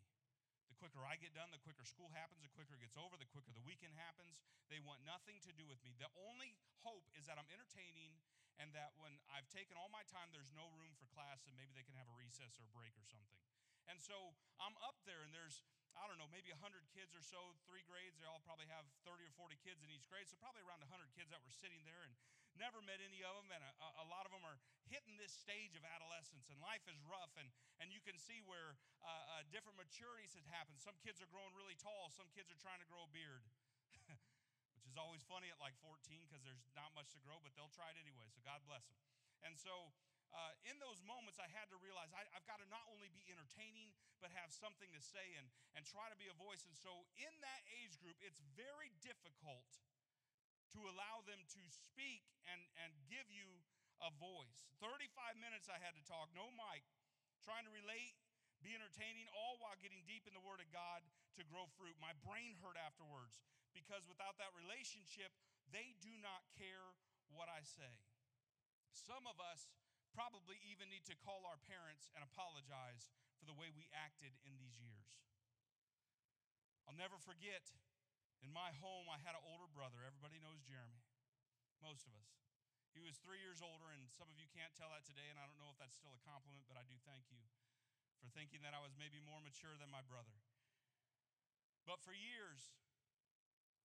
The 0.72 0.80
quicker 0.80 1.04
I 1.04 1.20
get 1.20 1.36
done, 1.36 1.52
the 1.52 1.60
quicker 1.60 1.84
school 1.84 2.08
happens, 2.16 2.40
the 2.40 2.52
quicker 2.56 2.80
it 2.80 2.84
gets 2.88 2.96
over, 2.96 3.20
the 3.20 3.28
quicker 3.28 3.52
the 3.52 3.68
weekend 3.68 4.00
happens. 4.00 4.40
They 4.72 4.80
want 4.80 5.04
nothing 5.04 5.44
to 5.44 5.52
do 5.52 5.68
with 5.68 5.84
me. 5.84 5.92
The 6.00 6.10
only 6.24 6.56
hope 6.88 7.06
is 7.20 7.28
that 7.28 7.36
I'm 7.36 7.52
entertaining 7.52 8.16
and 8.56 8.72
that 8.72 8.96
when 8.96 9.12
I've 9.28 9.52
taken 9.52 9.76
all 9.76 9.92
my 9.92 10.08
time, 10.08 10.32
there's 10.32 10.52
no 10.56 10.72
room 10.80 10.96
for 10.96 11.08
class 11.12 11.44
and 11.52 11.54
maybe 11.60 11.76
they 11.76 11.84
can 11.84 12.00
have 12.00 12.08
a 12.08 12.16
recess 12.16 12.56
or 12.64 12.64
a 12.64 12.72
break 12.72 12.96
or 12.96 13.04
something. 13.04 13.44
And 13.90 14.02
so 14.02 14.34
I'm 14.58 14.76
up 14.82 14.98
there 15.06 15.22
and 15.22 15.34
there's 15.34 15.62
I 15.96 16.12
don't 16.12 16.20
know, 16.20 16.28
maybe 16.28 16.52
100 16.52 16.60
kids 16.92 17.16
or 17.16 17.24
so, 17.24 17.56
three 17.64 17.80
grades. 17.88 18.20
They 18.20 18.28
all 18.28 18.44
probably 18.44 18.68
have 18.68 18.84
30 19.08 19.24
or 19.24 19.34
40 19.48 19.56
kids 19.64 19.80
in 19.80 19.88
each 19.88 20.12
grade. 20.12 20.28
So 20.28 20.36
probably 20.36 20.60
around 20.68 20.84
100 20.84 20.92
kids 21.16 21.32
that 21.32 21.40
were 21.40 21.56
sitting 21.56 21.88
there 21.88 22.04
and 22.04 22.12
never 22.60 22.84
met 22.84 23.00
any 23.00 23.24
of 23.24 23.32
them. 23.40 23.48
And 23.48 23.64
a, 23.64 24.04
a 24.04 24.06
lot 24.12 24.28
of 24.28 24.36
them 24.36 24.44
are 24.44 24.60
hitting 24.92 25.16
this 25.16 25.32
stage 25.32 25.80
of 25.80 25.88
adolescence 25.88 26.52
and 26.52 26.60
life 26.60 26.84
is 26.92 27.00
rough. 27.08 27.32
And, 27.40 27.48
and 27.80 27.96
you 27.96 28.04
can 28.04 28.20
see 28.20 28.44
where 28.44 28.76
uh, 29.08 29.40
uh, 29.40 29.44
different 29.56 29.80
maturities 29.80 30.36
have 30.36 30.48
happened. 30.52 30.84
Some 30.84 31.00
kids 31.00 31.24
are 31.24 31.32
growing 31.32 31.56
really 31.56 31.80
tall. 31.80 32.12
Some 32.12 32.28
kids 32.36 32.52
are 32.52 32.60
trying 32.60 32.84
to 32.84 32.88
grow 32.92 33.08
a 33.08 33.12
beard, 33.16 33.48
which 34.76 34.84
is 34.92 35.00
always 35.00 35.24
funny 35.24 35.48
at 35.48 35.64
like 35.64 35.80
14 35.80 35.96
because 36.28 36.44
there's 36.44 36.68
not 36.76 36.92
much 36.92 37.16
to 37.16 37.24
grow, 37.24 37.40
but 37.40 37.56
they'll 37.56 37.72
try 37.72 37.88
it 37.96 37.98
anyway. 38.04 38.28
So 38.36 38.44
God 38.44 38.60
bless 38.68 38.84
them. 38.92 39.00
And 39.48 39.56
so 39.56 39.96
uh, 40.36 40.52
in 40.68 40.76
those 40.84 41.00
moments, 41.08 41.40
I 41.40 41.48
had 41.48 41.72
to 41.72 41.80
realize 41.80 42.12
I, 42.12 42.28
have 42.36 42.44
got 42.44 42.60
to 42.60 42.68
not 42.68 42.84
only 42.92 43.08
be 43.16 43.24
entertaining, 43.32 43.96
but 44.20 44.36
have 44.36 44.52
something 44.52 44.92
to 44.92 45.00
say 45.00 45.40
and, 45.40 45.48
and 45.80 45.88
try 45.88 46.12
to 46.12 46.18
be 46.20 46.28
a 46.28 46.36
voice. 46.36 46.68
And 46.68 46.76
so, 46.76 47.08
in 47.16 47.32
that 47.40 47.62
age 47.80 47.96
group, 48.04 48.20
it's 48.20 48.44
very 48.60 48.92
difficult 49.00 49.68
to 50.76 50.80
allow 50.92 51.24
them 51.24 51.40
to 51.40 51.64
speak 51.72 52.28
and, 52.52 52.60
and 52.84 52.92
give 53.08 53.32
you 53.32 53.48
a 54.04 54.12
voice. 54.20 54.68
35 54.84 55.40
minutes 55.40 55.72
I 55.72 55.80
had 55.80 55.96
to 55.96 56.04
talk, 56.04 56.28
no 56.36 56.52
mic, 56.52 56.84
trying 57.40 57.64
to 57.64 57.72
relate, 57.72 58.20
be 58.60 58.76
entertaining, 58.76 59.32
all 59.32 59.56
while 59.64 59.80
getting 59.80 60.04
deep 60.04 60.28
in 60.28 60.36
the 60.36 60.44
Word 60.44 60.60
of 60.60 60.68
God 60.76 61.00
to 61.40 61.48
grow 61.48 61.72
fruit. 61.80 61.96
My 62.04 62.12
brain 62.28 62.60
hurt 62.60 62.76
afterwards 62.76 63.40
because 63.72 64.04
without 64.12 64.36
that 64.44 64.52
relationship, 64.52 65.32
they 65.72 65.96
do 66.04 66.12
not 66.20 66.44
care 66.60 66.92
what 67.32 67.48
I 67.48 67.64
say. 67.64 68.04
Some 68.92 69.28
of 69.28 69.40
us 69.40 69.68
probably 70.16 70.56
even 70.72 70.88
need 70.88 71.04
to 71.12 71.20
call 71.20 71.44
our 71.44 71.60
parents 71.68 72.08
and 72.16 72.24
apologize 72.24 73.12
for 73.36 73.44
the 73.44 73.54
way 73.60 73.68
we 73.76 73.92
acted 73.92 74.32
in 74.48 74.56
these 74.56 74.80
years. 74.80 75.20
I'll 76.88 76.96
never 76.96 77.20
forget, 77.20 77.68
in 78.40 78.56
my 78.56 78.72
home, 78.80 79.12
I 79.12 79.20
had 79.20 79.36
an 79.36 79.44
older 79.44 79.68
brother. 79.68 80.08
Everybody 80.08 80.40
knows 80.40 80.64
Jeremy, 80.64 81.04
most 81.84 82.08
of 82.08 82.16
us. 82.16 82.32
He 82.96 83.04
was 83.04 83.20
three 83.20 83.44
years 83.44 83.60
older, 83.60 83.92
and 83.92 84.08
some 84.16 84.32
of 84.32 84.40
you 84.40 84.48
can't 84.56 84.72
tell 84.80 84.88
that 84.96 85.04
today, 85.04 85.28
and 85.28 85.36
I 85.36 85.44
don't 85.44 85.60
know 85.60 85.68
if 85.68 85.76
that's 85.76 86.00
still 86.00 86.16
a 86.16 86.24
compliment, 86.24 86.64
but 86.64 86.80
I 86.80 86.88
do 86.88 86.96
thank 87.04 87.28
you 87.28 87.44
for 88.24 88.32
thinking 88.32 88.64
that 88.64 88.72
I 88.72 88.80
was 88.80 88.96
maybe 88.96 89.20
more 89.20 89.44
mature 89.44 89.76
than 89.76 89.92
my 89.92 90.00
brother. 90.08 90.40
But 91.84 92.00
for 92.00 92.16
years, 92.16 92.72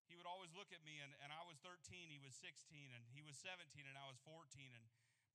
he 0.06 0.14
would 0.14 0.30
always 0.30 0.54
look 0.54 0.70
at 0.70 0.86
me, 0.86 1.02
and, 1.02 1.10
and 1.26 1.34
I 1.34 1.42
was 1.42 1.58
13, 1.58 1.82
he 2.06 2.22
was 2.22 2.38
16, 2.38 2.94
and 2.94 3.02
he 3.10 3.18
was 3.18 3.34
17, 3.34 3.66
and 3.82 3.98
I 3.98 4.06
was 4.06 4.22
14, 4.22 4.46
and 4.70 4.86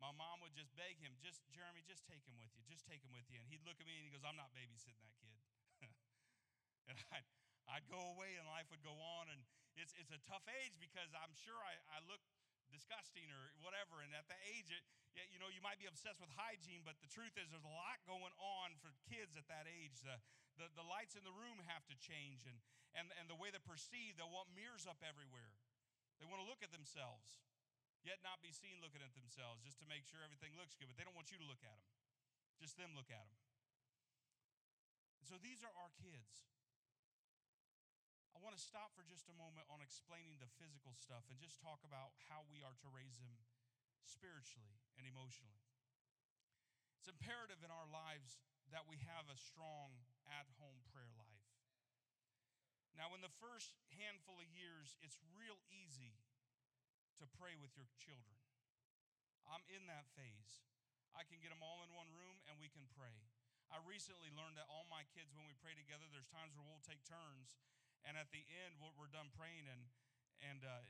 my 0.04 0.12
mom 0.12 0.44
would 0.44 0.56
just 0.56 0.72
beg 0.76 1.00
him, 1.00 1.16
just 1.24 1.44
Jeremy, 1.52 1.84
just 1.88 2.04
take 2.04 2.24
him 2.28 2.36
with 2.36 2.52
you, 2.56 2.64
just 2.68 2.84
take 2.84 3.02
him 3.02 3.16
with 3.16 3.28
you. 3.32 3.40
And 3.40 3.48
he'd 3.48 3.64
look 3.64 3.80
at 3.80 3.88
me 3.88 3.96
and 4.00 4.06
he 4.08 4.12
goes, 4.12 4.28
I'm 4.28 4.38
not 4.38 4.52
babysitting 4.52 5.02
that 5.04 5.16
kid. 5.24 5.40
and 6.92 6.98
I'd, 7.16 7.28
I'd 7.72 7.88
go 7.88 8.00
away 8.16 8.36
and 8.36 8.46
life 8.48 8.68
would 8.70 8.84
go 8.84 8.96
on. 8.96 9.32
And 9.32 9.42
it's, 9.80 9.96
it's 9.96 10.12
a 10.12 10.22
tough 10.28 10.44
age 10.52 10.76
because 10.80 11.16
I'm 11.16 11.32
sure 11.34 11.58
I, 11.64 11.80
I 11.96 12.04
look 12.06 12.22
disgusting 12.70 13.32
or 13.32 13.56
whatever. 13.64 14.04
And 14.04 14.12
at 14.12 14.28
that 14.28 14.42
age, 14.52 14.74
it, 14.74 14.84
you 15.32 15.40
know, 15.40 15.48
you 15.48 15.64
might 15.64 15.80
be 15.80 15.88
obsessed 15.88 16.20
with 16.20 16.32
hygiene, 16.36 16.84
but 16.84 17.00
the 17.00 17.08
truth 17.08 17.40
is 17.40 17.48
there's 17.52 17.68
a 17.68 17.72
lot 17.72 18.04
going 18.04 18.36
on 18.36 18.76
for 18.84 18.92
kids 19.08 19.40
at 19.40 19.48
that 19.48 19.64
age. 19.64 20.04
The, 20.04 20.20
the, 20.60 20.68
the 20.76 20.86
lights 20.86 21.16
in 21.16 21.24
the 21.24 21.36
room 21.36 21.64
have 21.72 21.88
to 21.88 21.96
change 21.96 22.44
and, 22.44 22.60
and, 22.96 23.12
and 23.16 23.32
the 23.32 23.40
way 23.40 23.52
they 23.52 23.64
perceive, 23.64 24.20
they'll 24.20 24.32
want 24.32 24.52
mirrors 24.52 24.84
up 24.84 25.00
everywhere. 25.04 25.56
They 26.20 26.28
want 26.28 26.44
to 26.44 26.48
look 26.48 26.64
at 26.64 26.72
themselves 26.72 27.44
yet 28.06 28.22
not 28.22 28.40
be 28.46 28.54
seen 28.54 28.78
looking 28.80 29.02
at 29.02 29.18
themselves 29.18 29.66
just 29.66 29.82
to 29.82 29.90
make 29.90 30.06
sure 30.06 30.22
everything 30.22 30.54
looks 30.54 30.78
good. 30.78 30.86
But 30.86 30.96
they 30.96 31.04
don't 31.04 31.18
want 31.18 31.34
you 31.34 31.42
to 31.42 31.48
look 31.50 31.66
at 31.66 31.74
them, 31.74 31.92
just 32.62 32.78
them 32.78 32.94
look 32.94 33.10
at 33.10 33.26
them. 33.26 33.42
And 35.20 35.26
so 35.26 35.42
these 35.42 35.66
are 35.66 35.74
our 35.74 35.90
kids. 35.98 36.46
I 38.38 38.44
want 38.46 38.54
to 38.54 38.62
stop 38.62 38.94
for 38.94 39.02
just 39.02 39.26
a 39.26 39.36
moment 39.42 39.66
on 39.74 39.82
explaining 39.82 40.38
the 40.38 40.52
physical 40.62 40.94
stuff 40.94 41.26
and 41.34 41.42
just 41.42 41.58
talk 41.66 41.82
about 41.82 42.14
how 42.30 42.46
we 42.46 42.62
are 42.62 42.78
to 42.86 42.88
raise 42.94 43.18
them 43.18 43.42
spiritually 44.06 44.78
and 45.02 45.10
emotionally. 45.10 45.66
It's 47.02 47.10
imperative 47.10 47.66
in 47.66 47.74
our 47.74 47.90
lives 47.90 48.38
that 48.70 48.86
we 48.86 49.02
have 49.10 49.26
a 49.34 49.38
strong 49.40 49.98
at 50.30 50.46
home 50.62 50.86
prayer 50.94 51.10
life. 51.18 51.46
Now, 52.94 53.18
in 53.18 53.26
the 53.26 53.34
first 53.42 53.74
handful 53.98 54.38
of 54.38 54.48
years, 54.54 54.94
it's 55.02 55.18
real 55.34 55.58
easy 55.74 56.22
to 57.22 57.26
pray 57.40 57.56
with 57.56 57.72
your 57.76 57.88
children. 58.00 58.38
I'm 59.48 59.64
in 59.70 59.86
that 59.88 60.10
phase. 60.18 60.66
I 61.16 61.24
can 61.24 61.40
get 61.40 61.54
them 61.54 61.64
all 61.64 61.86
in 61.86 61.96
one 61.96 62.12
room 62.12 62.42
and 62.50 62.60
we 62.60 62.68
can 62.68 62.86
pray. 62.92 63.16
I 63.74 63.82
recently 63.82 64.30
learned 64.30 64.62
that 64.62 64.70
all 64.70 64.86
my 64.92 65.08
kids, 65.16 65.34
when 65.34 65.50
we 65.50 65.58
pray 65.58 65.74
together, 65.74 66.06
there's 66.12 66.30
times 66.30 66.54
where 66.54 66.68
we'll 66.68 66.86
take 66.86 67.02
turns, 67.02 67.58
and 68.06 68.14
at 68.14 68.30
the 68.30 68.46
end, 68.46 68.78
we're 68.78 69.10
done 69.10 69.34
praying, 69.34 69.66
and 69.66 69.90
and 70.44 70.62
uh, 70.62 70.86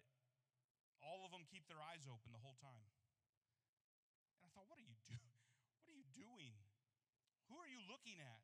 all 0.99 1.23
of 1.23 1.31
them 1.31 1.47
keep 1.47 1.69
their 1.71 1.79
eyes 1.79 2.03
open 2.09 2.35
the 2.35 2.41
whole 2.41 2.57
time. 2.59 2.89
And 4.41 4.43
I 4.43 4.49
thought, 4.51 4.67
what 4.67 4.81
are 4.81 4.87
you 4.87 4.97
do? 5.07 5.15
What 5.85 5.93
are 5.93 6.01
you 6.01 6.09
doing? 6.17 6.57
Who 7.47 7.61
are 7.61 7.69
you 7.69 7.77
looking 7.85 8.17
at? 8.17 8.43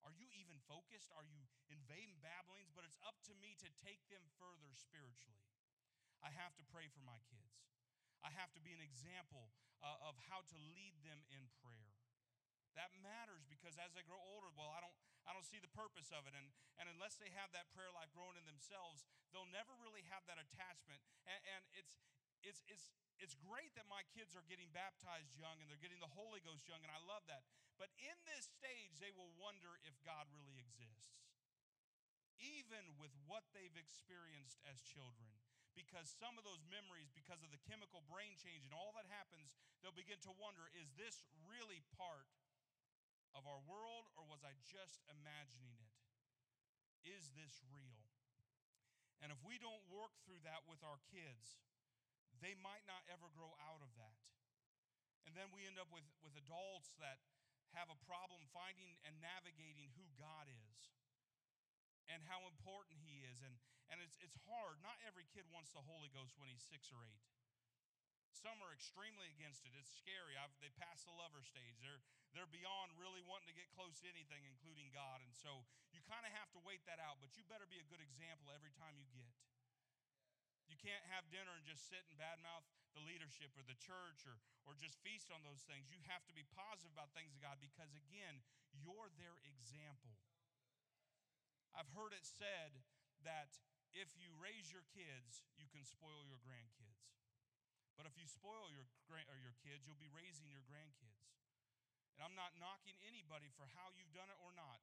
Are 0.00 0.14
you 0.16 0.24
even 0.40 0.56
focused? 0.64 1.12
Are 1.12 1.26
you 1.28 1.44
invading 1.68 2.16
babblings? 2.24 2.72
But 2.72 2.88
it's 2.88 2.96
up 3.04 3.20
to 3.28 3.36
me 3.36 3.52
to 3.60 3.68
take 3.84 4.00
them 4.08 4.24
further 4.40 4.72
spiritually. 4.72 5.44
I 6.24 6.32
have 6.32 6.56
to 6.56 6.64
pray 6.72 6.88
for 6.92 7.02
my 7.04 7.18
kids. 7.28 7.66
I 8.24 8.32
have 8.34 8.50
to 8.56 8.62
be 8.62 8.72
an 8.74 8.82
example 8.82 9.52
uh, 9.84 10.08
of 10.08 10.18
how 10.26 10.42
to 10.42 10.56
lead 10.72 10.96
them 11.04 11.22
in 11.30 11.46
prayer. 11.62 11.94
That 12.76 12.92
matters 13.00 13.48
because 13.48 13.80
as 13.80 13.96
they 13.96 14.04
grow 14.04 14.20
older, 14.20 14.52
well, 14.52 14.68
I 14.68 14.84
don't, 14.84 14.96
I 15.24 15.32
don't 15.32 15.48
see 15.48 15.60
the 15.60 15.72
purpose 15.72 16.12
of 16.12 16.28
it. 16.28 16.36
And, 16.36 16.52
and 16.76 16.92
unless 16.92 17.16
they 17.16 17.32
have 17.32 17.48
that 17.56 17.72
prayer 17.72 17.88
life 17.88 18.12
growing 18.12 18.36
in 18.36 18.44
themselves, 18.44 19.08
they'll 19.32 19.48
never 19.48 19.72
really 19.80 20.04
have 20.12 20.28
that 20.28 20.36
attachment. 20.36 21.00
And, 21.24 21.40
and 21.56 21.62
it's, 21.72 21.96
it's, 22.44 22.60
it's, 22.68 22.92
it's 23.16 23.32
great 23.32 23.72
that 23.80 23.88
my 23.88 24.04
kids 24.12 24.36
are 24.36 24.44
getting 24.44 24.68
baptized 24.76 25.32
young 25.40 25.56
and 25.64 25.72
they're 25.72 25.80
getting 25.80 26.04
the 26.04 26.12
Holy 26.12 26.44
Ghost 26.44 26.68
young, 26.68 26.84
and 26.84 26.92
I 26.92 27.00
love 27.00 27.24
that. 27.32 27.48
But 27.80 27.88
in 27.96 28.16
this 28.28 28.44
stage, 28.44 29.00
they 29.00 29.12
will 29.16 29.32
wonder 29.40 29.80
if 29.88 29.96
God 30.04 30.28
really 30.36 30.60
exists, 30.60 31.16
even 32.36 32.92
with 33.00 33.12
what 33.24 33.48
they've 33.56 33.76
experienced 33.76 34.60
as 34.68 34.84
children. 34.84 35.32
Because 35.76 36.08
some 36.08 36.40
of 36.40 36.44
those 36.48 36.64
memories, 36.72 37.12
because 37.12 37.44
of 37.44 37.52
the 37.52 37.60
chemical 37.68 38.00
brain 38.08 38.32
change 38.40 38.64
and 38.64 38.72
all 38.72 38.96
that 38.96 39.04
happens, 39.12 39.52
they'll 39.80 39.94
begin 39.94 40.18
to 40.24 40.32
wonder 40.40 40.72
is 40.72 40.88
this 40.96 41.22
really 41.44 41.84
part 42.00 42.26
of 43.36 43.44
our 43.44 43.60
world, 43.68 44.08
or 44.16 44.24
was 44.24 44.40
I 44.40 44.56
just 44.64 45.04
imagining 45.12 45.76
it? 45.76 45.92
Is 47.04 47.36
this 47.36 47.60
real? 47.68 48.08
And 49.20 49.28
if 49.28 49.36
we 49.44 49.60
don't 49.60 49.84
work 49.92 50.16
through 50.24 50.40
that 50.48 50.64
with 50.64 50.80
our 50.80 51.00
kids, 51.12 51.60
they 52.40 52.56
might 52.56 52.84
not 52.88 53.04
ever 53.12 53.28
grow 53.36 53.52
out 53.60 53.84
of 53.84 53.92
that. 54.00 54.20
And 55.28 55.36
then 55.36 55.52
we 55.52 55.68
end 55.68 55.76
up 55.76 55.92
with, 55.92 56.08
with 56.24 56.32
adults 56.40 56.96
that 56.96 57.20
have 57.76 57.92
a 57.92 57.98
problem 58.08 58.40
finding 58.56 58.96
and 59.04 59.20
navigating 59.20 59.92
who 60.00 60.08
God 60.16 60.48
is 60.48 60.96
and 62.10 62.22
how 62.26 62.46
important 62.46 62.98
He 63.02 63.22
is. 63.26 63.42
And, 63.42 63.54
and 63.90 64.02
it's, 64.02 64.18
it's 64.18 64.38
hard. 64.46 64.82
Not 64.82 64.98
every 65.06 65.26
kid 65.30 65.46
wants 65.50 65.70
the 65.70 65.84
Holy 65.84 66.10
Ghost 66.10 66.34
when 66.38 66.50
he's 66.50 66.62
six 66.62 66.90
or 66.90 67.02
eight. 67.06 67.22
Some 68.36 68.60
are 68.60 68.74
extremely 68.74 69.32
against 69.32 69.64
it. 69.64 69.72
It's 69.72 69.88
scary. 69.96 70.36
I've, 70.36 70.52
they 70.60 70.68
pass 70.76 71.02
the 71.08 71.14
lover 71.16 71.40
stage. 71.40 71.80
They're, 71.80 72.04
they're 72.36 72.50
beyond 72.52 72.92
really 73.00 73.24
wanting 73.24 73.48
to 73.48 73.56
get 73.56 73.72
close 73.72 73.96
to 74.04 74.12
anything, 74.12 74.44
including 74.44 74.92
God. 74.92 75.24
And 75.24 75.32
so 75.32 75.64
you 75.88 76.04
kind 76.04 76.22
of 76.28 76.36
have 76.36 76.52
to 76.52 76.60
wait 76.60 76.84
that 76.84 77.00
out, 77.00 77.16
but 77.24 77.32
you 77.34 77.42
better 77.48 77.64
be 77.64 77.80
a 77.80 77.88
good 77.88 78.04
example 78.04 78.52
every 78.52 78.76
time 78.76 79.00
you 79.00 79.08
get. 79.16 79.32
You 80.68 80.76
can't 80.76 81.02
have 81.14 81.30
dinner 81.32 81.54
and 81.54 81.64
just 81.64 81.88
sit 81.88 82.04
and 82.10 82.18
badmouth 82.18 82.66
the 82.92 83.04
leadership 83.04 83.52
or 83.56 83.64
the 83.64 83.78
church 83.78 84.24
or, 84.24 84.40
or 84.64 84.72
just 84.76 84.96
feast 85.00 85.28
on 85.28 85.40
those 85.44 85.62
things. 85.64 85.92
You 85.92 86.00
have 86.10 86.24
to 86.26 86.34
be 86.34 86.44
positive 86.52 86.90
about 86.92 87.12
things 87.12 87.36
of 87.36 87.40
God 87.44 87.60
because, 87.60 87.92
again, 87.92 88.40
you're 88.72 89.08
their 89.16 89.36
example. 89.44 90.16
I've 91.76 91.92
heard 91.92 92.16
it 92.16 92.24
said 92.24 92.72
that 93.28 93.52
if 93.92 94.08
you 94.16 94.32
raise 94.40 94.72
your 94.72 94.84
kids, 94.96 95.44
you 95.60 95.68
can 95.68 95.84
spoil 95.84 96.24
your 96.24 96.40
grandkids. 96.40 97.04
But 98.00 98.08
if 98.08 98.16
you 98.16 98.24
spoil 98.28 98.72
your, 98.72 98.88
or 99.08 99.38
your 99.40 99.56
kids, 99.60 99.84
you'll 99.84 100.00
be 100.00 100.12
raising 100.12 100.48
your 100.48 100.64
grandkids. 100.64 101.20
And 102.16 102.24
I'm 102.24 102.36
not 102.36 102.56
knocking 102.56 102.96
anybody 103.04 103.52
for 103.52 103.68
how 103.76 103.92
you've 103.92 104.12
done 104.12 104.32
it 104.32 104.40
or 104.40 104.52
not. 104.56 104.80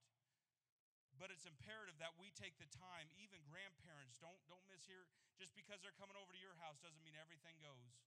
But 1.18 1.30
it's 1.30 1.46
imperative 1.46 1.98
that 2.02 2.18
we 2.18 2.34
take 2.34 2.58
the 2.58 2.70
time, 2.74 3.10
even 3.18 3.42
grandparents, 3.46 4.18
don't, 4.18 4.38
don't 4.50 4.66
miss 4.70 4.86
here. 4.90 5.06
Just 5.38 5.54
because 5.54 5.82
they're 5.82 5.98
coming 5.98 6.18
over 6.18 6.34
to 6.34 6.42
your 6.42 6.58
house 6.62 6.82
doesn't 6.82 7.02
mean 7.06 7.18
everything 7.18 7.58
goes. 7.62 8.02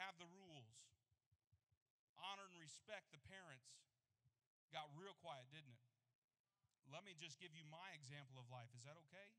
Have 0.00 0.16
the 0.20 0.28
rules. 0.28 0.76
Honor 2.16 2.48
and 2.48 2.56
respect 2.60 3.12
the 3.12 3.20
parents. 3.28 3.76
Got 4.72 4.88
real 4.96 5.16
quiet, 5.20 5.48
didn't 5.52 5.72
it? 5.72 5.84
Let 6.86 7.02
me 7.02 7.18
just 7.18 7.42
give 7.42 7.50
you 7.50 7.66
my 7.66 7.90
example 7.98 8.38
of 8.38 8.46
life. 8.46 8.70
Is 8.74 8.86
that 8.86 8.94
okay? 9.08 9.34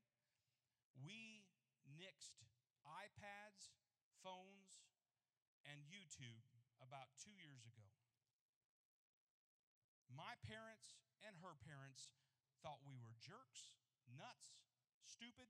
We 1.00 1.48
nixed 1.96 2.44
iPads, 2.84 3.72
phones, 4.20 4.84
and 5.64 5.80
YouTube 5.88 6.44
about 6.84 7.08
two 7.16 7.32
years 7.40 7.64
ago. 7.64 7.88
My 10.12 10.36
parents 10.44 11.00
and 11.24 11.36
her 11.44 11.56
parents 11.64 12.16
thought 12.60 12.84
we 12.84 12.96
were 12.98 13.14
jerks, 13.20 13.76
nuts, 14.12 14.60
stupid, 15.04 15.48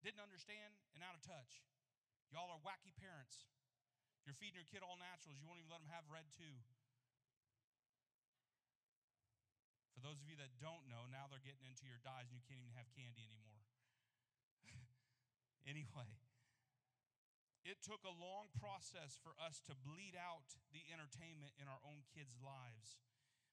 didn't 0.00 0.20
understand, 0.20 0.80
and 0.96 1.04
out 1.04 1.16
of 1.16 1.22
touch. 1.22 1.64
Y'all 2.32 2.48
are 2.48 2.62
wacky 2.64 2.92
parents. 2.96 3.48
You're 4.24 4.36
feeding 4.36 4.56
your 4.60 4.68
kid 4.68 4.84
all 4.84 4.96
naturals. 5.00 5.40
You 5.40 5.48
won't 5.48 5.60
even 5.60 5.72
let 5.72 5.84
them 5.84 5.92
have 5.92 6.08
red 6.08 6.28
too. 6.32 6.60
For 10.00 10.08
those 10.08 10.24
of 10.24 10.32
you 10.32 10.40
that 10.40 10.48
don't 10.56 10.88
know, 10.88 11.04
now 11.12 11.28
they're 11.28 11.44
getting 11.44 11.68
into 11.68 11.84
your 11.84 12.00
dyes 12.00 12.32
and 12.32 12.40
you 12.40 12.40
can't 12.48 12.56
even 12.56 12.72
have 12.72 12.88
candy 12.96 13.20
anymore. 13.20 13.60
anyway, 15.76 16.08
it 17.68 17.84
took 17.84 18.00
a 18.08 18.16
long 18.16 18.48
process 18.56 19.20
for 19.20 19.36
us 19.36 19.60
to 19.68 19.76
bleed 19.76 20.16
out 20.16 20.56
the 20.72 20.80
entertainment 20.88 21.52
in 21.60 21.68
our 21.68 21.84
own 21.84 22.08
kids' 22.16 22.40
lives. 22.40 22.96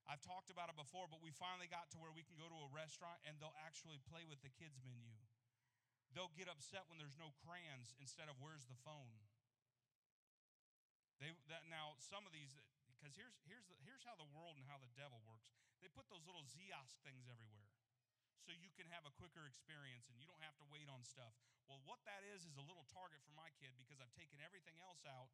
I've 0.07 0.23
talked 0.23 0.47
about 0.47 0.71
it 0.71 0.79
before, 0.79 1.11
but 1.11 1.19
we 1.19 1.35
finally 1.35 1.67
got 1.67 1.91
to 1.91 1.99
where 1.99 2.15
we 2.15 2.23
can 2.23 2.39
go 2.39 2.47
to 2.47 2.59
a 2.63 2.71
restaurant 2.71 3.19
and 3.27 3.35
they'll 3.43 3.59
actually 3.59 3.99
play 4.07 4.23
with 4.23 4.39
the 4.39 4.55
kids' 4.55 4.79
menu. 4.87 5.19
They'll 6.15 6.31
get 6.31 6.47
upset 6.47 6.87
when 6.87 6.95
there's 6.95 7.19
no 7.19 7.35
crayons 7.43 7.91
instead 7.99 8.31
of 8.31 8.39
where's 8.39 8.71
the 8.71 8.79
phone. 8.87 9.19
They 11.19 11.35
that 11.51 11.67
now 11.67 11.99
some 11.99 12.23
of 12.23 12.31
these 12.31 12.55
because 12.97 13.13
here's 13.13 13.37
here's 13.45 13.65
the, 13.69 13.77
here's 13.85 14.01
how 14.03 14.17
the 14.17 14.27
world 14.33 14.57
and 14.57 14.65
how 14.65 14.81
the 14.81 14.89
devil 14.97 15.21
works. 15.23 15.53
They 15.79 15.89
put 15.93 16.09
those 16.09 16.25
little 16.25 16.43
Ziosk 16.49 16.97
things 17.05 17.29
everywhere 17.29 17.69
so 18.41 18.55
you 18.55 18.73
can 18.73 18.89
have 18.89 19.05
a 19.05 19.13
quicker 19.13 19.45
experience 19.45 20.09
and 20.09 20.17
you 20.17 20.25
don't 20.25 20.41
have 20.41 20.57
to 20.57 20.65
wait 20.71 20.89
on 20.89 21.05
stuff. 21.05 21.35
Well, 21.69 21.83
what 21.83 22.01
that 22.07 22.23
is 22.23 22.47
is 22.47 22.55
a 22.57 22.65
little 22.65 22.87
target 22.89 23.21
for 23.27 23.35
my 23.35 23.53
kid 23.59 23.75
because 23.75 23.99
I've 23.99 24.13
taken 24.15 24.39
everything 24.39 24.79
else 24.81 25.03
out 25.03 25.29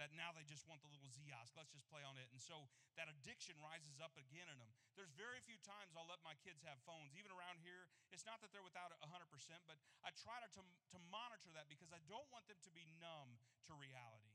that 0.00 0.14
now 0.16 0.32
they 0.32 0.44
just 0.48 0.64
want 0.64 0.80
the 0.80 0.88
little 0.88 1.10
Ziosk. 1.12 1.52
Let's 1.52 1.74
just 1.74 1.84
play 1.92 2.00
on 2.00 2.16
it. 2.16 2.28
And 2.32 2.40
so 2.40 2.72
that 2.96 3.12
addiction 3.12 3.58
rises 3.60 4.00
up 4.00 4.16
again 4.16 4.48
in 4.48 4.56
them. 4.56 4.72
There's 4.96 5.12
very 5.12 5.44
few 5.44 5.60
times 5.60 5.92
I'll 5.92 6.08
let 6.08 6.22
my 6.24 6.36
kids 6.40 6.64
have 6.64 6.80
phones. 6.88 7.12
Even 7.12 7.28
around 7.28 7.60
here, 7.60 7.90
it's 8.08 8.24
not 8.24 8.40
that 8.40 8.54
they're 8.56 8.64
without 8.64 8.94
it 8.94 8.98
100%, 9.04 9.28
but 9.68 9.76
I 10.00 10.14
try 10.16 10.40
to, 10.40 10.48
to, 10.56 10.62
to 10.64 10.98
monitor 11.12 11.52
that 11.52 11.68
because 11.68 11.92
I 11.92 12.00
don't 12.08 12.28
want 12.32 12.48
them 12.48 12.60
to 12.64 12.72
be 12.72 12.88
numb 12.96 13.36
to 13.68 13.76
reality. 13.76 14.31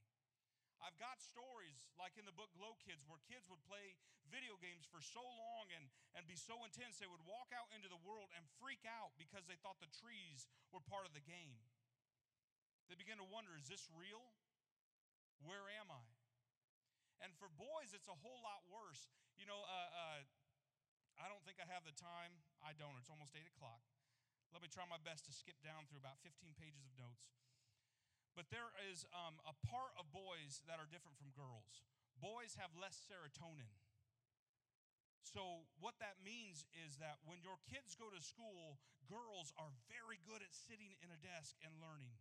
I've 0.82 0.98
got 1.02 1.18
stories 1.20 1.90
like 1.98 2.16
in 2.18 2.26
the 2.26 2.36
book 2.36 2.54
Glow 2.54 2.78
Kids 2.86 3.06
where 3.10 3.22
kids 3.26 3.50
would 3.50 3.62
play 3.66 3.98
video 4.30 4.60
games 4.60 4.86
for 4.86 5.00
so 5.00 5.24
long 5.24 5.72
and, 5.74 5.88
and 6.14 6.28
be 6.28 6.38
so 6.38 6.62
intense 6.68 7.00
they 7.00 7.10
would 7.10 7.24
walk 7.24 7.50
out 7.56 7.72
into 7.74 7.88
the 7.88 8.00
world 8.04 8.30
and 8.36 8.44
freak 8.60 8.84
out 8.86 9.16
because 9.18 9.48
they 9.48 9.58
thought 9.60 9.80
the 9.80 9.90
trees 9.90 10.46
were 10.70 10.84
part 10.84 11.08
of 11.08 11.16
the 11.16 11.24
game. 11.24 11.64
They 12.88 12.96
begin 12.96 13.20
to 13.20 13.28
wonder 13.28 13.56
is 13.56 13.68
this 13.68 13.88
real? 13.96 14.24
Where 15.44 15.70
am 15.82 15.92
I? 15.92 16.06
And 17.22 17.34
for 17.42 17.50
boys, 17.58 17.98
it's 17.98 18.10
a 18.10 18.18
whole 18.22 18.42
lot 18.46 18.62
worse. 18.70 19.10
You 19.38 19.50
know, 19.50 19.58
uh, 19.66 19.90
uh, 19.90 20.22
I 21.18 21.26
don't 21.26 21.42
think 21.46 21.58
I 21.58 21.66
have 21.70 21.82
the 21.86 21.96
time. 21.98 22.46
I 22.62 22.78
don't. 22.78 22.94
It's 23.02 23.10
almost 23.10 23.34
8 23.34 23.42
o'clock. 23.58 23.82
Let 24.54 24.62
me 24.62 24.70
try 24.70 24.86
my 24.86 25.02
best 25.02 25.26
to 25.28 25.34
skip 25.34 25.58
down 25.66 25.90
through 25.90 26.02
about 26.02 26.22
15 26.22 26.54
pages 26.56 26.86
of 26.86 26.94
notes. 26.96 27.34
But 28.38 28.54
there 28.54 28.70
is 28.94 29.02
um, 29.18 29.42
a 29.50 29.58
part 29.66 29.98
of 29.98 30.14
boys 30.14 30.62
that 30.70 30.78
are 30.78 30.86
different 30.86 31.18
from 31.18 31.34
girls. 31.34 31.82
Boys 32.22 32.54
have 32.62 32.70
less 32.78 33.02
serotonin. 33.10 33.74
So, 35.26 35.66
what 35.82 35.98
that 35.98 36.22
means 36.22 36.62
is 36.86 37.02
that 37.02 37.18
when 37.26 37.42
your 37.42 37.58
kids 37.66 37.98
go 37.98 38.14
to 38.14 38.22
school, 38.22 38.78
girls 39.10 39.50
are 39.58 39.74
very 39.90 40.22
good 40.22 40.46
at 40.46 40.54
sitting 40.54 40.94
in 41.02 41.10
a 41.10 41.20
desk 41.20 41.58
and 41.66 41.74
learning. 41.82 42.14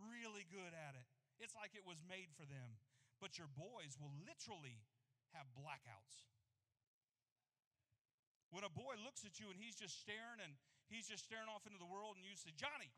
Really 0.00 0.48
good 0.48 0.72
at 0.72 0.96
it. 0.96 1.06
It's 1.36 1.54
like 1.54 1.76
it 1.76 1.84
was 1.84 2.00
made 2.08 2.32
for 2.32 2.48
them. 2.48 2.80
But 3.20 3.36
your 3.36 3.52
boys 3.52 4.00
will 4.00 4.16
literally 4.24 4.88
have 5.36 5.52
blackouts. 5.52 6.24
When 8.48 8.64
a 8.64 8.72
boy 8.72 8.96
looks 9.04 9.28
at 9.28 9.36
you 9.36 9.52
and 9.52 9.60
he's 9.60 9.76
just 9.76 10.00
staring 10.00 10.40
and 10.40 10.56
he's 10.88 11.06
just 11.06 11.28
staring 11.28 11.52
off 11.52 11.68
into 11.68 11.76
the 11.76 11.86
world, 11.86 12.16
and 12.16 12.24
you 12.24 12.32
say, 12.34 12.56
Johnny, 12.56 12.88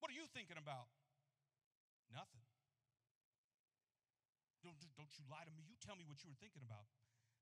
what 0.00 0.08
are 0.08 0.16
you 0.16 0.26
thinking 0.32 0.56
about? 0.56 0.88
Nothing. 2.10 2.42
Don't, 4.60 4.76
don't 4.96 5.12
you 5.16 5.24
lie 5.28 5.44
to 5.44 5.54
me. 5.54 5.64
You 5.64 5.76
tell 5.80 5.96
me 5.96 6.04
what 6.04 6.20
you 6.20 6.28
were 6.28 6.40
thinking 6.40 6.60
about. 6.60 6.84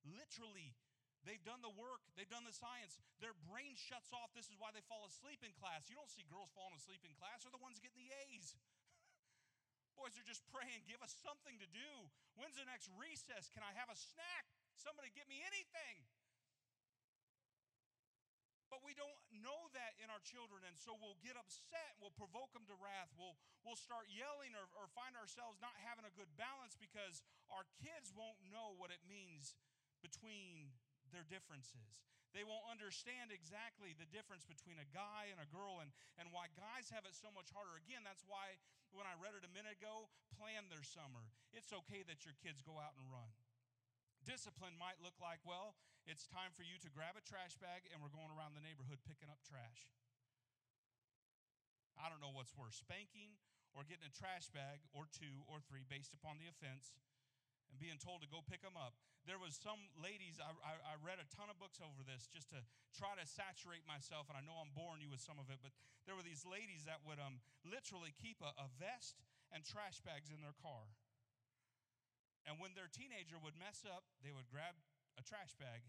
Literally, 0.06 0.78
they've 1.26 1.42
done 1.42 1.59
the 1.62 1.74
work, 1.74 2.02
they've 2.14 2.30
done 2.30 2.46
the 2.46 2.54
science. 2.54 2.98
Their 3.18 3.34
brain 3.50 3.74
shuts 3.74 4.14
off. 4.14 4.30
This 4.34 4.46
is 4.46 4.56
why 4.59 4.70
they 4.70 4.84
fall 4.86 5.02
asleep 5.02 5.42
in 5.42 5.50
class. 5.59 5.90
You 5.90 5.98
don't 5.98 6.11
see 6.11 6.22
girls 6.30 6.54
falling 6.54 6.78
asleep 6.78 7.02
in 7.02 7.14
class, 7.18 7.42
they're 7.42 7.54
the 7.54 7.62
ones 7.62 7.82
getting 7.82 7.98
the 7.98 8.14
A's. 8.30 8.54
Boys 9.98 10.14
are 10.14 10.26
just 10.26 10.46
praying, 10.54 10.86
give 10.86 11.02
us 11.02 11.11
something 11.26 11.59
to 11.59 11.68
do. 11.74 11.90
When's 12.38 12.54
the 12.54 12.68
next 12.70 12.86
recess? 12.94 13.50
Can 13.50 13.66
I 13.66 13.74
have 13.74 13.90
a 13.90 13.98
snack? 13.98 14.46
Somebody 14.78 15.11
get 15.11 15.26
me 15.26 15.42
anything. 15.42 16.06
But 18.68 18.84
we 18.84 18.92
don't 18.92 19.16
know 19.32 19.72
that 19.72 19.96
in 20.00 20.12
our 20.12 20.20
children, 20.20 20.60
and 20.68 20.76
so 20.76 20.92
we'll 21.00 21.16
get 21.24 21.40
upset, 21.40 21.96
we'll 22.00 22.14
provoke 22.14 22.52
them 22.52 22.68
to 22.68 22.76
wrath, 22.76 23.08
we'll, 23.16 23.36
we'll 23.64 23.80
start 23.80 24.12
yelling 24.12 24.52
or, 24.52 24.68
or 24.76 24.92
find 24.92 25.16
ourselves 25.16 25.56
not 25.60 25.72
having 25.80 26.04
a 26.04 26.12
good 26.12 26.28
balance 26.36 26.76
because 26.76 27.24
our 27.48 27.64
kids 27.80 28.12
won't 28.12 28.36
know 28.52 28.76
what 28.76 28.92
it 28.92 29.00
means 29.08 29.56
between 30.04 30.76
their 31.08 31.24
differences. 31.24 32.04
They 32.36 32.44
won't 32.44 32.68
understand 32.68 33.32
exactly 33.32 33.96
the 33.96 34.08
difference 34.12 34.44
between 34.44 34.76
a 34.76 34.88
guy 34.92 35.32
and 35.32 35.40
a 35.40 35.48
girl 35.48 35.80
and, 35.80 35.88
and 36.20 36.28
why 36.28 36.52
guys 36.52 36.92
have 36.92 37.08
it 37.08 37.16
so 37.16 37.32
much 37.32 37.48
harder. 37.56 37.80
Again, 37.80 38.04
that's 38.04 38.24
why 38.28 38.60
when 38.92 39.08
I 39.08 39.16
read 39.16 39.32
it 39.32 39.48
a 39.48 39.52
minute 39.52 39.80
ago, 39.80 40.12
plan 40.36 40.68
their 40.68 40.84
summer. 40.84 41.24
It's 41.56 41.72
okay 41.72 42.04
that 42.04 42.28
your 42.28 42.36
kids 42.44 42.60
go 42.60 42.76
out 42.76 42.92
and 43.00 43.08
run. 43.08 43.32
Discipline 44.28 44.76
might 44.76 45.00
look 45.00 45.16
like, 45.16 45.40
well, 45.48 45.72
it's 46.09 46.24
time 46.24 46.56
for 46.56 46.64
you 46.64 46.80
to 46.80 46.88
grab 46.88 47.20
a 47.20 47.24
trash 47.28 47.52
bag 47.61 47.84
and 47.92 48.00
we're 48.00 48.12
going 48.16 48.32
around 48.32 48.56
the 48.56 48.64
neighborhood 48.64 48.96
picking 49.04 49.28
up 49.28 49.44
trash. 49.44 49.92
I 52.00 52.09
don't 52.09 52.24
know 52.24 52.32
what's 52.32 52.56
worse, 52.56 52.80
spanking 52.80 53.36
or 53.76 53.84
getting 53.84 54.09
a 54.09 54.14
trash 54.16 54.48
bag 54.48 54.80
or 54.96 55.04
two 55.04 55.44
or 55.44 55.61
three 55.61 55.84
based 55.84 56.16
upon 56.16 56.40
the 56.40 56.48
offense 56.48 56.96
and 57.68 57.76
being 57.76 58.00
told 58.00 58.24
to 58.24 58.28
go 58.32 58.40
pick 58.40 58.64
them 58.64 58.80
up. 58.80 58.96
There 59.28 59.36
was 59.36 59.61
some 59.61 59.76
ladies, 60.00 60.40
I, 60.40 60.48
I, 60.64 60.80
I, 60.80 60.94
read 61.04 61.20
a 61.20 61.28
ton 61.28 61.52
of 61.52 61.61
books 61.61 61.84
over 61.84 62.00
this 62.00 62.24
just 62.32 62.48
to 62.56 62.64
try 62.96 63.12
to 63.12 63.28
saturate 63.28 63.84
myself, 63.84 64.32
and 64.32 64.40
I 64.40 64.40
know 64.40 64.56
I'm 64.56 64.72
boring 64.72 65.04
you 65.04 65.12
with 65.12 65.20
some 65.20 65.36
of 65.36 65.52
it, 65.52 65.61
but 65.61 65.76
there 66.09 66.16
were 66.16 66.24
these 66.24 66.48
ladies 66.48 66.88
that 66.88 67.04
would 67.04 67.20
um, 67.20 67.44
literally 67.61 68.16
keep 68.16 68.40
a, 68.40 68.56
a 68.56 68.72
vest 68.80 69.20
and 69.52 69.61
trash 69.68 70.00
bags 70.00 70.32
in 70.32 70.40
their 70.40 70.56
car. 70.64 70.88
And 72.48 72.56
when 72.56 72.72
their 72.72 72.88
teenager 72.88 73.36
would 73.36 73.61
mess 73.61 73.84
up, 73.84 74.09
they 74.24 74.32
would 74.32 74.48
grab 74.48 74.72
a 75.20 75.22
trash 75.26 75.52
bag, 75.61 75.84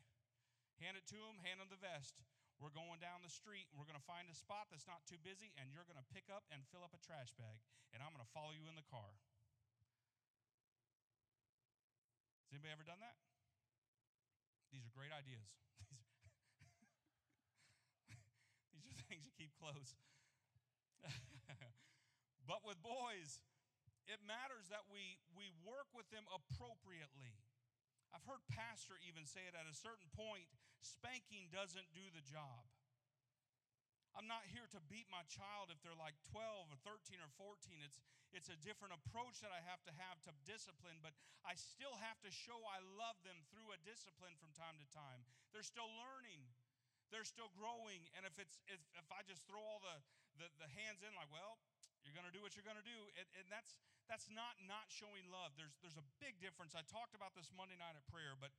hand 0.79 0.95
it 0.95 1.05
to 1.11 1.19
them, 1.19 1.39
hand 1.43 1.59
them 1.59 1.67
the 1.67 1.79
vest. 1.79 2.15
We're 2.59 2.75
going 2.75 2.99
down 2.99 3.23
the 3.23 3.31
street 3.31 3.71
and 3.71 3.79
we're 3.79 3.87
going 3.87 3.99
to 3.99 4.03
find 4.03 4.27
a 4.27 4.35
spot 4.35 4.67
that's 4.67 4.83
not 4.83 5.07
too 5.07 5.19
busy, 5.23 5.55
and 5.55 5.71
you're 5.71 5.87
going 5.87 5.99
to 5.99 6.09
pick 6.11 6.27
up 6.27 6.43
and 6.51 6.59
fill 6.71 6.83
up 6.83 6.91
a 6.91 6.99
trash 6.99 7.31
bag, 7.39 7.59
and 7.95 8.03
I'm 8.03 8.11
going 8.11 8.23
to 8.23 8.33
follow 8.35 8.51
you 8.51 8.67
in 8.67 8.75
the 8.75 8.83
car. 8.91 9.15
Has 12.47 12.57
anybody 12.57 12.75
ever 12.75 12.83
done 12.83 12.99
that? 12.99 13.15
These 14.75 14.83
are 14.83 14.91
great 14.91 15.15
ideas. 15.15 15.55
These 18.75 18.99
are 18.99 19.07
things 19.07 19.23
you 19.23 19.31
keep 19.39 19.55
close. 19.55 19.95
but 22.49 22.59
with 22.67 22.81
boys, 22.83 23.39
it 24.09 24.19
matters 24.25 24.67
that 24.73 24.83
we, 24.89 25.21
we 25.37 25.47
work 25.61 25.87
with 25.93 26.09
them 26.09 26.25
appropriately. 26.33 27.37
I've 28.13 28.25
heard 28.25 28.41
pastor 28.49 28.97
even 29.05 29.25
say 29.25 29.45
it 29.45 29.53
at 29.53 29.69
a 29.69 29.75
certain 29.75 30.09
point, 30.17 30.49
spanking 30.81 31.49
doesn't 31.53 31.89
do 31.93 32.05
the 32.13 32.25
job. 32.25 32.65
I'm 34.17 34.25
not 34.25 34.43
here 34.49 34.65
to 34.73 34.81
beat 34.89 35.05
my 35.13 35.21
child 35.29 35.69
if 35.69 35.79
they're 35.85 35.95
like 35.95 36.17
12 36.33 36.73
or 36.73 36.77
13 36.81 37.21
or 37.21 37.29
14. 37.37 37.79
It's, 37.85 38.01
it's 38.33 38.49
a 38.49 38.57
different 38.65 38.97
approach 38.97 39.39
that 39.45 39.53
I 39.53 39.61
have 39.69 39.79
to 39.85 39.93
have 39.95 40.17
to 40.25 40.33
discipline, 40.49 40.97
but 41.05 41.13
I 41.45 41.53
still 41.55 41.93
have 42.01 42.17
to 42.25 42.31
show 42.33 42.57
I 42.67 42.81
love 42.97 43.15
them 43.21 43.37
through 43.53 43.69
a 43.69 43.79
discipline 43.85 44.33
from 44.41 44.51
time 44.57 44.81
to 44.81 44.87
time. 44.89 45.21
They're 45.53 45.65
still 45.65 45.87
learning. 46.01 46.41
They're 47.13 47.27
still 47.27 47.53
growing. 47.53 48.09
And 48.17 48.25
if 48.25 48.37
it's 48.41 48.57
if, 48.69 48.81
if 48.97 49.07
I 49.13 49.21
just 49.25 49.45
throw 49.45 49.61
all 49.61 49.81
the, 49.81 49.97
the, 50.41 50.47
the 50.61 50.69
hands 50.73 51.05
in 51.05 51.13
like, 51.13 51.29
well, 51.29 51.61
you're 52.09 52.17
going 52.17 52.25
to 52.25 52.33
do 52.33 52.41
what 52.41 52.57
you're 52.57 52.65
going 52.65 52.81
to 52.81 52.89
do. 52.89 52.99
And, 53.13 53.29
and 53.37 53.45
that's 53.53 53.77
that's 54.09 54.25
not 54.33 54.57
not 54.65 54.89
showing 54.89 55.29
love. 55.29 55.53
There's 55.53 55.77
there's 55.85 56.01
a 56.01 56.07
big 56.17 56.41
difference. 56.41 56.73
I 56.73 56.81
talked 56.89 57.13
about 57.13 57.37
this 57.37 57.53
Monday 57.53 57.77
night 57.77 57.93
at 57.93 58.01
prayer, 58.09 58.33
but 58.33 58.49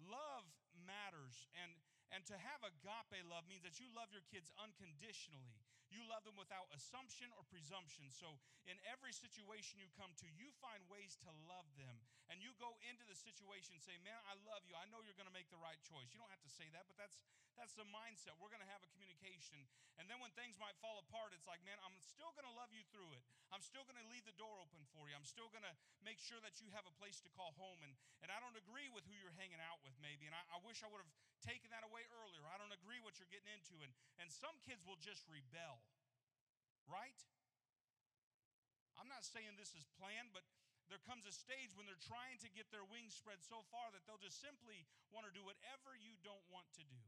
love 0.00 0.48
matters. 0.72 1.44
And 1.52 1.76
and 2.08 2.24
to 2.32 2.40
have 2.40 2.64
agape 2.64 3.20
love 3.28 3.44
means 3.44 3.68
that 3.68 3.76
you 3.76 3.92
love 3.92 4.08
your 4.08 4.24
kids 4.32 4.48
unconditionally. 4.56 5.60
You 5.94 6.02
love 6.10 6.26
them 6.26 6.34
without 6.34 6.66
assumption 6.74 7.30
or 7.38 7.46
presumption. 7.46 8.10
So, 8.10 8.42
in 8.66 8.74
every 8.90 9.14
situation 9.14 9.78
you 9.78 9.86
come 9.94 10.10
to, 10.18 10.26
you 10.34 10.50
find 10.58 10.82
ways 10.90 11.14
to 11.22 11.30
love 11.46 11.70
them. 11.78 11.94
And 12.26 12.42
you 12.42 12.50
go 12.58 12.74
into 12.90 13.06
the 13.06 13.14
situation 13.14 13.78
say, 13.78 13.94
Man, 14.02 14.18
I 14.26 14.34
love 14.42 14.66
you. 14.66 14.74
I 14.74 14.90
know 14.90 15.06
you're 15.06 15.16
going 15.16 15.30
to 15.30 15.34
make 15.34 15.48
the 15.54 15.60
right 15.62 15.78
choice. 15.86 16.10
You 16.10 16.18
don't 16.18 16.34
have 16.34 16.42
to 16.42 16.50
say 16.50 16.66
that, 16.74 16.90
but 16.90 16.98
that's, 16.98 17.22
that's 17.54 17.78
the 17.78 17.86
mindset. 17.94 18.34
We're 18.42 18.50
going 18.50 18.64
to 18.64 18.72
have 18.74 18.82
a 18.82 18.90
communication. 18.90 19.62
And 20.02 20.10
then 20.10 20.18
when 20.18 20.34
things 20.34 20.58
might 20.58 20.74
fall 20.82 20.98
apart, 20.98 21.30
it's 21.30 21.46
like, 21.46 21.62
Man, 21.62 21.78
I'm 21.86 21.94
still 22.02 22.34
going 22.34 22.48
to 22.48 22.56
love 22.58 22.74
you 22.74 22.82
through 22.90 23.14
it. 23.14 23.22
I'm 23.54 23.62
still 23.62 23.86
going 23.86 24.00
to 24.00 24.08
leave 24.10 24.26
the 24.26 24.34
door 24.34 24.58
open 24.58 24.82
for 24.90 25.06
you. 25.06 25.14
I'm 25.14 25.28
still 25.28 25.46
going 25.54 25.64
to 25.64 25.74
make 26.02 26.18
sure 26.18 26.42
that 26.42 26.58
you 26.58 26.66
have 26.74 26.84
a 26.90 26.94
place 26.98 27.22
to 27.22 27.30
call 27.38 27.54
home. 27.54 27.78
And, 27.86 27.94
and 28.26 28.34
I 28.34 28.42
don't 28.42 28.58
agree 28.58 28.90
with 28.90 29.06
who 29.06 29.14
you're 29.14 29.36
hanging 29.38 29.62
out 29.62 29.78
with, 29.86 29.94
maybe. 30.02 30.26
And 30.26 30.34
I, 30.34 30.42
I 30.50 30.58
wish 30.66 30.82
I 30.82 30.90
would 30.90 31.00
have 31.00 31.14
taken 31.44 31.70
that 31.70 31.86
away 31.86 32.02
earlier. 32.10 32.42
I 32.50 32.58
don't 32.58 32.74
agree 32.74 32.98
with 32.98 33.14
what 33.14 33.22
you're 33.22 33.30
getting 33.30 33.54
into. 33.54 33.78
And, 33.86 33.94
and 34.18 34.26
some 34.26 34.58
kids 34.66 34.82
will 34.82 34.98
just 34.98 35.22
rebel 35.30 35.83
right? 36.88 37.20
I'm 39.00 39.10
not 39.10 39.26
saying 39.26 39.58
this 39.58 39.74
is 39.74 39.84
planned, 39.98 40.30
but 40.32 40.46
there 40.92 41.00
comes 41.08 41.24
a 41.24 41.32
stage 41.32 41.72
when 41.74 41.88
they're 41.88 42.08
trying 42.08 42.36
to 42.44 42.52
get 42.52 42.68
their 42.68 42.84
wings 42.84 43.16
spread 43.16 43.40
so 43.40 43.64
far 43.72 43.88
that 43.96 44.04
they'll 44.04 44.20
just 44.20 44.40
simply 44.40 44.84
want 45.08 45.24
to 45.24 45.32
do 45.32 45.44
whatever 45.44 45.96
you 45.96 46.14
don't 46.20 46.44
want 46.52 46.68
to 46.76 46.84
do. 46.84 47.02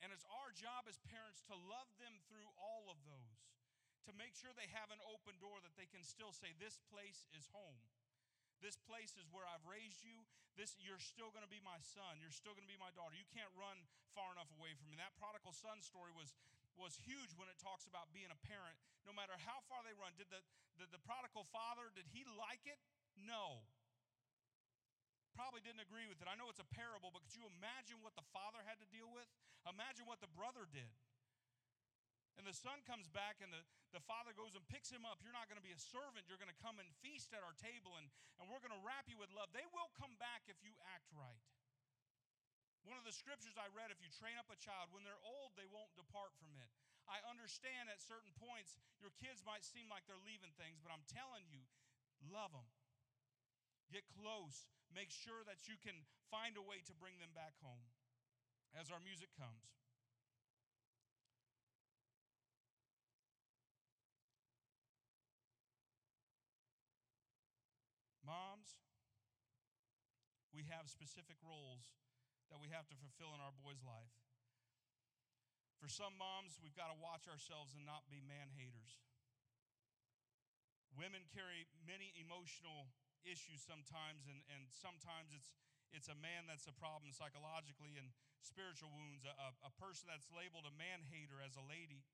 And 0.00 0.14
it's 0.14 0.24
our 0.32 0.54
job 0.56 0.88
as 0.88 0.96
parents 1.04 1.44
to 1.50 1.56
love 1.68 1.90
them 2.00 2.16
through 2.24 2.48
all 2.56 2.88
of 2.88 2.96
those, 3.04 3.38
to 4.08 4.16
make 4.16 4.32
sure 4.32 4.48
they 4.56 4.70
have 4.72 4.88
an 4.88 5.02
open 5.04 5.36
door 5.42 5.60
that 5.60 5.76
they 5.76 5.90
can 5.90 6.00
still 6.00 6.32
say, 6.32 6.56
This 6.56 6.80
place 6.88 7.28
is 7.36 7.52
home. 7.52 7.76
This 8.64 8.76
place 8.76 9.16
is 9.16 9.28
where 9.28 9.44
I've 9.44 9.64
raised 9.68 10.04
you. 10.04 10.24
This 10.56 10.76
you're 10.80 11.00
still 11.00 11.32
going 11.32 11.44
to 11.44 11.52
be 11.52 11.60
my 11.64 11.80
son. 11.80 12.20
You're 12.20 12.34
still 12.34 12.52
going 12.52 12.64
to 12.64 12.72
be 12.72 12.80
my 12.80 12.92
daughter. 12.92 13.16
You 13.16 13.28
can't 13.32 13.52
run 13.56 13.88
far 14.12 14.32
enough 14.36 14.52
away 14.52 14.76
from 14.76 14.92
me. 14.92 15.00
That 15.00 15.16
prodigal 15.16 15.56
son 15.56 15.80
story 15.80 16.12
was 16.12 16.36
was 16.80 16.96
huge 17.04 17.36
when 17.36 17.46
it 17.52 17.60
talks 17.60 17.84
about 17.84 18.08
being 18.10 18.32
a 18.32 18.40
parent. 18.48 18.74
No 19.04 19.12
matter 19.12 19.36
how 19.36 19.60
far 19.68 19.84
they 19.84 19.92
run, 19.94 20.16
did 20.16 20.32
the, 20.32 20.40
the, 20.80 21.02
prodigal 21.04 21.44
father, 21.52 21.92
did 21.92 22.08
he 22.08 22.24
like 22.40 22.64
it? 22.64 22.80
No. 23.20 23.68
Probably 25.36 25.60
didn't 25.60 25.84
agree 25.84 26.08
with 26.08 26.18
it. 26.24 26.26
I 26.26 26.34
know 26.40 26.48
it's 26.48 26.60
a 26.60 26.72
parable, 26.72 27.12
but 27.12 27.20
could 27.22 27.36
you 27.36 27.44
imagine 27.60 28.00
what 28.00 28.16
the 28.16 28.24
father 28.32 28.64
had 28.64 28.80
to 28.80 28.88
deal 28.88 29.12
with? 29.12 29.28
Imagine 29.68 30.08
what 30.08 30.24
the 30.24 30.32
brother 30.32 30.64
did. 30.64 30.90
And 32.40 32.48
the 32.48 32.56
son 32.56 32.80
comes 32.88 33.04
back, 33.12 33.44
and 33.44 33.52
the, 33.52 33.60
the 33.92 34.00
father 34.00 34.32
goes 34.32 34.56
and 34.56 34.64
picks 34.72 34.88
him 34.88 35.04
up. 35.04 35.20
You're 35.20 35.36
not 35.36 35.52
going 35.52 35.60
to 35.60 35.66
be 35.66 35.76
a 35.76 35.82
servant. 35.92 36.24
You're 36.24 36.40
going 36.40 36.52
to 36.52 36.62
come 36.64 36.80
and 36.80 36.88
feast 37.04 37.36
at 37.36 37.44
our 37.44 37.52
table, 37.60 38.00
and, 38.00 38.08
and 38.40 38.48
we're 38.48 38.64
going 38.64 38.72
to 38.72 38.80
wrap 38.80 39.04
you 39.12 39.20
with 39.20 39.28
love. 39.36 39.52
They 39.52 39.68
will 39.76 39.92
come 40.00 40.16
back 40.16 40.48
if 40.48 40.56
you 40.64 40.72
act 40.96 41.12
right. 41.12 41.44
One 42.88 42.96
of 42.96 43.04
the 43.04 43.12
scriptures 43.12 43.60
I 43.60 43.68
read 43.76 43.92
if 43.92 44.00
you 44.00 44.08
train 44.08 44.40
up 44.40 44.48
a 44.48 44.58
child, 44.58 44.90
when 44.90 45.04
they're 45.04 45.20
old, 45.20 45.52
they 45.54 45.68
won't 45.68 45.92
depart 45.94 46.32
from 46.40 46.56
it. 46.56 46.70
I 47.10 47.20
understand 47.26 47.90
at 47.90 48.00
certain 48.00 48.32
points 48.38 48.78
your 49.02 49.12
kids 49.18 49.42
might 49.42 49.66
seem 49.66 49.90
like 49.90 50.06
they're 50.06 50.22
leaving 50.22 50.54
things, 50.56 50.78
but 50.78 50.94
I'm 50.94 51.04
telling 51.10 51.44
you, 51.50 51.66
love 52.30 52.54
them. 52.54 52.68
Get 53.90 54.06
close. 54.14 54.70
Make 54.94 55.10
sure 55.10 55.42
that 55.46 55.66
you 55.66 55.74
can 55.82 56.06
find 56.30 56.54
a 56.54 56.62
way 56.62 56.82
to 56.86 56.94
bring 56.94 57.18
them 57.18 57.34
back 57.34 57.58
home 57.58 57.90
as 58.78 58.90
our 58.90 59.02
music 59.02 59.34
comes. 59.34 59.74
Moms, 68.22 68.78
we 70.54 70.62
have 70.70 70.86
specific 70.86 71.34
roles 71.42 71.90
that 72.50 72.58
we 72.58 72.70
have 72.74 72.86
to 72.90 72.96
fulfill 72.98 73.32
in 73.34 73.40
our 73.40 73.54
boy's 73.62 73.82
life. 73.86 74.14
For 75.80 75.88
some 75.88 76.12
moms, 76.20 76.60
we've 76.60 76.76
got 76.76 76.92
to 76.92 76.98
watch 77.00 77.24
ourselves 77.24 77.72
and 77.72 77.88
not 77.88 78.04
be 78.12 78.20
man 78.20 78.52
haters. 78.52 79.00
Women 80.92 81.24
carry 81.32 81.64
many 81.88 82.12
emotional 82.20 82.90
issues 83.24 83.64
sometimes, 83.64 84.28
and, 84.28 84.44
and 84.52 84.68
sometimes 84.68 85.32
it's, 85.32 85.56
it's 85.94 86.12
a 86.12 86.18
man 86.18 86.44
that's 86.44 86.68
a 86.68 86.76
problem 86.76 87.14
psychologically 87.14 87.96
and 87.96 88.12
spiritual 88.44 88.92
wounds. 88.92 89.24
A, 89.24 89.32
a, 89.64 89.72
person 89.80 90.10
that's 90.12 90.28
labeled 90.28 90.68
a 90.68 90.74
man 90.76 91.00
hater 91.08 91.40
as 91.40 91.56
a 91.56 91.64
lady 91.64 92.04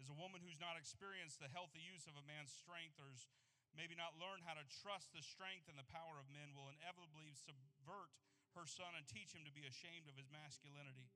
is 0.00 0.08
a 0.08 0.16
woman 0.16 0.40
who's 0.40 0.60
not 0.60 0.80
experienced 0.80 1.36
the 1.36 1.52
healthy 1.52 1.84
use 1.84 2.08
of 2.08 2.16
a 2.16 2.24
man's 2.24 2.52
strength 2.52 2.96
or 2.96 3.12
maybe 3.76 3.92
not 3.92 4.16
learned 4.16 4.44
how 4.44 4.56
to 4.56 4.64
trust 4.80 5.12
the 5.12 5.24
strength 5.24 5.68
and 5.68 5.76
the 5.76 5.88
power 5.92 6.16
of 6.16 6.28
men 6.32 6.52
will 6.56 6.72
inevitably 6.72 7.32
subvert 7.36 8.12
her 8.56 8.68
son 8.68 8.92
and 8.96 9.04
teach 9.08 9.32
him 9.32 9.44
to 9.48 9.54
be 9.54 9.64
ashamed 9.64 10.08
of 10.08 10.16
his 10.16 10.28
masculinity. 10.28 11.08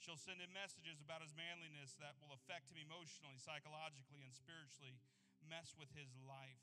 She'll 0.00 0.20
send 0.20 0.36
him 0.42 0.52
messages 0.52 1.00
about 1.00 1.24
his 1.24 1.32
manliness 1.32 1.96
that 1.96 2.20
will 2.20 2.36
affect 2.36 2.68
him 2.68 2.76
emotionally, 2.76 3.40
psychologically, 3.40 4.20
and 4.20 4.36
spiritually, 4.36 5.00
mess 5.48 5.72
with 5.80 5.88
his 5.96 6.12
life. 6.28 6.60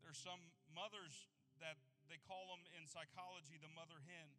There's 0.00 0.16
some 0.16 0.40
mothers 0.72 1.28
that 1.60 1.76
they 2.08 2.16
call 2.24 2.48
them 2.54 2.64
in 2.78 2.88
psychology 2.88 3.60
the 3.60 3.72
mother 3.76 4.00
hen. 4.06 4.30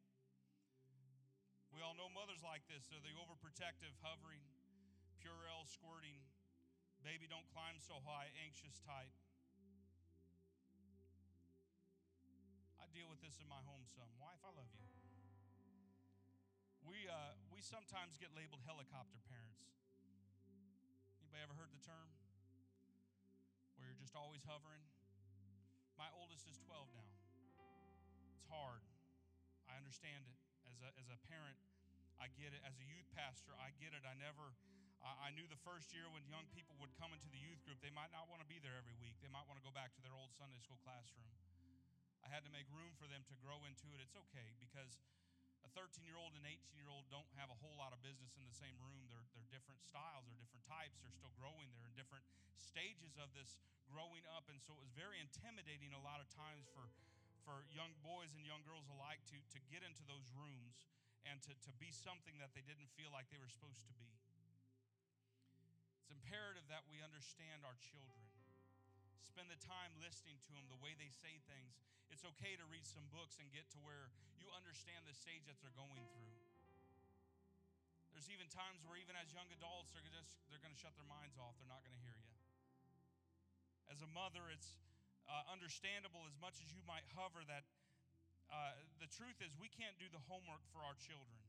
We 1.70 1.86
all 1.86 1.94
know 1.94 2.10
mothers 2.10 2.42
like 2.42 2.66
this. 2.66 2.90
They're 2.90 3.04
the 3.04 3.14
overprotective, 3.20 3.94
hovering, 4.02 4.42
Purell 5.22 5.68
squirting, 5.68 6.24
baby 7.04 7.28
don't 7.30 7.46
climb 7.54 7.78
so 7.78 8.00
high, 8.08 8.32
anxious 8.42 8.80
type. 8.82 9.14
Deal 12.94 13.08
with 13.08 13.20
this 13.20 13.40
in 13.42 13.48
my 13.48 13.60
home 13.68 13.84
some. 13.96 14.08
Wife, 14.22 14.40
I 14.44 14.52
love 14.56 14.70
you. 14.76 14.88
We, 16.88 17.04
uh, 17.12 17.36
we 17.52 17.60
sometimes 17.60 18.16
get 18.16 18.32
labeled 18.32 18.64
helicopter 18.64 19.20
parents. 19.28 19.68
Anybody 21.20 21.44
ever 21.44 21.58
heard 21.60 21.72
the 21.76 21.84
term? 21.84 22.08
Where 23.76 23.92
you're 23.92 24.00
just 24.00 24.16
always 24.16 24.42
hovering? 24.48 24.82
My 26.00 26.08
oldest 26.16 26.48
is 26.48 26.56
12 26.64 26.88
now. 26.96 27.12
It's 28.40 28.48
hard. 28.48 28.86
I 29.68 29.76
understand 29.76 30.24
it. 30.32 30.40
As 30.72 30.80
a, 30.80 30.90
as 30.96 31.08
a 31.12 31.20
parent, 31.28 31.60
I 32.22 32.32
get 32.40 32.56
it. 32.56 32.64
As 32.64 32.80
a 32.80 32.88
youth 32.88 33.08
pastor, 33.12 33.52
I 33.60 33.76
get 33.84 33.92
it. 33.92 34.08
I 34.08 34.16
never, 34.16 34.56
I, 35.04 35.28
I 35.28 35.36
knew 35.36 35.44
the 35.50 35.60
first 35.68 35.92
year 35.92 36.08
when 36.08 36.24
young 36.32 36.48
people 36.56 36.80
would 36.80 36.94
come 36.96 37.12
into 37.12 37.28
the 37.28 37.42
youth 37.42 37.60
group, 37.68 37.84
they 37.84 37.92
might 37.92 38.16
not 38.16 38.32
want 38.32 38.40
to 38.40 38.48
be 38.48 38.64
there 38.64 38.80
every 38.80 38.96
week. 39.04 39.20
They 39.20 39.32
might 39.32 39.44
want 39.50 39.60
to 39.60 39.66
go 39.66 39.74
back 39.76 39.92
to 40.00 40.02
their 40.06 40.16
old 40.16 40.32
Sunday 40.38 40.62
school 40.64 40.80
classroom. 40.88 41.28
I 42.28 42.36
had 42.36 42.44
to 42.44 42.52
make 42.52 42.68
room 42.76 42.92
for 43.00 43.08
them 43.08 43.24
to 43.32 43.36
grow 43.40 43.64
into 43.64 43.88
it. 43.96 44.04
It's 44.04 44.20
okay 44.28 44.52
because 44.60 45.00
a 45.64 45.72
13 45.72 46.04
year 46.04 46.20
old 46.20 46.36
and 46.36 46.44
18 46.44 46.60
year 46.76 46.92
old 46.92 47.08
don't 47.08 47.32
have 47.40 47.48
a 47.48 47.56
whole 47.64 47.80
lot 47.80 47.96
of 47.96 48.04
business 48.04 48.36
in 48.36 48.44
the 48.44 48.52
same 48.52 48.76
room. 48.84 49.08
They're, 49.08 49.24
they're 49.32 49.48
different 49.48 49.80
styles, 49.80 50.28
they're 50.28 50.36
different 50.36 50.68
types, 50.68 51.00
they're 51.00 51.16
still 51.16 51.32
growing, 51.40 51.72
they're 51.72 51.88
in 51.88 51.96
different 51.96 52.28
stages 52.60 53.16
of 53.16 53.32
this 53.32 53.56
growing 53.88 54.28
up. 54.36 54.52
And 54.52 54.60
so 54.60 54.76
it 54.76 54.84
was 54.84 54.92
very 54.92 55.24
intimidating 55.24 55.96
a 55.96 56.04
lot 56.04 56.20
of 56.20 56.28
times 56.28 56.68
for, 56.76 56.92
for 57.48 57.64
young 57.72 57.96
boys 58.04 58.36
and 58.36 58.44
young 58.44 58.68
girls 58.68 58.92
alike 58.92 59.24
to, 59.32 59.40
to 59.40 59.60
get 59.72 59.88
into 59.88 60.04
those 60.04 60.28
rooms 60.36 60.84
and 61.24 61.40
to, 61.48 61.56
to 61.56 61.72
be 61.80 61.96
something 61.96 62.36
that 62.44 62.52
they 62.52 62.64
didn't 62.68 62.92
feel 63.00 63.08
like 63.16 63.32
they 63.32 63.40
were 63.40 63.48
supposed 63.48 63.88
to 63.88 63.96
be. 63.96 64.12
It's 66.04 66.12
imperative 66.12 66.68
that 66.68 66.84
we 66.92 67.00
understand 67.00 67.64
our 67.64 67.80
children. 67.80 68.37
Spend 69.26 69.50
the 69.50 69.60
time 69.62 69.94
listening 70.02 70.38
to 70.46 70.52
them, 70.54 70.66
the 70.70 70.80
way 70.82 70.94
they 70.98 71.10
say 71.10 71.42
things. 71.50 71.78
It's 72.14 72.24
okay 72.38 72.56
to 72.56 72.66
read 72.70 72.86
some 72.88 73.06
books 73.12 73.38
and 73.42 73.50
get 73.52 73.68
to 73.76 73.80
where 73.82 74.10
you 74.38 74.48
understand 74.54 75.04
the 75.06 75.16
stage 75.16 75.44
that 75.50 75.60
they're 75.60 75.76
going 75.76 76.04
through. 76.14 76.38
There's 78.14 78.34
even 78.34 78.50
times 78.50 78.82
where, 78.82 78.98
even 78.98 79.14
as 79.14 79.30
young 79.30 79.46
adults, 79.54 79.94
they're 79.94 80.10
just 80.10 80.42
they're 80.50 80.62
going 80.64 80.74
to 80.74 80.82
shut 80.82 80.98
their 80.98 81.06
minds 81.06 81.38
off. 81.38 81.54
They're 81.62 81.70
not 81.70 81.86
going 81.86 81.94
to 81.94 82.02
hear 82.02 82.18
you. 82.18 82.34
As 83.94 84.02
a 84.02 84.10
mother, 84.10 84.50
it's 84.50 84.82
uh, 85.30 85.46
understandable 85.54 86.26
as 86.26 86.34
much 86.42 86.58
as 86.64 86.74
you 86.74 86.82
might 86.90 87.06
hover 87.14 87.46
that 87.46 87.68
uh, 88.50 88.74
the 89.04 89.10
truth 89.12 89.38
is 89.44 89.54
we 89.60 89.70
can't 89.70 89.96
do 90.00 90.08
the 90.10 90.24
homework 90.26 90.64
for 90.72 90.82
our 90.82 90.96
children. 90.98 91.47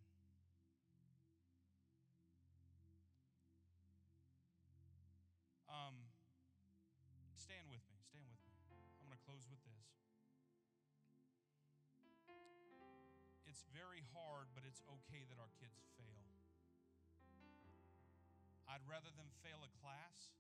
It's 13.59 13.67
very 13.75 14.07
hard, 14.15 14.55
but 14.55 14.63
it's 14.63 14.87
okay 14.87 15.27
that 15.27 15.43
our 15.43 15.51
kids 15.59 15.83
fail. 15.99 16.23
I'd 18.71 18.87
rather 18.87 19.11
them 19.19 19.35
fail 19.43 19.67
a 19.67 19.71
class 19.83 20.31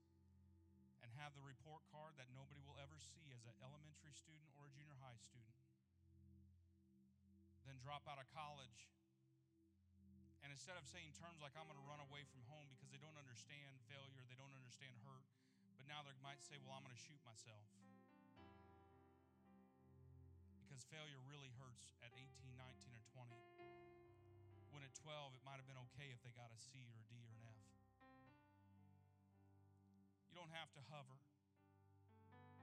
and 1.03 1.11
have 1.19 1.35
the 1.35 1.43
report 1.43 1.83
card 1.91 2.15
that 2.23 2.31
nobody 2.31 2.63
will 2.63 2.79
ever 2.79 2.95
see 3.03 3.35
as 3.35 3.43
an 3.43 3.59
elementary 3.59 4.15
student 4.15 4.55
or 4.55 4.71
a 4.71 4.73
junior 4.79 4.95
high 5.03 5.19
student 5.19 5.59
than 7.67 7.83
drop 7.83 8.07
out 8.07 8.23
of 8.23 8.31
college 8.31 8.87
and 10.47 10.55
instead 10.55 10.79
of 10.79 10.87
saying 10.87 11.11
terms 11.19 11.43
like, 11.43 11.59
I'm 11.59 11.67
going 11.67 11.83
to 11.83 11.89
run 11.91 11.99
away 11.99 12.23
from 12.31 12.47
home 12.47 12.71
because 12.71 12.95
they 12.95 13.03
don't 13.03 13.19
understand 13.19 13.83
failure, 13.91 14.23
they 14.31 14.39
don't 14.39 14.55
understand 14.55 14.95
hurt, 15.03 15.27
but 15.75 15.91
now 15.91 16.07
they 16.07 16.15
might 16.23 16.39
say, 16.47 16.63
Well, 16.63 16.79
I'm 16.79 16.87
going 16.87 16.95
to 16.95 17.03
shoot 17.03 17.19
myself. 17.27 17.67
Because 20.79 20.95
failure 20.95 21.19
really 21.27 21.51
hurts 21.59 21.91
at 22.07 22.15
18, 22.15 22.55
19, 22.55 22.63
or 22.95 23.03
20. 23.11 23.35
When 24.71 24.87
at 24.87 24.95
12, 24.95 25.35
it 25.35 25.43
might 25.43 25.59
have 25.59 25.67
been 25.67 25.83
okay 25.91 26.07
if 26.15 26.23
they 26.23 26.31
got 26.39 26.55
a 26.55 26.59
C 26.71 26.87
or 26.87 26.95
a 26.95 27.03
D 27.11 27.19
or 27.19 27.35
an 27.35 27.51
F. 27.51 27.67
You 30.31 30.39
don't 30.39 30.55
have 30.55 30.71
to 30.79 30.83
hover. 30.87 31.19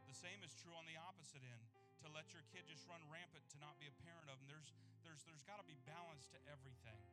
The 0.07 0.16
same 0.16 0.39
is 0.47 0.55
true 0.55 0.72
on 0.80 0.88
the 0.88 0.95
opposite 0.95 1.43
end. 1.43 1.59
To 2.07 2.09
let 2.16 2.32
your 2.32 2.47
kid 2.55 2.63
just 2.72 2.88
run 2.88 3.03
rampant, 3.11 3.43
to 3.51 3.59
not 3.59 3.76
be 3.84 3.91
a 3.91 3.95
parent 4.07 4.32
of 4.32 4.39
them. 4.39 4.47
There's, 4.47 4.72
there's, 5.03 5.28
there's 5.28 5.43
got 5.43 5.59
to 5.59 5.68
be 5.68 5.76
balance 5.84 6.32
to 6.32 6.39
everything. 6.47 7.03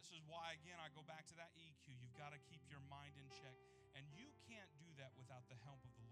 This 0.00 0.16
is 0.16 0.24
why, 0.32 0.56
again, 0.56 0.80
I 0.80 0.88
go 0.96 1.04
back 1.04 1.28
to 1.28 1.36
that 1.36 1.52
EQ. 1.60 1.92
You've 2.00 2.16
got 2.16 2.32
to 2.32 2.40
keep 2.48 2.64
your 2.72 2.80
mind 2.88 3.20
in 3.20 3.28
check. 3.28 3.60
And 4.00 4.08
you 4.16 4.32
can't 4.48 4.72
do 4.80 4.88
that 4.96 5.12
without 5.20 5.44
the 5.52 5.60
help 5.68 5.84
of 5.84 5.92
the 5.92 6.08
Lord. 6.08 6.11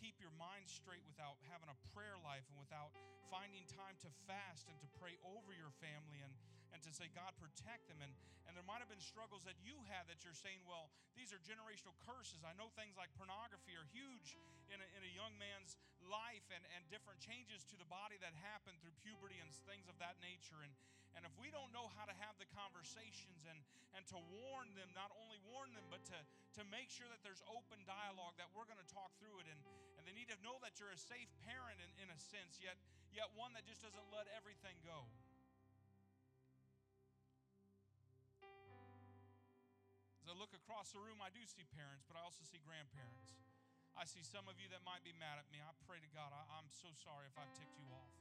Keep 0.00 0.16
your 0.16 0.32
mind 0.40 0.64
straight 0.64 1.04
without 1.04 1.36
having 1.52 1.68
a 1.68 1.76
prayer 1.92 2.16
life 2.24 2.48
and 2.48 2.56
without 2.56 2.88
finding 3.28 3.68
time 3.68 4.00
to 4.00 4.08
fast 4.24 4.64
and 4.72 4.80
to 4.80 4.88
pray 4.96 5.20
over 5.22 5.52
your 5.52 5.70
family 5.84 6.24
and, 6.24 6.32
and 6.72 6.80
to 6.82 6.92
say, 6.94 7.10
God, 7.12 7.34
protect 7.38 7.90
them. 7.90 8.00
And, 8.02 8.12
and 8.46 8.58
there 8.58 8.66
might 8.66 8.82
have 8.82 8.90
been 8.90 9.02
struggles 9.02 9.46
that 9.46 9.58
you 9.62 9.78
had 9.86 10.10
that 10.10 10.22
you're 10.26 10.36
saying, 10.36 10.62
well, 10.66 10.90
these 11.14 11.30
are 11.30 11.40
generational 11.42 11.94
curses. 12.02 12.42
I 12.42 12.54
know 12.58 12.70
things 12.74 12.98
like 12.98 13.10
pornography 13.14 13.74
are 13.78 13.86
huge 13.90 14.34
in 14.70 14.78
a, 14.78 14.86
in 14.98 15.02
a 15.06 15.12
young 15.14 15.34
man's 15.38 15.78
life 16.06 16.46
and, 16.50 16.62
and 16.74 16.82
different 16.90 17.18
changes 17.22 17.66
to 17.70 17.76
the 17.78 17.86
body 17.86 18.18
that 18.22 18.34
happen 18.42 18.74
through 18.80 18.94
puberty 19.02 19.38
and 19.38 19.50
things 19.66 19.86
of 19.90 19.98
that 20.02 20.18
nature. 20.22 20.62
And, 20.62 20.72
and 21.18 21.26
if 21.26 21.34
we 21.38 21.50
don't 21.50 21.70
know 21.74 21.90
how 21.98 22.06
to 22.06 22.14
have 22.22 22.38
the 22.38 22.46
conversations 22.54 23.46
and, 23.46 23.58
and 23.98 24.06
to 24.14 24.18
warn 24.30 24.70
them, 24.78 24.90
not 24.94 25.10
only 25.18 25.38
warn 25.50 25.74
them, 25.74 25.86
but 25.90 26.02
to, 26.10 26.18
to 26.58 26.62
make 26.70 26.88
sure 26.88 27.10
that 27.10 27.20
there's 27.26 27.42
open 27.50 27.82
dialogue, 27.82 28.38
that 28.38 28.50
we're 28.54 28.66
going 28.66 28.80
to 28.80 28.90
talk 28.90 29.10
through 29.18 29.42
it. 29.42 29.46
And, 29.50 29.58
and 29.98 30.02
they 30.06 30.14
need 30.14 30.30
to 30.30 30.38
know 30.40 30.56
that 30.62 30.78
you're 30.78 30.94
a 30.94 30.98
safe 30.98 31.28
parent 31.42 31.82
in, 31.82 31.90
in 32.06 32.08
a 32.08 32.18
sense, 32.18 32.62
yet, 32.62 32.78
yet 33.10 33.26
one 33.34 33.52
that 33.58 33.66
just 33.66 33.82
doesn't 33.82 34.08
let 34.14 34.30
everything 34.30 34.78
go. 34.86 35.10
As 40.20 40.28
I 40.28 40.36
look 40.36 40.52
across 40.52 40.92
the 40.92 41.00
room, 41.00 41.24
I 41.24 41.32
do 41.32 41.40
see 41.48 41.64
parents, 41.72 42.04
but 42.04 42.14
I 42.14 42.22
also 42.22 42.44
see 42.44 42.60
grandparents. 42.60 43.40
I 43.96 44.04
see 44.04 44.22
some 44.22 44.46
of 44.46 44.60
you 44.60 44.68
that 44.70 44.84
might 44.84 45.00
be 45.02 45.16
mad 45.16 45.40
at 45.40 45.48
me. 45.48 45.58
I 45.64 45.72
pray 45.88 45.98
to 45.98 46.10
God, 46.12 46.30
I, 46.30 46.44
I'm 46.60 46.68
so 46.68 46.92
sorry 46.92 47.26
if 47.26 47.36
I've 47.40 47.50
ticked 47.56 47.76
you 47.80 47.88
off. 47.90 48.14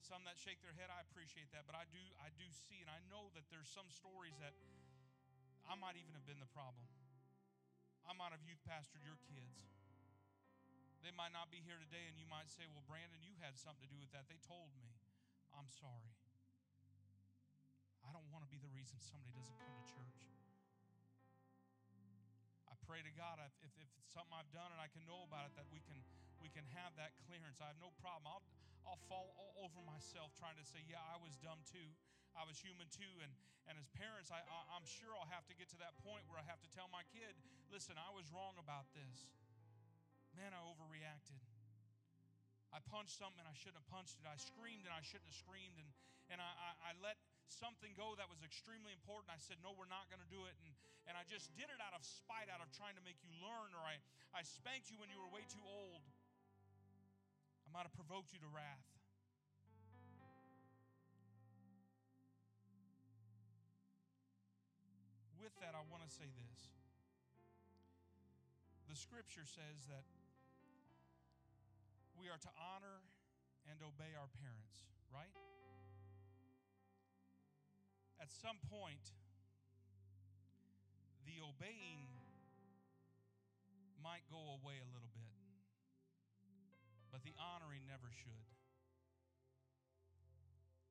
Some 0.00 0.24
that 0.24 0.40
shake 0.40 0.62
their 0.64 0.72
head, 0.72 0.88
I 0.88 1.04
appreciate 1.04 1.52
that, 1.52 1.68
but 1.68 1.76
I 1.76 1.84
do, 1.92 2.00
I 2.22 2.32
do 2.38 2.46
see, 2.48 2.80
and 2.80 2.88
I 2.88 3.02
know 3.12 3.28
that 3.36 3.44
there's 3.52 3.68
some 3.68 3.92
stories 3.92 4.38
that 4.40 4.56
I 5.68 5.76
might 5.76 6.00
even 6.00 6.16
have 6.16 6.24
been 6.24 6.40
the 6.40 6.48
problem. 6.48 6.88
I 8.08 8.16
might 8.16 8.32
have 8.32 8.40
youth 8.40 8.62
pastored 8.64 9.04
your 9.04 9.20
kids. 9.28 9.68
They 11.04 11.12
might 11.12 11.36
not 11.36 11.52
be 11.52 11.60
here 11.60 11.76
today, 11.76 12.08
and 12.08 12.16
you 12.16 12.24
might 12.24 12.48
say, 12.48 12.64
Well, 12.72 12.82
Brandon, 12.88 13.20
you 13.20 13.36
had 13.38 13.60
something 13.60 13.84
to 13.84 13.92
do 13.92 14.00
with 14.00 14.10
that. 14.16 14.26
They 14.32 14.40
told 14.40 14.72
me. 14.74 14.88
I'm 15.54 15.68
sorry. 15.72 16.17
I 18.08 18.10
don't 18.16 18.24
want 18.32 18.40
to 18.40 18.48
be 18.48 18.56
the 18.56 18.72
reason 18.72 18.96
somebody 19.04 19.28
doesn't 19.36 19.52
come 19.60 19.68
to 19.68 19.84
church. 19.92 20.16
I 22.64 22.74
pray 22.88 23.04
to 23.04 23.12
God 23.12 23.36
if, 23.44 23.52
if, 23.60 23.76
it's 23.76 23.92
something 24.08 24.32
I've 24.32 24.48
done 24.48 24.72
and 24.72 24.80
I 24.80 24.88
can 24.88 25.04
know 25.04 25.28
about 25.28 25.52
it, 25.52 25.52
that 25.60 25.68
we 25.68 25.84
can 25.84 26.00
we 26.40 26.48
can 26.48 26.64
have 26.72 26.96
that 26.96 27.12
clearance. 27.28 27.60
I 27.60 27.68
have 27.68 27.76
no 27.76 27.92
problem. 28.00 28.24
I'll 28.32 28.46
I'll 28.88 29.02
fall 29.12 29.36
all 29.36 29.68
over 29.68 29.84
myself 29.84 30.32
trying 30.40 30.56
to 30.56 30.64
say, 30.64 30.80
yeah, 30.88 31.04
I 31.12 31.20
was 31.20 31.36
dumb 31.36 31.60
too. 31.68 31.92
I 32.32 32.48
was 32.48 32.56
human 32.56 32.88
too. 32.88 33.12
And 33.20 33.28
and 33.68 33.76
as 33.76 33.84
parents, 33.92 34.32
I, 34.32 34.40
I 34.40 34.58
I'm 34.72 34.88
sure 34.88 35.12
I'll 35.12 35.28
have 35.28 35.44
to 35.52 35.54
get 35.60 35.68
to 35.76 35.78
that 35.84 35.92
point 36.00 36.24
where 36.32 36.40
I 36.40 36.48
have 36.48 36.64
to 36.64 36.70
tell 36.72 36.88
my 36.88 37.04
kid, 37.12 37.36
listen, 37.68 38.00
I 38.00 38.08
was 38.16 38.32
wrong 38.32 38.56
about 38.56 38.88
this. 38.96 39.28
Man, 40.32 40.56
I 40.56 40.64
overreacted. 40.64 41.44
I 42.72 42.80
punched 42.88 43.20
something 43.20 43.44
and 43.44 43.48
I 43.48 43.56
shouldn't 43.56 43.84
have 43.84 43.90
punched 43.92 44.16
it. 44.16 44.24
I 44.24 44.40
screamed 44.40 44.88
and 44.88 44.96
I 44.96 45.04
shouldn't 45.04 45.28
have 45.28 45.40
screamed. 45.40 45.76
And, 45.76 45.88
and 46.32 46.38
I, 46.40 46.48
I, 46.52 46.70
I 46.88 47.00
let 47.00 47.16
something 47.52 47.92
go 47.96 48.12
that 48.20 48.28
was 48.28 48.44
extremely 48.44 48.92
important. 48.92 49.32
I 49.32 49.40
said, 49.40 49.56
No, 49.64 49.72
we're 49.72 49.90
not 49.90 50.08
going 50.12 50.20
to 50.20 50.30
do 50.32 50.44
it. 50.44 50.54
And, 50.60 50.70
and 51.08 51.14
I 51.16 51.24
just 51.24 51.52
did 51.56 51.68
it 51.72 51.80
out 51.80 51.96
of 51.96 52.04
spite, 52.04 52.52
out 52.52 52.60
of 52.60 52.68
trying 52.76 52.94
to 53.00 53.04
make 53.04 53.16
you 53.24 53.32
learn, 53.40 53.72
or 53.72 53.82
I, 53.82 53.96
I 54.36 54.44
spanked 54.44 54.92
you 54.92 55.00
when 55.00 55.08
you 55.08 55.18
were 55.20 55.30
way 55.32 55.44
too 55.48 55.64
old. 55.64 56.04
I 57.64 57.68
might 57.72 57.88
have 57.88 57.96
provoked 57.96 58.32
you 58.32 58.40
to 58.40 58.50
wrath. 58.52 58.88
With 65.40 65.52
that, 65.64 65.72
I 65.72 65.84
want 65.88 66.04
to 66.04 66.10
say 66.12 66.28
this. 66.28 66.60
The 68.88 68.96
scripture 68.96 69.44
says 69.44 69.84
that 69.92 70.04
we 72.16 72.32
are 72.32 72.40
to 72.40 72.52
honor 72.56 73.04
and 73.68 73.78
obey 73.84 74.16
our 74.16 74.28
parents, 74.32 74.88
right? 75.12 75.30
At 78.18 78.34
some 78.34 78.58
point, 78.66 79.14
the 81.22 81.38
obeying 81.38 82.10
might 84.02 84.26
go 84.26 84.58
away 84.58 84.82
a 84.82 84.88
little 84.90 85.10
bit, 85.14 85.30
but 87.14 87.22
the 87.22 87.34
honoring 87.38 87.86
never 87.86 88.10
should. 88.10 88.48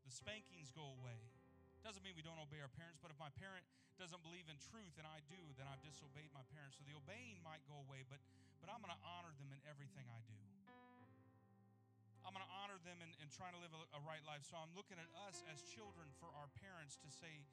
The 0.07 0.13
spankings 0.15 0.71
go 0.71 0.95
away. 1.03 1.19
Doesn't 1.83 1.99
mean 1.99 2.15
we 2.15 2.23
don't 2.23 2.39
obey 2.39 2.63
our 2.63 2.71
parents, 2.71 3.03
but 3.03 3.11
if 3.11 3.19
my 3.19 3.31
parent 3.35 3.67
doesn't 3.99 4.23
believe 4.23 4.47
in 4.47 4.55
truth 4.71 4.95
and 4.95 5.03
I 5.03 5.19
do, 5.27 5.39
then 5.59 5.67
I've 5.67 5.83
disobeyed 5.83 6.31
my 6.31 6.47
parents. 6.55 6.79
So 6.79 6.87
the 6.87 6.95
obeying 6.95 7.43
might 7.43 7.65
go 7.67 7.75
away, 7.83 8.07
but, 8.07 8.23
but 8.63 8.71
I'm 8.71 8.79
going 8.79 8.95
to 8.95 9.03
honor 9.03 9.35
them 9.35 9.51
in 9.51 9.59
everything 9.67 10.07
I 10.07 10.21
do. 10.31 10.46
I'm 12.27 12.35
going 12.35 12.43
to 12.43 12.55
honor 12.59 12.75
them 12.83 12.99
in, 12.99 13.07
in 13.23 13.31
trying 13.31 13.55
to 13.55 13.61
live 13.63 13.71
a, 13.71 13.83
a 13.95 14.01
right 14.03 14.19
life. 14.27 14.43
So 14.43 14.59
I'm 14.59 14.75
looking 14.75 14.99
at 14.99 15.07
us 15.23 15.47
as 15.47 15.63
children 15.63 16.11
for 16.19 16.27
our 16.35 16.51
parents 16.59 16.99
to 16.99 17.07
say 17.07 17.47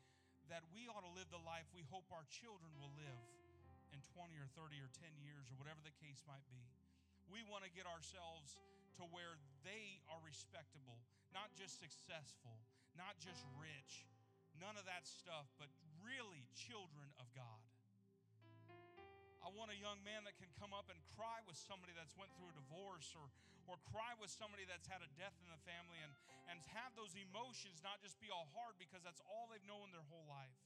that 0.51 0.66
we 0.75 0.91
ought 0.91 1.07
to 1.07 1.14
live 1.14 1.31
the 1.31 1.39
life 1.47 1.70
we 1.70 1.87
hope 1.95 2.11
our 2.11 2.27
children 2.27 2.75
will 2.75 2.91
live 2.99 3.22
in 3.95 4.03
20 4.03 4.35
or 4.35 4.51
30 4.59 4.83
or 4.83 4.91
10 4.99 5.14
years 5.22 5.47
or 5.47 5.55
whatever 5.62 5.79
the 5.87 5.95
case 6.03 6.27
might 6.27 6.43
be. 6.51 6.66
We 7.31 7.47
want 7.47 7.62
to 7.62 7.70
get 7.70 7.87
ourselves 7.87 8.59
to 8.99 9.07
where 9.14 9.39
they 9.62 10.03
are 10.11 10.18
respectable, 10.27 10.99
not 11.31 11.55
just 11.55 11.79
successful, 11.79 12.59
not 12.99 13.14
just 13.22 13.47
rich, 13.55 14.11
none 14.59 14.75
of 14.75 14.91
that 14.91 15.07
stuff, 15.07 15.47
but 15.55 15.70
really 16.03 16.51
children 16.59 17.14
of 17.22 17.31
God. 17.31 17.62
I 19.39 19.53
want 19.55 19.70
a 19.70 19.79
young 19.79 20.03
man 20.03 20.27
that 20.27 20.35
can 20.41 20.51
come 20.57 20.75
up 20.75 20.91
and 20.91 20.99
cry 21.14 21.39
with 21.47 21.55
somebody 21.55 21.95
that's 21.95 22.16
went 22.18 22.33
through 22.35 22.51
a 22.51 22.57
divorce 22.57 23.14
or, 23.14 23.29
or 23.66 23.80
cry 23.90 24.12
with 24.20 24.30
somebody 24.32 24.68
that's 24.68 24.86
had 24.88 25.00
a 25.00 25.10
death 25.16 25.34
in 25.40 25.48
the 25.48 25.60
family 25.64 26.00
and, 26.00 26.12
and 26.52 26.56
have 26.76 26.92
those 26.94 27.12
emotions 27.16 27.80
not 27.80 28.00
just 28.04 28.20
be 28.20 28.28
all 28.28 28.48
hard 28.52 28.76
because 28.76 29.00
that's 29.02 29.20
all 29.28 29.48
they've 29.48 29.64
known 29.68 29.90
their 29.90 30.04
whole 30.08 30.26
life. 30.28 30.56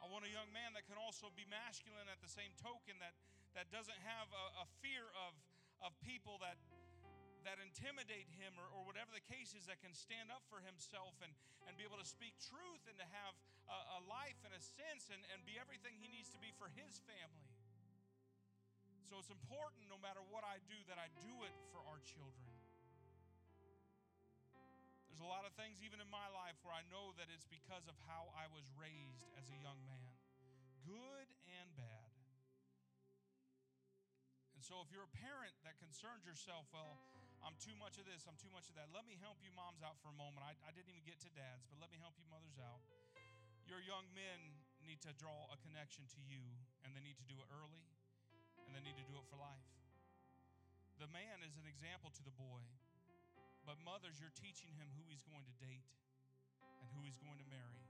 I 0.00 0.10
want 0.10 0.28
a 0.28 0.32
young 0.32 0.52
man 0.52 0.76
that 0.76 0.84
can 0.84 1.00
also 1.00 1.32
be 1.32 1.48
masculine 1.48 2.12
at 2.12 2.20
the 2.20 2.28
same 2.28 2.52
token 2.60 3.00
that, 3.00 3.16
that 3.56 3.72
doesn't 3.72 3.96
have 4.04 4.28
a, 4.36 4.64
a 4.64 4.66
fear 4.84 5.08
of, 5.16 5.32
of 5.80 5.96
people 6.04 6.36
that 6.44 6.60
that 7.44 7.60
intimidate 7.60 8.24
him 8.40 8.56
or, 8.56 8.64
or 8.72 8.88
whatever 8.88 9.12
the 9.12 9.22
case 9.28 9.52
is 9.52 9.68
that 9.68 9.76
can 9.84 9.92
stand 9.92 10.32
up 10.32 10.40
for 10.48 10.64
himself 10.64 11.12
and, 11.20 11.30
and 11.68 11.76
be 11.76 11.84
able 11.84 12.00
to 12.00 12.08
speak 12.08 12.32
truth 12.40 12.82
and 12.88 12.96
to 12.96 13.04
have 13.04 13.36
a, 13.68 13.78
a 13.96 14.08
life 14.08 14.40
and 14.48 14.52
a 14.56 14.62
sense 14.64 15.12
and, 15.12 15.20
and 15.28 15.44
be 15.44 15.60
everything 15.60 15.92
he 16.00 16.08
needs 16.08 16.32
to 16.32 16.40
be 16.40 16.50
for 16.56 16.72
his 16.72 17.04
family. 17.04 17.44
So 19.04 19.20
it's 19.20 19.30
important 19.30 19.84
no 19.92 20.00
matter 20.00 20.24
what 20.32 20.42
I 20.42 20.58
do 20.64 20.78
that 20.88 20.96
I 20.96 21.12
do 21.20 21.44
it 21.44 21.54
for 21.70 21.84
our 21.84 22.00
children. 22.02 22.50
There's 25.06 25.22
a 25.22 25.30
lot 25.30 25.46
of 25.46 25.54
things 25.54 25.78
even 25.84 26.02
in 26.02 26.10
my 26.10 26.26
life 26.34 26.58
where 26.66 26.74
I 26.74 26.82
know 26.90 27.14
that 27.22 27.30
it's 27.30 27.46
because 27.46 27.86
of 27.86 27.94
how 28.10 28.34
I 28.34 28.50
was 28.50 28.66
raised 28.74 29.30
as 29.38 29.46
a 29.46 29.58
young 29.62 29.78
man, 29.86 30.10
good 30.82 31.28
and 31.46 31.70
bad. 31.78 32.10
And 34.58 34.62
so 34.66 34.82
if 34.82 34.90
you're 34.90 35.06
a 35.06 35.16
parent 35.22 35.54
that 35.62 35.78
concerns 35.78 36.26
yourself, 36.26 36.66
well, 36.74 36.98
I'm 37.46 37.54
too 37.60 37.76
much 37.78 38.00
of 38.00 38.08
this, 38.08 38.26
I'm 38.26 38.40
too 38.40 38.50
much 38.50 38.66
of 38.72 38.74
that. 38.80 38.90
Let 38.90 39.06
me 39.06 39.20
help 39.20 39.38
you 39.44 39.52
moms 39.54 39.84
out 39.84 40.00
for 40.02 40.10
a 40.10 40.16
moment. 40.18 40.42
I, 40.42 40.56
I 40.64 40.74
didn't 40.74 40.90
even 40.90 41.04
get 41.06 41.20
to 41.22 41.30
dads, 41.36 41.68
but 41.68 41.78
let 41.78 41.92
me 41.94 42.00
help 42.00 42.16
you 42.18 42.26
mothers 42.26 42.58
out. 42.58 42.82
Your 43.68 43.84
young 43.84 44.08
men 44.16 44.58
need 44.82 44.98
to 45.04 45.12
draw 45.20 45.46
a 45.52 45.60
connection 45.60 46.08
to 46.16 46.20
you, 46.24 46.42
and 46.82 46.90
they 46.96 47.04
need 47.04 47.20
to 47.20 47.26
do 47.28 47.36
it 47.38 47.48
early, 47.52 47.84
and 48.74 48.82
they 48.82 48.90
need 48.90 48.98
to 48.98 49.06
do 49.06 49.14
it 49.22 49.26
for 49.30 49.38
life. 49.38 49.70
The 50.98 51.06
man 51.14 51.46
is 51.46 51.54
an 51.62 51.66
example 51.70 52.10
to 52.10 52.22
the 52.26 52.34
boy, 52.34 52.58
but 53.62 53.78
mothers, 53.86 54.18
you're 54.18 54.34
teaching 54.34 54.74
him 54.74 54.90
who 54.98 55.06
he's 55.14 55.22
going 55.22 55.46
to 55.46 55.54
date 55.62 55.86
and 56.82 56.90
who 56.90 57.06
he's 57.06 57.22
going 57.22 57.38
to 57.38 57.46
marry. 57.46 57.86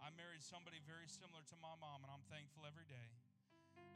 I 0.00 0.08
married 0.16 0.40
somebody 0.40 0.80
very 0.88 1.04
similar 1.04 1.44
to 1.52 1.56
my 1.60 1.76
mom, 1.76 2.00
and 2.00 2.08
I'm 2.08 2.24
thankful 2.32 2.64
every 2.64 2.88
day. 2.88 3.12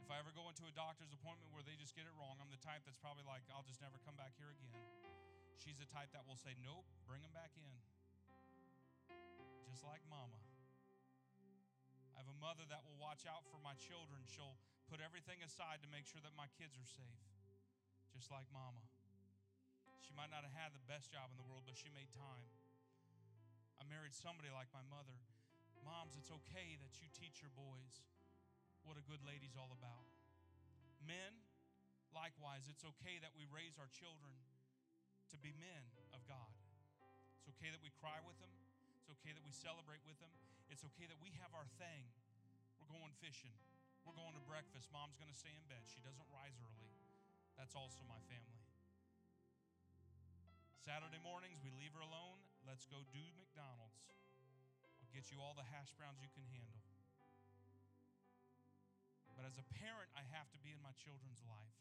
If 0.05 0.13
I 0.13 0.21
ever 0.21 0.29
go 0.29 0.45
into 0.45 0.69
a 0.69 0.73
doctor's 0.77 1.09
appointment 1.09 1.49
where 1.57 1.65
they 1.65 1.73
just 1.73 1.97
get 1.97 2.05
it 2.05 2.13
wrong, 2.13 2.37
I'm 2.37 2.53
the 2.53 2.61
type 2.61 2.85
that's 2.85 3.01
probably 3.01 3.25
like, 3.25 3.41
I'll 3.49 3.65
just 3.65 3.81
never 3.81 3.97
come 4.05 4.13
back 4.13 4.37
here 4.37 4.53
again. 4.53 4.77
She's 5.57 5.81
the 5.81 5.89
type 5.89 6.13
that 6.13 6.21
will 6.29 6.37
say, 6.37 6.53
Nope, 6.61 6.85
bring 7.09 7.25
them 7.25 7.33
back 7.33 7.57
in. 7.57 7.77
Just 9.65 9.81
like 9.81 10.05
mama. 10.05 10.37
I 12.13 12.21
have 12.21 12.29
a 12.29 12.39
mother 12.39 12.63
that 12.69 12.85
will 12.85 12.95
watch 13.01 13.25
out 13.25 13.41
for 13.49 13.57
my 13.59 13.73
children. 13.75 14.21
She'll 14.29 14.55
put 14.87 15.03
everything 15.03 15.43
aside 15.43 15.83
to 15.83 15.89
make 15.91 16.07
sure 16.07 16.23
that 16.23 16.31
my 16.39 16.47
kids 16.55 16.79
are 16.79 16.87
safe, 16.87 17.23
just 18.15 18.31
like 18.31 18.47
mama. 18.55 18.83
She 19.99 20.15
might 20.15 20.31
not 20.31 20.47
have 20.47 20.55
had 20.55 20.71
the 20.71 20.83
best 20.87 21.11
job 21.11 21.27
in 21.31 21.37
the 21.37 21.47
world, 21.47 21.67
but 21.67 21.75
she 21.75 21.91
made 21.91 22.07
time. 22.15 22.47
I 23.77 23.83
married 23.85 24.15
somebody 24.15 24.47
like 24.47 24.71
my 24.71 24.83
mother. 24.87 25.19
Moms, 25.83 26.15
it's 26.15 26.31
okay 26.31 26.79
that 26.79 27.03
you 27.03 27.07
teach 27.11 27.43
your 27.43 27.51
boys 27.53 28.03
what 28.87 28.95
a 28.95 29.03
good 29.03 29.19
lady's 29.27 29.59
all 29.59 29.71
about. 29.75 30.07
Men, 31.03 31.35
likewise, 32.15 32.71
it's 32.71 32.87
okay 32.87 33.19
that 33.19 33.35
we 33.35 33.43
raise 33.51 33.75
our 33.75 33.91
children 33.91 34.31
to 35.31 35.37
be 35.43 35.51
men 35.59 35.83
of 36.15 36.23
God. 36.23 36.55
It's 37.39 37.51
okay 37.59 37.67
that 37.71 37.83
we 37.83 37.91
cry 37.99 38.23
with 38.23 38.39
them. 38.39 38.51
It's 39.03 39.11
okay 39.11 39.35
that 39.35 39.43
we 39.43 39.51
celebrate 39.51 40.03
with 40.07 40.15
them. 40.23 40.31
It's 40.71 40.87
okay 40.95 41.07
that 41.07 41.19
we 41.19 41.35
have 41.43 41.51
our 41.51 41.67
thing. 41.79 42.07
We're 42.79 42.91
going 42.91 43.11
fishing. 43.19 43.55
We're 44.07 44.15
going 44.15 44.39
to 44.39 44.45
breakfast. 44.47 44.87
Mom's 44.95 45.19
going 45.19 45.27
to 45.27 45.35
stay 45.35 45.51
in 45.51 45.67
bed. 45.67 45.83
She 45.91 45.99
doesn't 45.99 46.31
rise 46.31 46.55
early. 46.63 46.95
That's 47.59 47.75
also 47.75 47.99
my 48.07 48.23
family. 48.31 48.63
Saturday 50.79 51.19
mornings, 51.19 51.59
we 51.59 51.75
leave 51.75 51.91
her 51.91 51.99
alone. 51.99 52.39
Let's 52.63 52.87
go 52.87 53.03
do 53.11 53.19
McDonald's. 53.35 54.07
I'll 55.03 55.11
get 55.11 55.27
you 55.27 55.43
all 55.43 55.51
the 55.59 55.67
hash 55.67 55.91
browns 55.99 56.23
you 56.23 56.31
can 56.31 56.47
handle. 56.47 56.79
But 59.35 59.43
as 59.43 59.59
a 59.59 59.67
parent, 59.75 60.07
I 60.15 60.23
have 60.31 60.47
to 60.55 60.59
be 60.63 60.71
in 60.71 60.79
my 60.79 60.95
children's 60.95 61.43
life. 61.43 61.75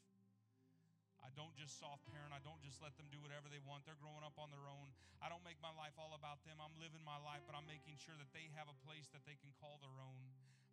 I 1.23 1.31
don't 1.39 1.55
just 1.55 1.79
soft 1.79 2.03
parent. 2.11 2.35
I 2.35 2.43
don't 2.43 2.59
just 2.67 2.83
let 2.83 2.99
them 2.99 3.07
do 3.15 3.23
whatever 3.23 3.47
they 3.47 3.63
want. 3.63 3.87
They're 3.87 3.99
growing 4.03 4.27
up 4.27 4.35
on 4.43 4.51
their 4.51 4.67
own. 4.67 4.91
I 5.23 5.31
don't 5.31 5.47
make 5.47 5.63
my 5.63 5.73
life 5.79 5.95
all 5.95 6.19
about 6.19 6.43
them. 6.43 6.59
I'm 6.59 6.75
living 6.83 7.07
my 7.07 7.23
life, 7.23 7.47
but 7.47 7.55
I'm 7.55 7.71
making 7.71 8.03
sure 8.03 8.19
that 8.19 8.35
they 8.35 8.51
have 8.59 8.67
a 8.67 8.77
place 8.83 9.07
that 9.15 9.23
they 9.23 9.39
can 9.39 9.55
call 9.63 9.79
their 9.79 9.95
own. 10.03 10.27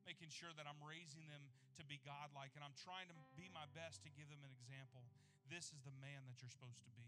Making 0.03 0.29
sure 0.29 0.51
that 0.59 0.67
I'm 0.67 0.79
raising 0.83 1.23
them 1.31 1.47
to 1.79 1.83
be 1.87 1.99
godlike 2.03 2.53
and 2.59 2.63
I'm 2.63 2.75
trying 2.75 3.07
to 3.07 3.17
be 3.39 3.47
my 3.55 3.63
best 3.71 4.03
to 4.03 4.11
give 4.11 4.27
them 4.27 4.43
an 4.43 4.51
example. 4.51 5.07
This 5.47 5.71
is 5.71 5.79
the 5.87 5.95
man 6.03 6.27
that 6.27 6.43
you're 6.43 6.51
supposed 6.51 6.83
to 6.83 6.91
be. 6.93 7.07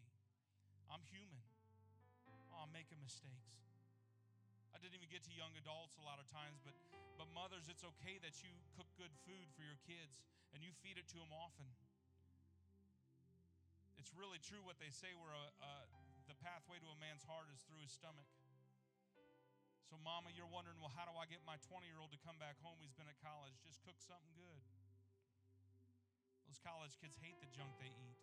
I'm 0.87 1.03
human. 1.11 1.43
Oh, 2.55 2.63
I'm 2.63 2.71
making 2.71 2.99
mistakes. 3.03 3.59
I 4.71 4.79
didn't 4.79 4.95
even 4.95 5.11
get 5.11 5.23
to 5.27 5.33
young 5.35 5.51
adults 5.59 5.99
a 5.99 6.05
lot 6.07 6.19
of 6.19 6.27
times, 6.31 6.59
but 6.63 6.75
but 7.15 7.31
mothers, 7.31 7.71
it's 7.71 7.83
okay 7.95 8.19
that 8.19 8.43
you 8.43 8.51
cook 8.75 8.87
good 8.99 9.11
food 9.23 9.47
for 9.55 9.63
your 9.63 9.79
kids 9.87 10.19
and 10.51 10.59
you 10.59 10.75
feed 10.83 10.99
it 10.99 11.07
to 11.15 11.17
them 11.19 11.31
often. 11.31 11.67
It's 13.95 14.11
really 14.11 14.39
true 14.43 14.59
what 14.67 14.77
they 14.83 14.91
say 14.91 15.15
where 15.15 15.31
a, 15.31 15.47
a, 15.63 15.73
the 16.27 16.35
pathway 16.43 16.77
to 16.83 16.87
a 16.91 16.97
man's 16.99 17.23
heart 17.23 17.47
is 17.49 17.63
through 17.63 17.79
his 17.79 17.95
stomach. 17.95 18.27
So, 19.85 20.01
mama, 20.01 20.33
you're 20.33 20.49
wondering, 20.49 20.81
well, 20.81 20.93
how 20.93 21.05
do 21.05 21.13
I 21.13 21.29
get 21.29 21.45
my 21.45 21.61
20 21.69 21.85
year 21.85 22.01
old 22.01 22.09
to 22.09 22.21
come 22.25 22.41
back 22.41 22.57
home? 22.65 22.81
He's 22.81 22.97
been 22.97 23.05
at 23.05 23.17
college. 23.21 23.53
Just 23.61 23.85
cook 23.85 24.01
something 24.01 24.33
good. 24.33 24.61
Those 26.49 26.57
college 26.61 26.97
kids 26.97 27.17
hate 27.21 27.37
the 27.37 27.49
junk 27.53 27.69
they 27.77 27.93
eat. 27.93 28.19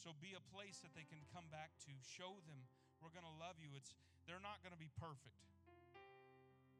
So 0.00 0.16
be 0.16 0.32
a 0.32 0.40
place 0.48 0.80
that 0.80 0.96
they 0.96 1.04
can 1.04 1.20
come 1.28 1.44
back 1.52 1.76
to. 1.84 1.92
Show 2.00 2.40
them 2.48 2.64
we're 3.04 3.12
going 3.12 3.28
to 3.28 3.36
love 3.40 3.60
you. 3.60 3.72
It's 3.76 3.92
they're 4.24 4.40
not 4.40 4.64
going 4.64 4.72
to 4.72 4.80
be 4.80 4.92
perfect. 4.96 5.36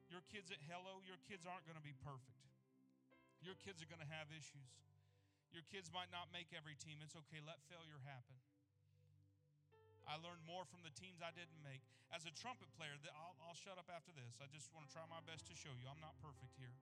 Your 0.09 0.25
kids 0.29 0.49
at 0.53 0.61
Hello, 0.69 1.05
your 1.05 1.21
kids 1.29 1.45
aren't 1.45 1.65
going 1.69 1.77
to 1.77 1.85
be 1.85 1.97
perfect. 2.01 2.41
Your 3.45 3.57
kids 3.61 3.81
are 3.81 3.89
going 3.89 4.03
to 4.05 4.13
have 4.13 4.29
issues. 4.33 4.73
Your 5.53 5.65
kids 5.69 5.89
might 5.93 6.13
not 6.13 6.29
make 6.33 6.53
every 6.53 6.77
team. 6.77 7.01
It's 7.01 7.17
okay. 7.17 7.41
Let 7.45 7.61
failure 7.69 8.01
happen. 8.05 8.37
I 10.09 10.17
learned 10.21 10.43
more 10.49 10.65
from 10.69 10.81
the 10.85 10.93
teams 10.93 11.21
I 11.21 11.33
didn't 11.33 11.61
make. 11.65 11.81
As 12.11 12.27
a 12.27 12.33
trumpet 12.35 12.69
player, 12.75 12.97
I'll, 13.15 13.37
I'll 13.47 13.59
shut 13.59 13.79
up 13.79 13.87
after 13.91 14.11
this. 14.13 14.41
I 14.43 14.49
just 14.51 14.73
want 14.75 14.89
to 14.89 14.91
try 14.91 15.05
my 15.07 15.23
best 15.25 15.47
to 15.51 15.55
show 15.55 15.73
you. 15.77 15.87
I'm 15.87 16.03
not 16.03 16.17
perfect 16.21 16.57
here. 16.59 16.75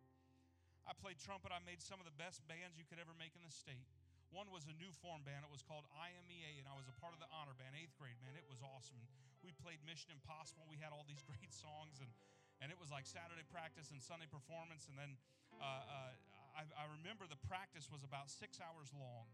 I 0.89 0.97
played 0.97 1.21
trumpet. 1.21 1.53
I 1.53 1.61
made 1.69 1.85
some 1.85 2.01
of 2.01 2.09
the 2.09 2.17
best 2.17 2.41
bands 2.49 2.81
you 2.81 2.89
could 2.89 2.97
ever 2.97 3.13
make 3.21 3.37
in 3.37 3.45
the 3.45 3.53
state. 3.53 3.85
One 4.33 4.49
was 4.53 4.69
a 4.69 4.77
new 4.77 4.93
form 5.01 5.25
band. 5.25 5.45
It 5.45 5.53
was 5.53 5.65
called 5.65 5.89
IMEA, 5.93 6.61
and 6.61 6.69
I 6.69 6.77
was 6.77 6.89
a 6.89 6.97
part 7.01 7.13
of 7.13 7.21
the 7.21 7.29
honor 7.33 7.57
band, 7.57 7.77
eighth 7.77 7.97
grade. 7.97 8.17
Man, 8.21 8.37
it 8.37 8.45
was 8.49 8.61
awesome. 8.61 9.01
We 9.41 9.53
played 9.57 9.81
Mission 9.85 10.13
Impossible. 10.13 10.69
We 10.69 10.81
had 10.81 10.93
all 10.93 11.05
these 11.09 11.25
great 11.29 11.53
songs, 11.53 12.01
and 12.01 12.13
and 12.59 12.75
it 12.75 12.79
was 12.79 12.91
like 12.91 13.07
Saturday 13.07 13.47
practice 13.55 13.95
and 13.95 14.03
Sunday 14.03 14.27
performance. 14.27 14.91
And 14.91 14.99
then 14.99 15.15
uh, 15.63 15.63
uh, 15.63 16.13
I, 16.59 16.67
I 16.75 16.85
remember 16.91 17.31
the 17.31 17.39
practice 17.47 17.87
was 17.87 18.03
about 18.03 18.27
six 18.35 18.59
hours 18.59 18.91
long. 18.91 19.31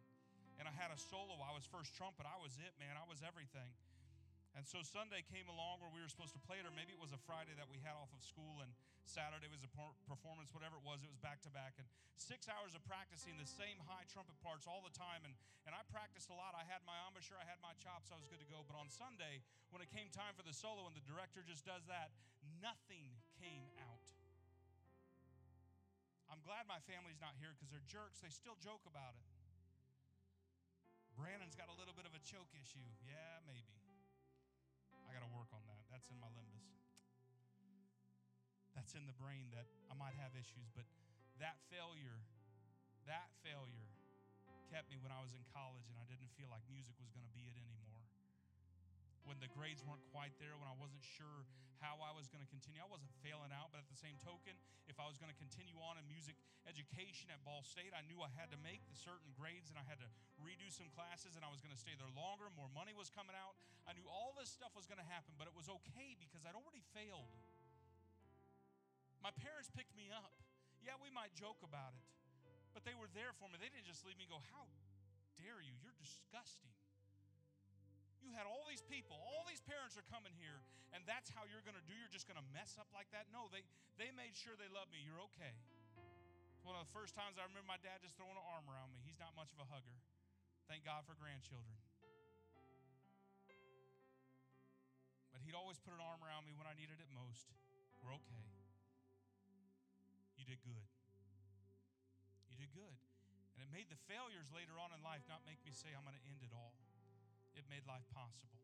And 0.58 0.70
I 0.70 0.74
had 0.74 0.94
a 0.94 0.98
solo. 0.98 1.38
I 1.42 1.50
was 1.50 1.66
first 1.66 1.94
trumpet. 1.98 2.24
I 2.24 2.38
was 2.38 2.54
it, 2.62 2.72
man. 2.78 2.94
I 2.94 3.04
was 3.06 3.22
everything. 3.26 3.70
And 4.54 4.62
so 4.62 4.86
Sunday 4.86 5.26
came 5.26 5.50
along 5.50 5.82
where 5.82 5.90
we 5.90 5.98
were 5.98 6.06
supposed 6.06 6.30
to 6.38 6.42
play 6.46 6.62
it, 6.62 6.66
or 6.66 6.70
maybe 6.70 6.94
it 6.94 7.02
was 7.02 7.10
a 7.10 7.18
Friday 7.26 7.58
that 7.58 7.66
we 7.66 7.82
had 7.82 7.98
off 7.98 8.14
of 8.14 8.22
school, 8.22 8.62
and 8.62 8.70
Saturday 9.02 9.50
was 9.50 9.66
a 9.66 9.70
performance, 10.06 10.54
whatever 10.54 10.78
it 10.78 10.86
was, 10.86 11.02
it 11.02 11.10
was 11.10 11.18
back 11.18 11.42
to 11.42 11.50
back. 11.50 11.74
And 11.74 11.90
six 12.14 12.46
hours 12.46 12.78
of 12.78 12.80
practicing 12.86 13.34
the 13.34 13.50
same 13.50 13.82
high 13.90 14.06
trumpet 14.06 14.38
parts 14.46 14.70
all 14.70 14.78
the 14.78 14.94
time. 14.94 15.26
And, 15.26 15.34
and 15.66 15.74
I 15.74 15.82
practiced 15.90 16.30
a 16.30 16.36
lot. 16.38 16.54
I 16.54 16.62
had 16.70 16.86
my 16.86 16.94
embouchure, 17.02 17.34
I 17.34 17.44
had 17.50 17.58
my 17.66 17.74
chops, 17.82 18.14
I 18.14 18.16
was 18.16 18.30
good 18.30 18.38
to 18.40 18.46
go. 18.46 18.62
But 18.62 18.78
on 18.78 18.86
Sunday, 18.86 19.42
when 19.74 19.82
it 19.82 19.90
came 19.90 20.06
time 20.14 20.38
for 20.38 20.46
the 20.46 20.54
solo 20.54 20.86
and 20.86 20.94
the 20.94 21.02
director 21.02 21.42
just 21.42 21.66
does 21.66 21.82
that, 21.90 22.14
nothing 22.62 23.10
came 23.42 23.66
out. 23.82 24.06
I'm 26.30 26.40
glad 26.46 26.70
my 26.70 26.78
family's 26.86 27.18
not 27.18 27.34
here 27.42 27.52
because 27.58 27.74
they're 27.74 27.84
jerks. 27.90 28.22
They 28.22 28.30
still 28.30 28.56
joke 28.62 28.86
about 28.86 29.18
it. 29.18 29.33
Brandon's 31.14 31.54
got 31.54 31.70
a 31.70 31.76
little 31.78 31.94
bit 31.94 32.06
of 32.06 32.14
a 32.14 32.22
choke 32.22 32.50
issue. 32.58 32.86
Yeah, 33.06 33.38
maybe. 33.46 33.78
I 35.06 35.14
got 35.14 35.22
to 35.22 35.32
work 35.34 35.50
on 35.54 35.62
that. 35.70 35.86
That's 35.90 36.10
in 36.10 36.18
my 36.18 36.30
limbic. 36.34 36.66
That's 38.74 38.98
in 38.98 39.06
the 39.06 39.14
brain 39.14 39.54
that 39.54 39.70
I 39.86 39.94
might 39.94 40.18
have 40.18 40.34
issues, 40.34 40.66
but 40.74 40.82
that 41.38 41.62
failure, 41.70 42.18
that 43.06 43.30
failure 43.46 43.90
kept 44.66 44.90
me 44.90 44.98
when 44.98 45.14
I 45.14 45.22
was 45.22 45.30
in 45.30 45.46
college 45.54 45.86
and 45.86 45.94
I 45.94 46.06
didn't 46.10 46.34
feel 46.34 46.50
like 46.50 46.66
music 46.66 46.98
was 46.98 47.14
going 47.14 47.22
to 47.22 47.30
be 47.30 47.46
it 47.46 47.54
anymore. 47.54 47.83
When 49.24 49.40
the 49.40 49.50
grades 49.52 49.80
weren't 49.84 50.04
quite 50.12 50.32
there, 50.40 50.56
when 50.56 50.68
I 50.68 50.76
wasn't 50.76 51.04
sure 51.04 51.48
how 51.82 52.00
I 52.00 52.16
was 52.16 52.32
going 52.32 52.40
to 52.40 52.48
continue. 52.48 52.80
I 52.80 52.88
wasn't 52.88 53.12
failing 53.20 53.52
out, 53.52 53.68
but 53.68 53.84
at 53.84 53.88
the 53.92 53.98
same 53.98 54.16
token, 54.24 54.56
if 54.88 54.96
I 54.96 55.04
was 55.04 55.20
going 55.20 55.28
to 55.28 55.36
continue 55.36 55.76
on 55.84 56.00
in 56.00 56.04
music 56.08 56.36
education 56.64 57.28
at 57.28 57.44
Ball 57.44 57.60
State, 57.60 57.92
I 57.92 58.00
knew 58.08 58.24
I 58.24 58.32
had 58.32 58.48
to 58.56 58.60
make 58.64 58.80
the 58.88 58.96
certain 58.96 59.28
grades 59.36 59.68
and 59.68 59.76
I 59.76 59.84
had 59.84 60.00
to 60.00 60.08
redo 60.40 60.68
some 60.72 60.88
classes 60.96 61.36
and 61.36 61.44
I 61.44 61.52
was 61.52 61.60
going 61.60 61.76
to 61.76 61.80
stay 61.80 61.92
there 61.96 62.08
longer. 62.16 62.48
More 62.56 62.72
money 62.72 62.96
was 62.96 63.12
coming 63.12 63.36
out. 63.36 63.52
I 63.84 63.92
knew 63.92 64.08
all 64.08 64.32
this 64.32 64.48
stuff 64.48 64.72
was 64.72 64.88
going 64.88 65.00
to 65.00 65.08
happen, 65.08 65.36
but 65.36 65.44
it 65.44 65.52
was 65.52 65.68
okay 65.68 66.16
because 66.16 66.48
I'd 66.48 66.56
already 66.56 66.80
failed. 66.96 67.28
My 69.20 69.32
parents 69.40 69.68
picked 69.72 69.92
me 69.92 70.08
up. 70.08 70.32
Yeah, 70.80 71.00
we 71.00 71.08
might 71.08 71.32
joke 71.32 71.60
about 71.64 71.96
it, 71.96 72.04
but 72.76 72.84
they 72.84 72.92
were 72.92 73.08
there 73.16 73.32
for 73.40 73.48
me. 73.48 73.56
They 73.56 73.72
didn't 73.72 73.88
just 73.88 74.04
leave 74.04 74.20
me 74.20 74.28
go, 74.28 74.36
How 74.52 74.68
dare 75.40 75.64
you? 75.64 75.72
You're 75.80 75.96
disgusting. 75.96 76.72
You 78.24 78.32
had 78.32 78.48
all 78.48 78.64
these 78.64 78.80
people, 78.80 79.20
all 79.20 79.44
these 79.44 79.60
parents 79.60 80.00
are 80.00 80.06
coming 80.08 80.32
here, 80.40 80.64
and 80.96 81.04
that's 81.04 81.28
how 81.28 81.44
you're 81.44 81.60
going 81.60 81.76
to 81.76 81.84
do. 81.84 81.92
You're 81.92 82.08
just 82.08 82.24
going 82.24 82.40
to 82.40 82.48
mess 82.56 82.80
up 82.80 82.88
like 82.96 83.12
that? 83.12 83.28
No, 83.28 83.52
they, 83.52 83.60
they 84.00 84.08
made 84.16 84.32
sure 84.32 84.56
they 84.56 84.72
loved 84.72 84.88
me. 84.88 85.04
You're 85.04 85.20
okay. 85.28 85.52
It's 86.56 86.64
one 86.64 86.72
of 86.80 86.88
the 86.88 86.92
first 86.96 87.12
times 87.12 87.36
I 87.36 87.44
remember 87.44 87.68
my 87.68 87.76
dad 87.84 88.00
just 88.00 88.16
throwing 88.16 88.32
an 88.32 88.46
arm 88.48 88.64
around 88.64 88.96
me. 88.96 89.04
He's 89.04 89.20
not 89.20 89.36
much 89.36 89.52
of 89.52 89.60
a 89.60 89.68
hugger. 89.68 90.00
Thank 90.64 90.88
God 90.88 91.04
for 91.04 91.12
grandchildren. 91.20 91.76
But 95.28 95.44
he'd 95.44 95.52
always 95.52 95.76
put 95.76 95.92
an 95.92 96.00
arm 96.00 96.24
around 96.24 96.48
me 96.48 96.56
when 96.56 96.64
I 96.64 96.72
needed 96.72 96.96
it 96.96 97.10
most. 97.12 97.52
We're 98.00 98.16
okay. 98.16 98.44
You 100.40 100.48
did 100.48 100.64
good. 100.64 100.88
You 102.48 102.56
did 102.56 102.72
good. 102.72 102.96
And 103.52 103.60
it 103.60 103.68
made 103.68 103.92
the 103.92 104.00
failures 104.08 104.48
later 104.56 104.80
on 104.80 104.96
in 104.96 105.04
life 105.04 105.20
not 105.28 105.44
make 105.44 105.60
me 105.68 105.76
say, 105.76 105.92
I'm 105.92 106.08
going 106.08 106.16
to 106.16 106.26
end 106.32 106.40
it 106.40 106.56
all. 106.56 106.72
It 107.54 107.66
made 107.70 107.86
life 107.86 108.06
possible. 108.10 108.58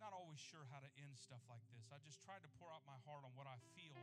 Not 0.00 0.16
always 0.16 0.40
sure 0.40 0.64
how 0.72 0.80
to 0.80 0.90
end 0.96 1.18
stuff 1.20 1.42
like 1.52 1.64
this. 1.74 1.90
I 1.92 2.00
just 2.00 2.22
tried 2.24 2.40
to 2.46 2.50
pour 2.56 2.72
out 2.72 2.86
my 2.88 2.96
heart 3.04 3.26
on 3.28 3.34
what 3.36 3.50
I 3.50 3.60
feel 3.76 3.98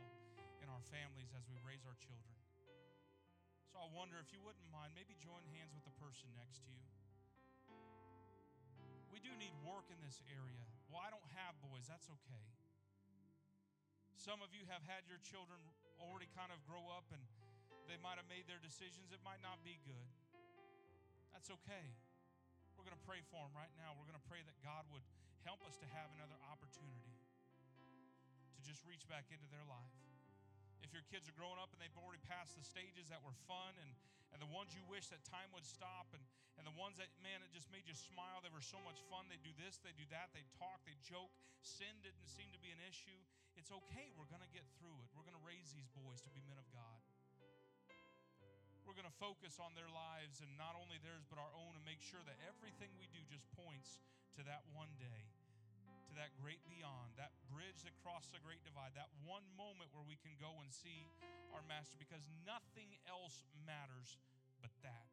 in 0.62 0.68
our 0.70 0.82
families 0.92 1.34
as 1.34 1.44
we 1.50 1.58
raise 1.66 1.82
our 1.82 1.96
children. 1.98 2.36
So 3.72 3.82
I 3.82 3.88
wonder 3.92 4.16
if 4.22 4.30
you 4.30 4.40
wouldn't 4.40 4.68
mind, 4.70 4.94
maybe 4.94 5.18
join 5.18 5.42
hands 5.52 5.74
with 5.74 5.84
the 5.84 5.96
person 5.98 6.30
next 6.38 6.62
to 6.64 6.70
you. 6.72 6.88
We 9.10 9.18
do 9.18 9.32
need 9.40 9.52
work 9.64 9.88
in 9.88 9.98
this 10.04 10.20
area. 10.28 10.64
Well, 10.92 11.00
I 11.00 11.10
don't 11.10 11.28
have 11.34 11.56
boys. 11.64 11.88
That's 11.88 12.06
okay. 12.08 12.46
Some 14.14 14.44
of 14.44 14.52
you 14.52 14.64
have 14.68 14.84
had 14.84 15.08
your 15.08 15.18
children 15.24 15.58
already 15.96 16.28
kind 16.36 16.52
of 16.52 16.60
grow 16.68 16.86
up 16.92 17.08
and 17.10 17.22
they 17.88 17.96
might 18.02 18.20
have 18.20 18.28
made 18.28 18.44
their 18.44 18.60
decisions. 18.60 19.14
It 19.14 19.22
might 19.24 19.40
not 19.40 19.62
be 19.64 19.80
good. 19.86 20.10
That's 21.32 21.48
okay. 21.62 21.94
We're 22.86 22.94
going 22.94 23.02
to 23.02 23.10
pray 23.18 23.26
for 23.34 23.42
them 23.42 23.50
right 23.58 23.74
now. 23.82 23.98
We're 23.98 24.06
going 24.06 24.22
to 24.22 24.28
pray 24.30 24.46
that 24.46 24.54
God 24.62 24.86
would 24.94 25.02
help 25.42 25.58
us 25.66 25.74
to 25.82 25.90
have 25.90 26.06
another 26.14 26.38
opportunity 26.46 27.18
to 28.54 28.60
just 28.62 28.86
reach 28.86 29.02
back 29.10 29.26
into 29.34 29.42
their 29.50 29.66
life. 29.66 29.98
If 30.86 30.94
your 30.94 31.02
kids 31.10 31.26
are 31.26 31.34
growing 31.34 31.58
up 31.58 31.74
and 31.74 31.82
they've 31.82 31.98
already 31.98 32.22
passed 32.30 32.54
the 32.54 32.62
stages 32.62 33.10
that 33.10 33.18
were 33.26 33.34
fun 33.50 33.74
and, 33.82 33.90
and 34.30 34.38
the 34.38 34.46
ones 34.54 34.70
you 34.70 34.86
wish 34.86 35.10
that 35.10 35.18
time 35.26 35.50
would 35.50 35.66
stop 35.66 36.14
and, 36.14 36.22
and 36.54 36.62
the 36.62 36.78
ones 36.78 37.02
that, 37.02 37.10
man, 37.26 37.42
it 37.42 37.50
just 37.50 37.66
made 37.74 37.82
you 37.90 37.98
smile, 37.98 38.38
they 38.38 38.54
were 38.54 38.62
so 38.62 38.78
much 38.86 39.02
fun. 39.10 39.26
They 39.26 39.42
do 39.42 39.50
this, 39.58 39.82
they 39.82 39.90
do 39.98 40.06
that, 40.14 40.30
they 40.30 40.46
talk, 40.54 40.78
they 40.86 40.94
joke. 41.02 41.34
Sin 41.66 41.90
didn't 42.06 42.30
seem 42.30 42.54
to 42.54 42.60
be 42.62 42.70
an 42.70 42.78
issue. 42.86 43.18
It's 43.58 43.74
okay. 43.74 44.14
We're 44.14 44.30
going 44.30 44.46
to 44.46 44.52
get 44.54 44.62
through 44.78 45.02
it. 45.02 45.10
We're 45.10 45.26
going 45.26 45.34
to 45.34 45.42
raise 45.42 45.74
these 45.74 45.90
boys 45.90 46.22
to 46.22 46.30
be 46.30 46.38
men 46.46 46.62
of 46.62 46.70
God 46.70 47.02
we're 48.86 48.94
going 48.94 49.10
to 49.10 49.18
focus 49.18 49.58
on 49.58 49.74
their 49.74 49.90
lives 49.90 50.38
and 50.38 50.48
not 50.54 50.78
only 50.78 51.02
theirs 51.02 51.26
but 51.26 51.42
our 51.42 51.50
own 51.58 51.74
and 51.74 51.82
make 51.82 51.98
sure 51.98 52.22
that 52.22 52.38
everything 52.46 52.94
we 53.02 53.10
do 53.10 53.18
just 53.26 53.42
points 53.58 53.98
to 54.38 54.46
that 54.46 54.62
one 54.70 54.94
day 55.02 55.26
to 56.06 56.14
that 56.14 56.30
great 56.38 56.62
beyond 56.70 57.10
that 57.18 57.34
bridge 57.50 57.82
that 57.82 57.90
crossed 58.06 58.30
the 58.30 58.38
great 58.46 58.62
divide 58.62 58.94
that 58.94 59.10
one 59.26 59.42
moment 59.58 59.90
where 59.90 60.06
we 60.06 60.14
can 60.22 60.38
go 60.38 60.54
and 60.62 60.70
see 60.70 61.02
our 61.50 61.66
master 61.66 61.98
because 61.98 62.30
nothing 62.46 62.94
else 63.10 63.42
matters 63.66 64.22
but 64.62 64.70
that. 64.86 65.12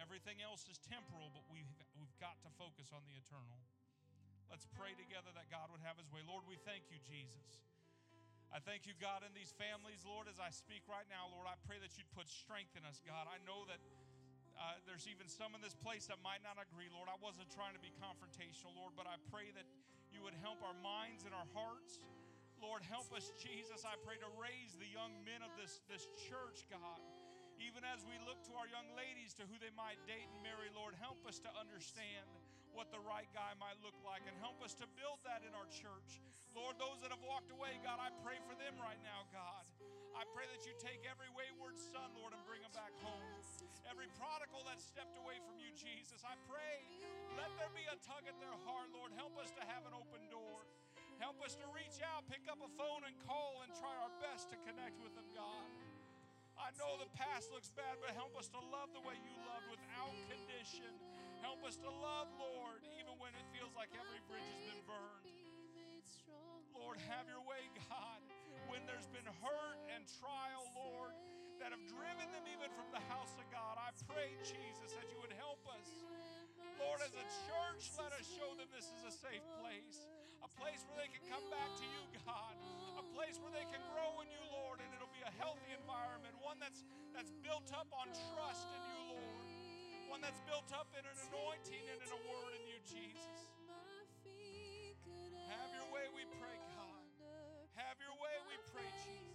Everything 0.00 0.40
else 0.40 0.64
is 0.64 0.80
temporal 0.80 1.28
but 1.36 1.44
we've, 1.52 1.68
we've 2.00 2.16
got 2.16 2.40
to 2.48 2.50
focus 2.56 2.88
on 2.96 3.04
the 3.04 3.12
eternal. 3.20 3.60
Let's 4.48 4.64
pray 4.72 4.96
together 4.96 5.28
that 5.36 5.52
god 5.52 5.68
would 5.68 5.84
have 5.84 6.00
his 6.00 6.08
way. 6.08 6.24
Lord 6.24 6.48
we 6.48 6.56
thank 6.64 6.88
you 6.88 6.96
jesus 7.04 7.69
I 8.50 8.58
thank 8.58 8.82
you, 8.82 8.98
God, 8.98 9.22
in 9.22 9.30
these 9.30 9.54
families, 9.54 10.02
Lord, 10.02 10.26
as 10.26 10.42
I 10.42 10.50
speak 10.50 10.82
right 10.90 11.06
now, 11.06 11.30
Lord. 11.30 11.46
I 11.46 11.54
pray 11.70 11.78
that 11.78 11.94
you'd 11.94 12.10
put 12.10 12.26
strength 12.26 12.74
in 12.74 12.82
us, 12.82 12.98
God. 12.98 13.30
I 13.30 13.38
know 13.46 13.62
that 13.70 13.78
uh, 14.58 14.74
there's 14.90 15.06
even 15.06 15.30
some 15.30 15.54
in 15.54 15.62
this 15.62 15.78
place 15.78 16.10
that 16.10 16.18
might 16.18 16.42
not 16.42 16.58
agree, 16.58 16.90
Lord. 16.90 17.06
I 17.06 17.14
wasn't 17.22 17.46
trying 17.54 17.78
to 17.78 17.82
be 17.82 17.94
confrontational, 18.02 18.74
Lord, 18.74 18.98
but 18.98 19.06
I 19.06 19.22
pray 19.30 19.54
that 19.54 19.70
you 20.10 20.26
would 20.26 20.34
help 20.42 20.58
our 20.66 20.74
minds 20.82 21.22
and 21.22 21.30
our 21.30 21.46
hearts. 21.54 22.02
Lord, 22.58 22.82
help 22.82 23.14
us, 23.14 23.30
Jesus. 23.38 23.86
I 23.86 23.94
pray 24.02 24.18
to 24.18 24.30
raise 24.34 24.74
the 24.76 24.90
young 24.90 25.14
men 25.22 25.46
of 25.46 25.54
this, 25.54 25.78
this 25.86 26.10
church, 26.26 26.66
God. 26.66 26.98
Even 27.62 27.86
as 27.86 28.02
we 28.02 28.18
look 28.26 28.42
to 28.50 28.52
our 28.58 28.66
young 28.66 28.90
ladies 28.98 29.30
to 29.38 29.46
who 29.46 29.62
they 29.62 29.70
might 29.78 30.02
date 30.10 30.26
and 30.26 30.42
marry, 30.42 30.74
Lord, 30.74 30.98
help 30.98 31.22
us 31.22 31.38
to 31.46 31.50
understand 31.54 32.26
what 32.74 32.90
the 32.94 33.02
right 33.02 33.28
guy 33.34 33.52
might 33.58 33.78
look 33.82 33.96
like 34.06 34.22
and 34.26 34.34
help 34.38 34.58
us 34.62 34.74
to 34.78 34.86
build 34.98 35.20
that 35.26 35.42
in 35.46 35.52
our 35.54 35.66
church. 35.70 36.22
Lord, 36.54 36.78
those 36.82 36.98
that 37.02 37.14
have 37.14 37.22
walked 37.22 37.54
away, 37.54 37.78
God, 37.82 38.02
I 38.02 38.10
pray 38.26 38.38
for 38.46 38.54
them 38.58 38.74
right 38.82 38.98
now, 39.06 39.26
God. 39.30 39.64
I 40.18 40.26
pray 40.34 40.44
that 40.50 40.66
you 40.66 40.74
take 40.82 41.06
every 41.06 41.30
wayward 41.32 41.78
son, 41.78 42.10
Lord, 42.18 42.34
and 42.34 42.42
bring 42.44 42.60
him 42.60 42.74
back 42.74 42.92
home. 43.00 43.24
Every 43.86 44.10
prodigal 44.18 44.66
that 44.66 44.82
stepped 44.82 45.14
away 45.18 45.38
from 45.46 45.58
you, 45.62 45.70
Jesus, 45.74 46.22
I 46.26 46.34
pray, 46.50 46.82
let 47.38 47.50
there 47.58 47.70
be 47.74 47.86
a 47.86 47.96
tug 48.02 48.26
at 48.26 48.38
their 48.42 48.54
heart, 48.66 48.90
Lord. 48.94 49.14
Help 49.14 49.38
us 49.38 49.54
to 49.54 49.62
have 49.66 49.86
an 49.86 49.94
open 49.94 50.22
door. 50.30 50.66
Help 51.22 51.38
us 51.44 51.54
to 51.58 51.66
reach 51.76 52.00
out, 52.00 52.26
pick 52.26 52.46
up 52.50 52.58
a 52.62 52.70
phone, 52.80 53.04
and 53.06 53.14
call 53.28 53.60
and 53.62 53.70
try 53.76 53.92
our 54.00 54.12
best 54.24 54.50
to 54.50 54.56
connect 54.64 54.98
with 55.04 55.14
them, 55.14 55.28
God. 55.36 55.68
I 56.60 56.70
know 56.76 57.00
the 57.00 57.08
past 57.16 57.48
looks 57.50 57.72
bad, 57.72 57.96
but 58.04 58.12
help 58.12 58.36
us 58.36 58.52
to 58.52 58.60
love 58.68 58.92
the 58.92 59.00
way 59.00 59.16
you 59.16 59.32
loved 59.48 59.72
without 59.72 60.12
condition. 60.28 60.92
Help 61.40 61.64
us 61.64 61.80
to 61.80 61.88
love, 61.88 62.28
Lord, 62.36 62.84
even 63.00 63.16
when 63.16 63.32
it 63.32 63.46
feels 63.56 63.72
like 63.72 63.88
every 63.96 64.20
bridge 64.28 64.44
has 64.44 64.62
been 64.68 64.84
burned. 64.84 65.26
Lord, 66.76 67.00
have 67.08 67.24
your 67.24 67.40
way, 67.48 67.64
God. 67.88 68.20
When 68.68 68.84
there's 68.84 69.08
been 69.08 69.26
hurt 69.40 69.78
and 69.90 70.04
trial, 70.20 70.68
Lord, 70.76 71.16
that 71.58 71.72
have 71.72 71.84
driven 71.88 72.28
them 72.32 72.44
even 72.48 72.68
from 72.76 72.88
the 72.92 73.02
house 73.08 73.32
of 73.40 73.44
God, 73.48 73.80
I 73.80 73.90
pray, 74.06 74.32
Jesus, 74.44 74.94
that 74.94 75.08
you 75.10 75.18
would 75.20 75.34
help 75.40 75.64
us. 75.74 75.88
Lord, 76.80 77.00
as 77.04 77.12
a 77.12 77.26
church, 77.48 77.88
let 78.00 78.12
us 78.16 78.24
show 78.24 78.52
them 78.56 78.68
this 78.72 78.88
is 78.88 79.02
a 79.04 79.12
safe 79.12 79.44
place, 79.60 80.08
a 80.40 80.48
place 80.56 80.80
where 80.88 80.96
they 81.04 81.10
can 81.12 81.20
come 81.28 81.44
back 81.52 81.68
to 81.76 81.84
you, 81.84 82.02
God, 82.24 82.56
a 82.96 83.04
place 83.12 83.36
where 83.40 83.52
they 83.52 83.64
can 83.68 83.80
grow 83.92 84.24
in 84.24 84.28
you, 84.32 84.40
Lord, 84.48 84.80
and 84.80 84.88
it'll 84.96 85.12
be 85.12 85.24
a 85.24 85.34
healthy 85.36 85.68
environment, 85.76 86.32
one 86.40 86.56
that's 86.56 86.84
that's 87.12 87.32
built 87.44 87.68
up 87.76 87.88
on 87.92 88.08
trust 88.32 88.64
in 88.72 88.82
you, 88.88 89.00
Lord, 89.12 89.36
one 90.08 90.20
that's 90.24 90.40
built 90.48 90.72
up 90.72 90.88
in 90.96 91.04
an 91.04 91.16
anointing 91.28 91.84
and 91.92 91.98
in 92.00 92.08
a 92.08 92.20
word 92.24 92.52
in 92.56 92.64
you, 92.64 92.78
Jesus. 92.88 93.36
Have 95.50 95.70
your 95.76 95.88
way, 95.92 96.08
we 96.16 96.24
pray, 96.40 96.56
God. 96.72 97.04
Have 97.76 97.98
your 98.00 98.16
way, 98.16 98.34
we 98.48 98.56
pray, 98.72 98.88
Jesus. 99.04 99.28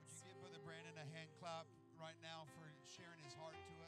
Would 0.00 0.08
you 0.08 0.22
give 0.24 0.38
Brother 0.40 0.62
Brandon 0.64 0.96
a 0.96 1.06
hand 1.12 1.28
clap 1.42 1.66
right 1.96 2.18
now 2.20 2.44
for 2.52 2.68
sharing 2.84 3.20
his 3.24 3.32
heart 3.40 3.56
to 3.56 3.85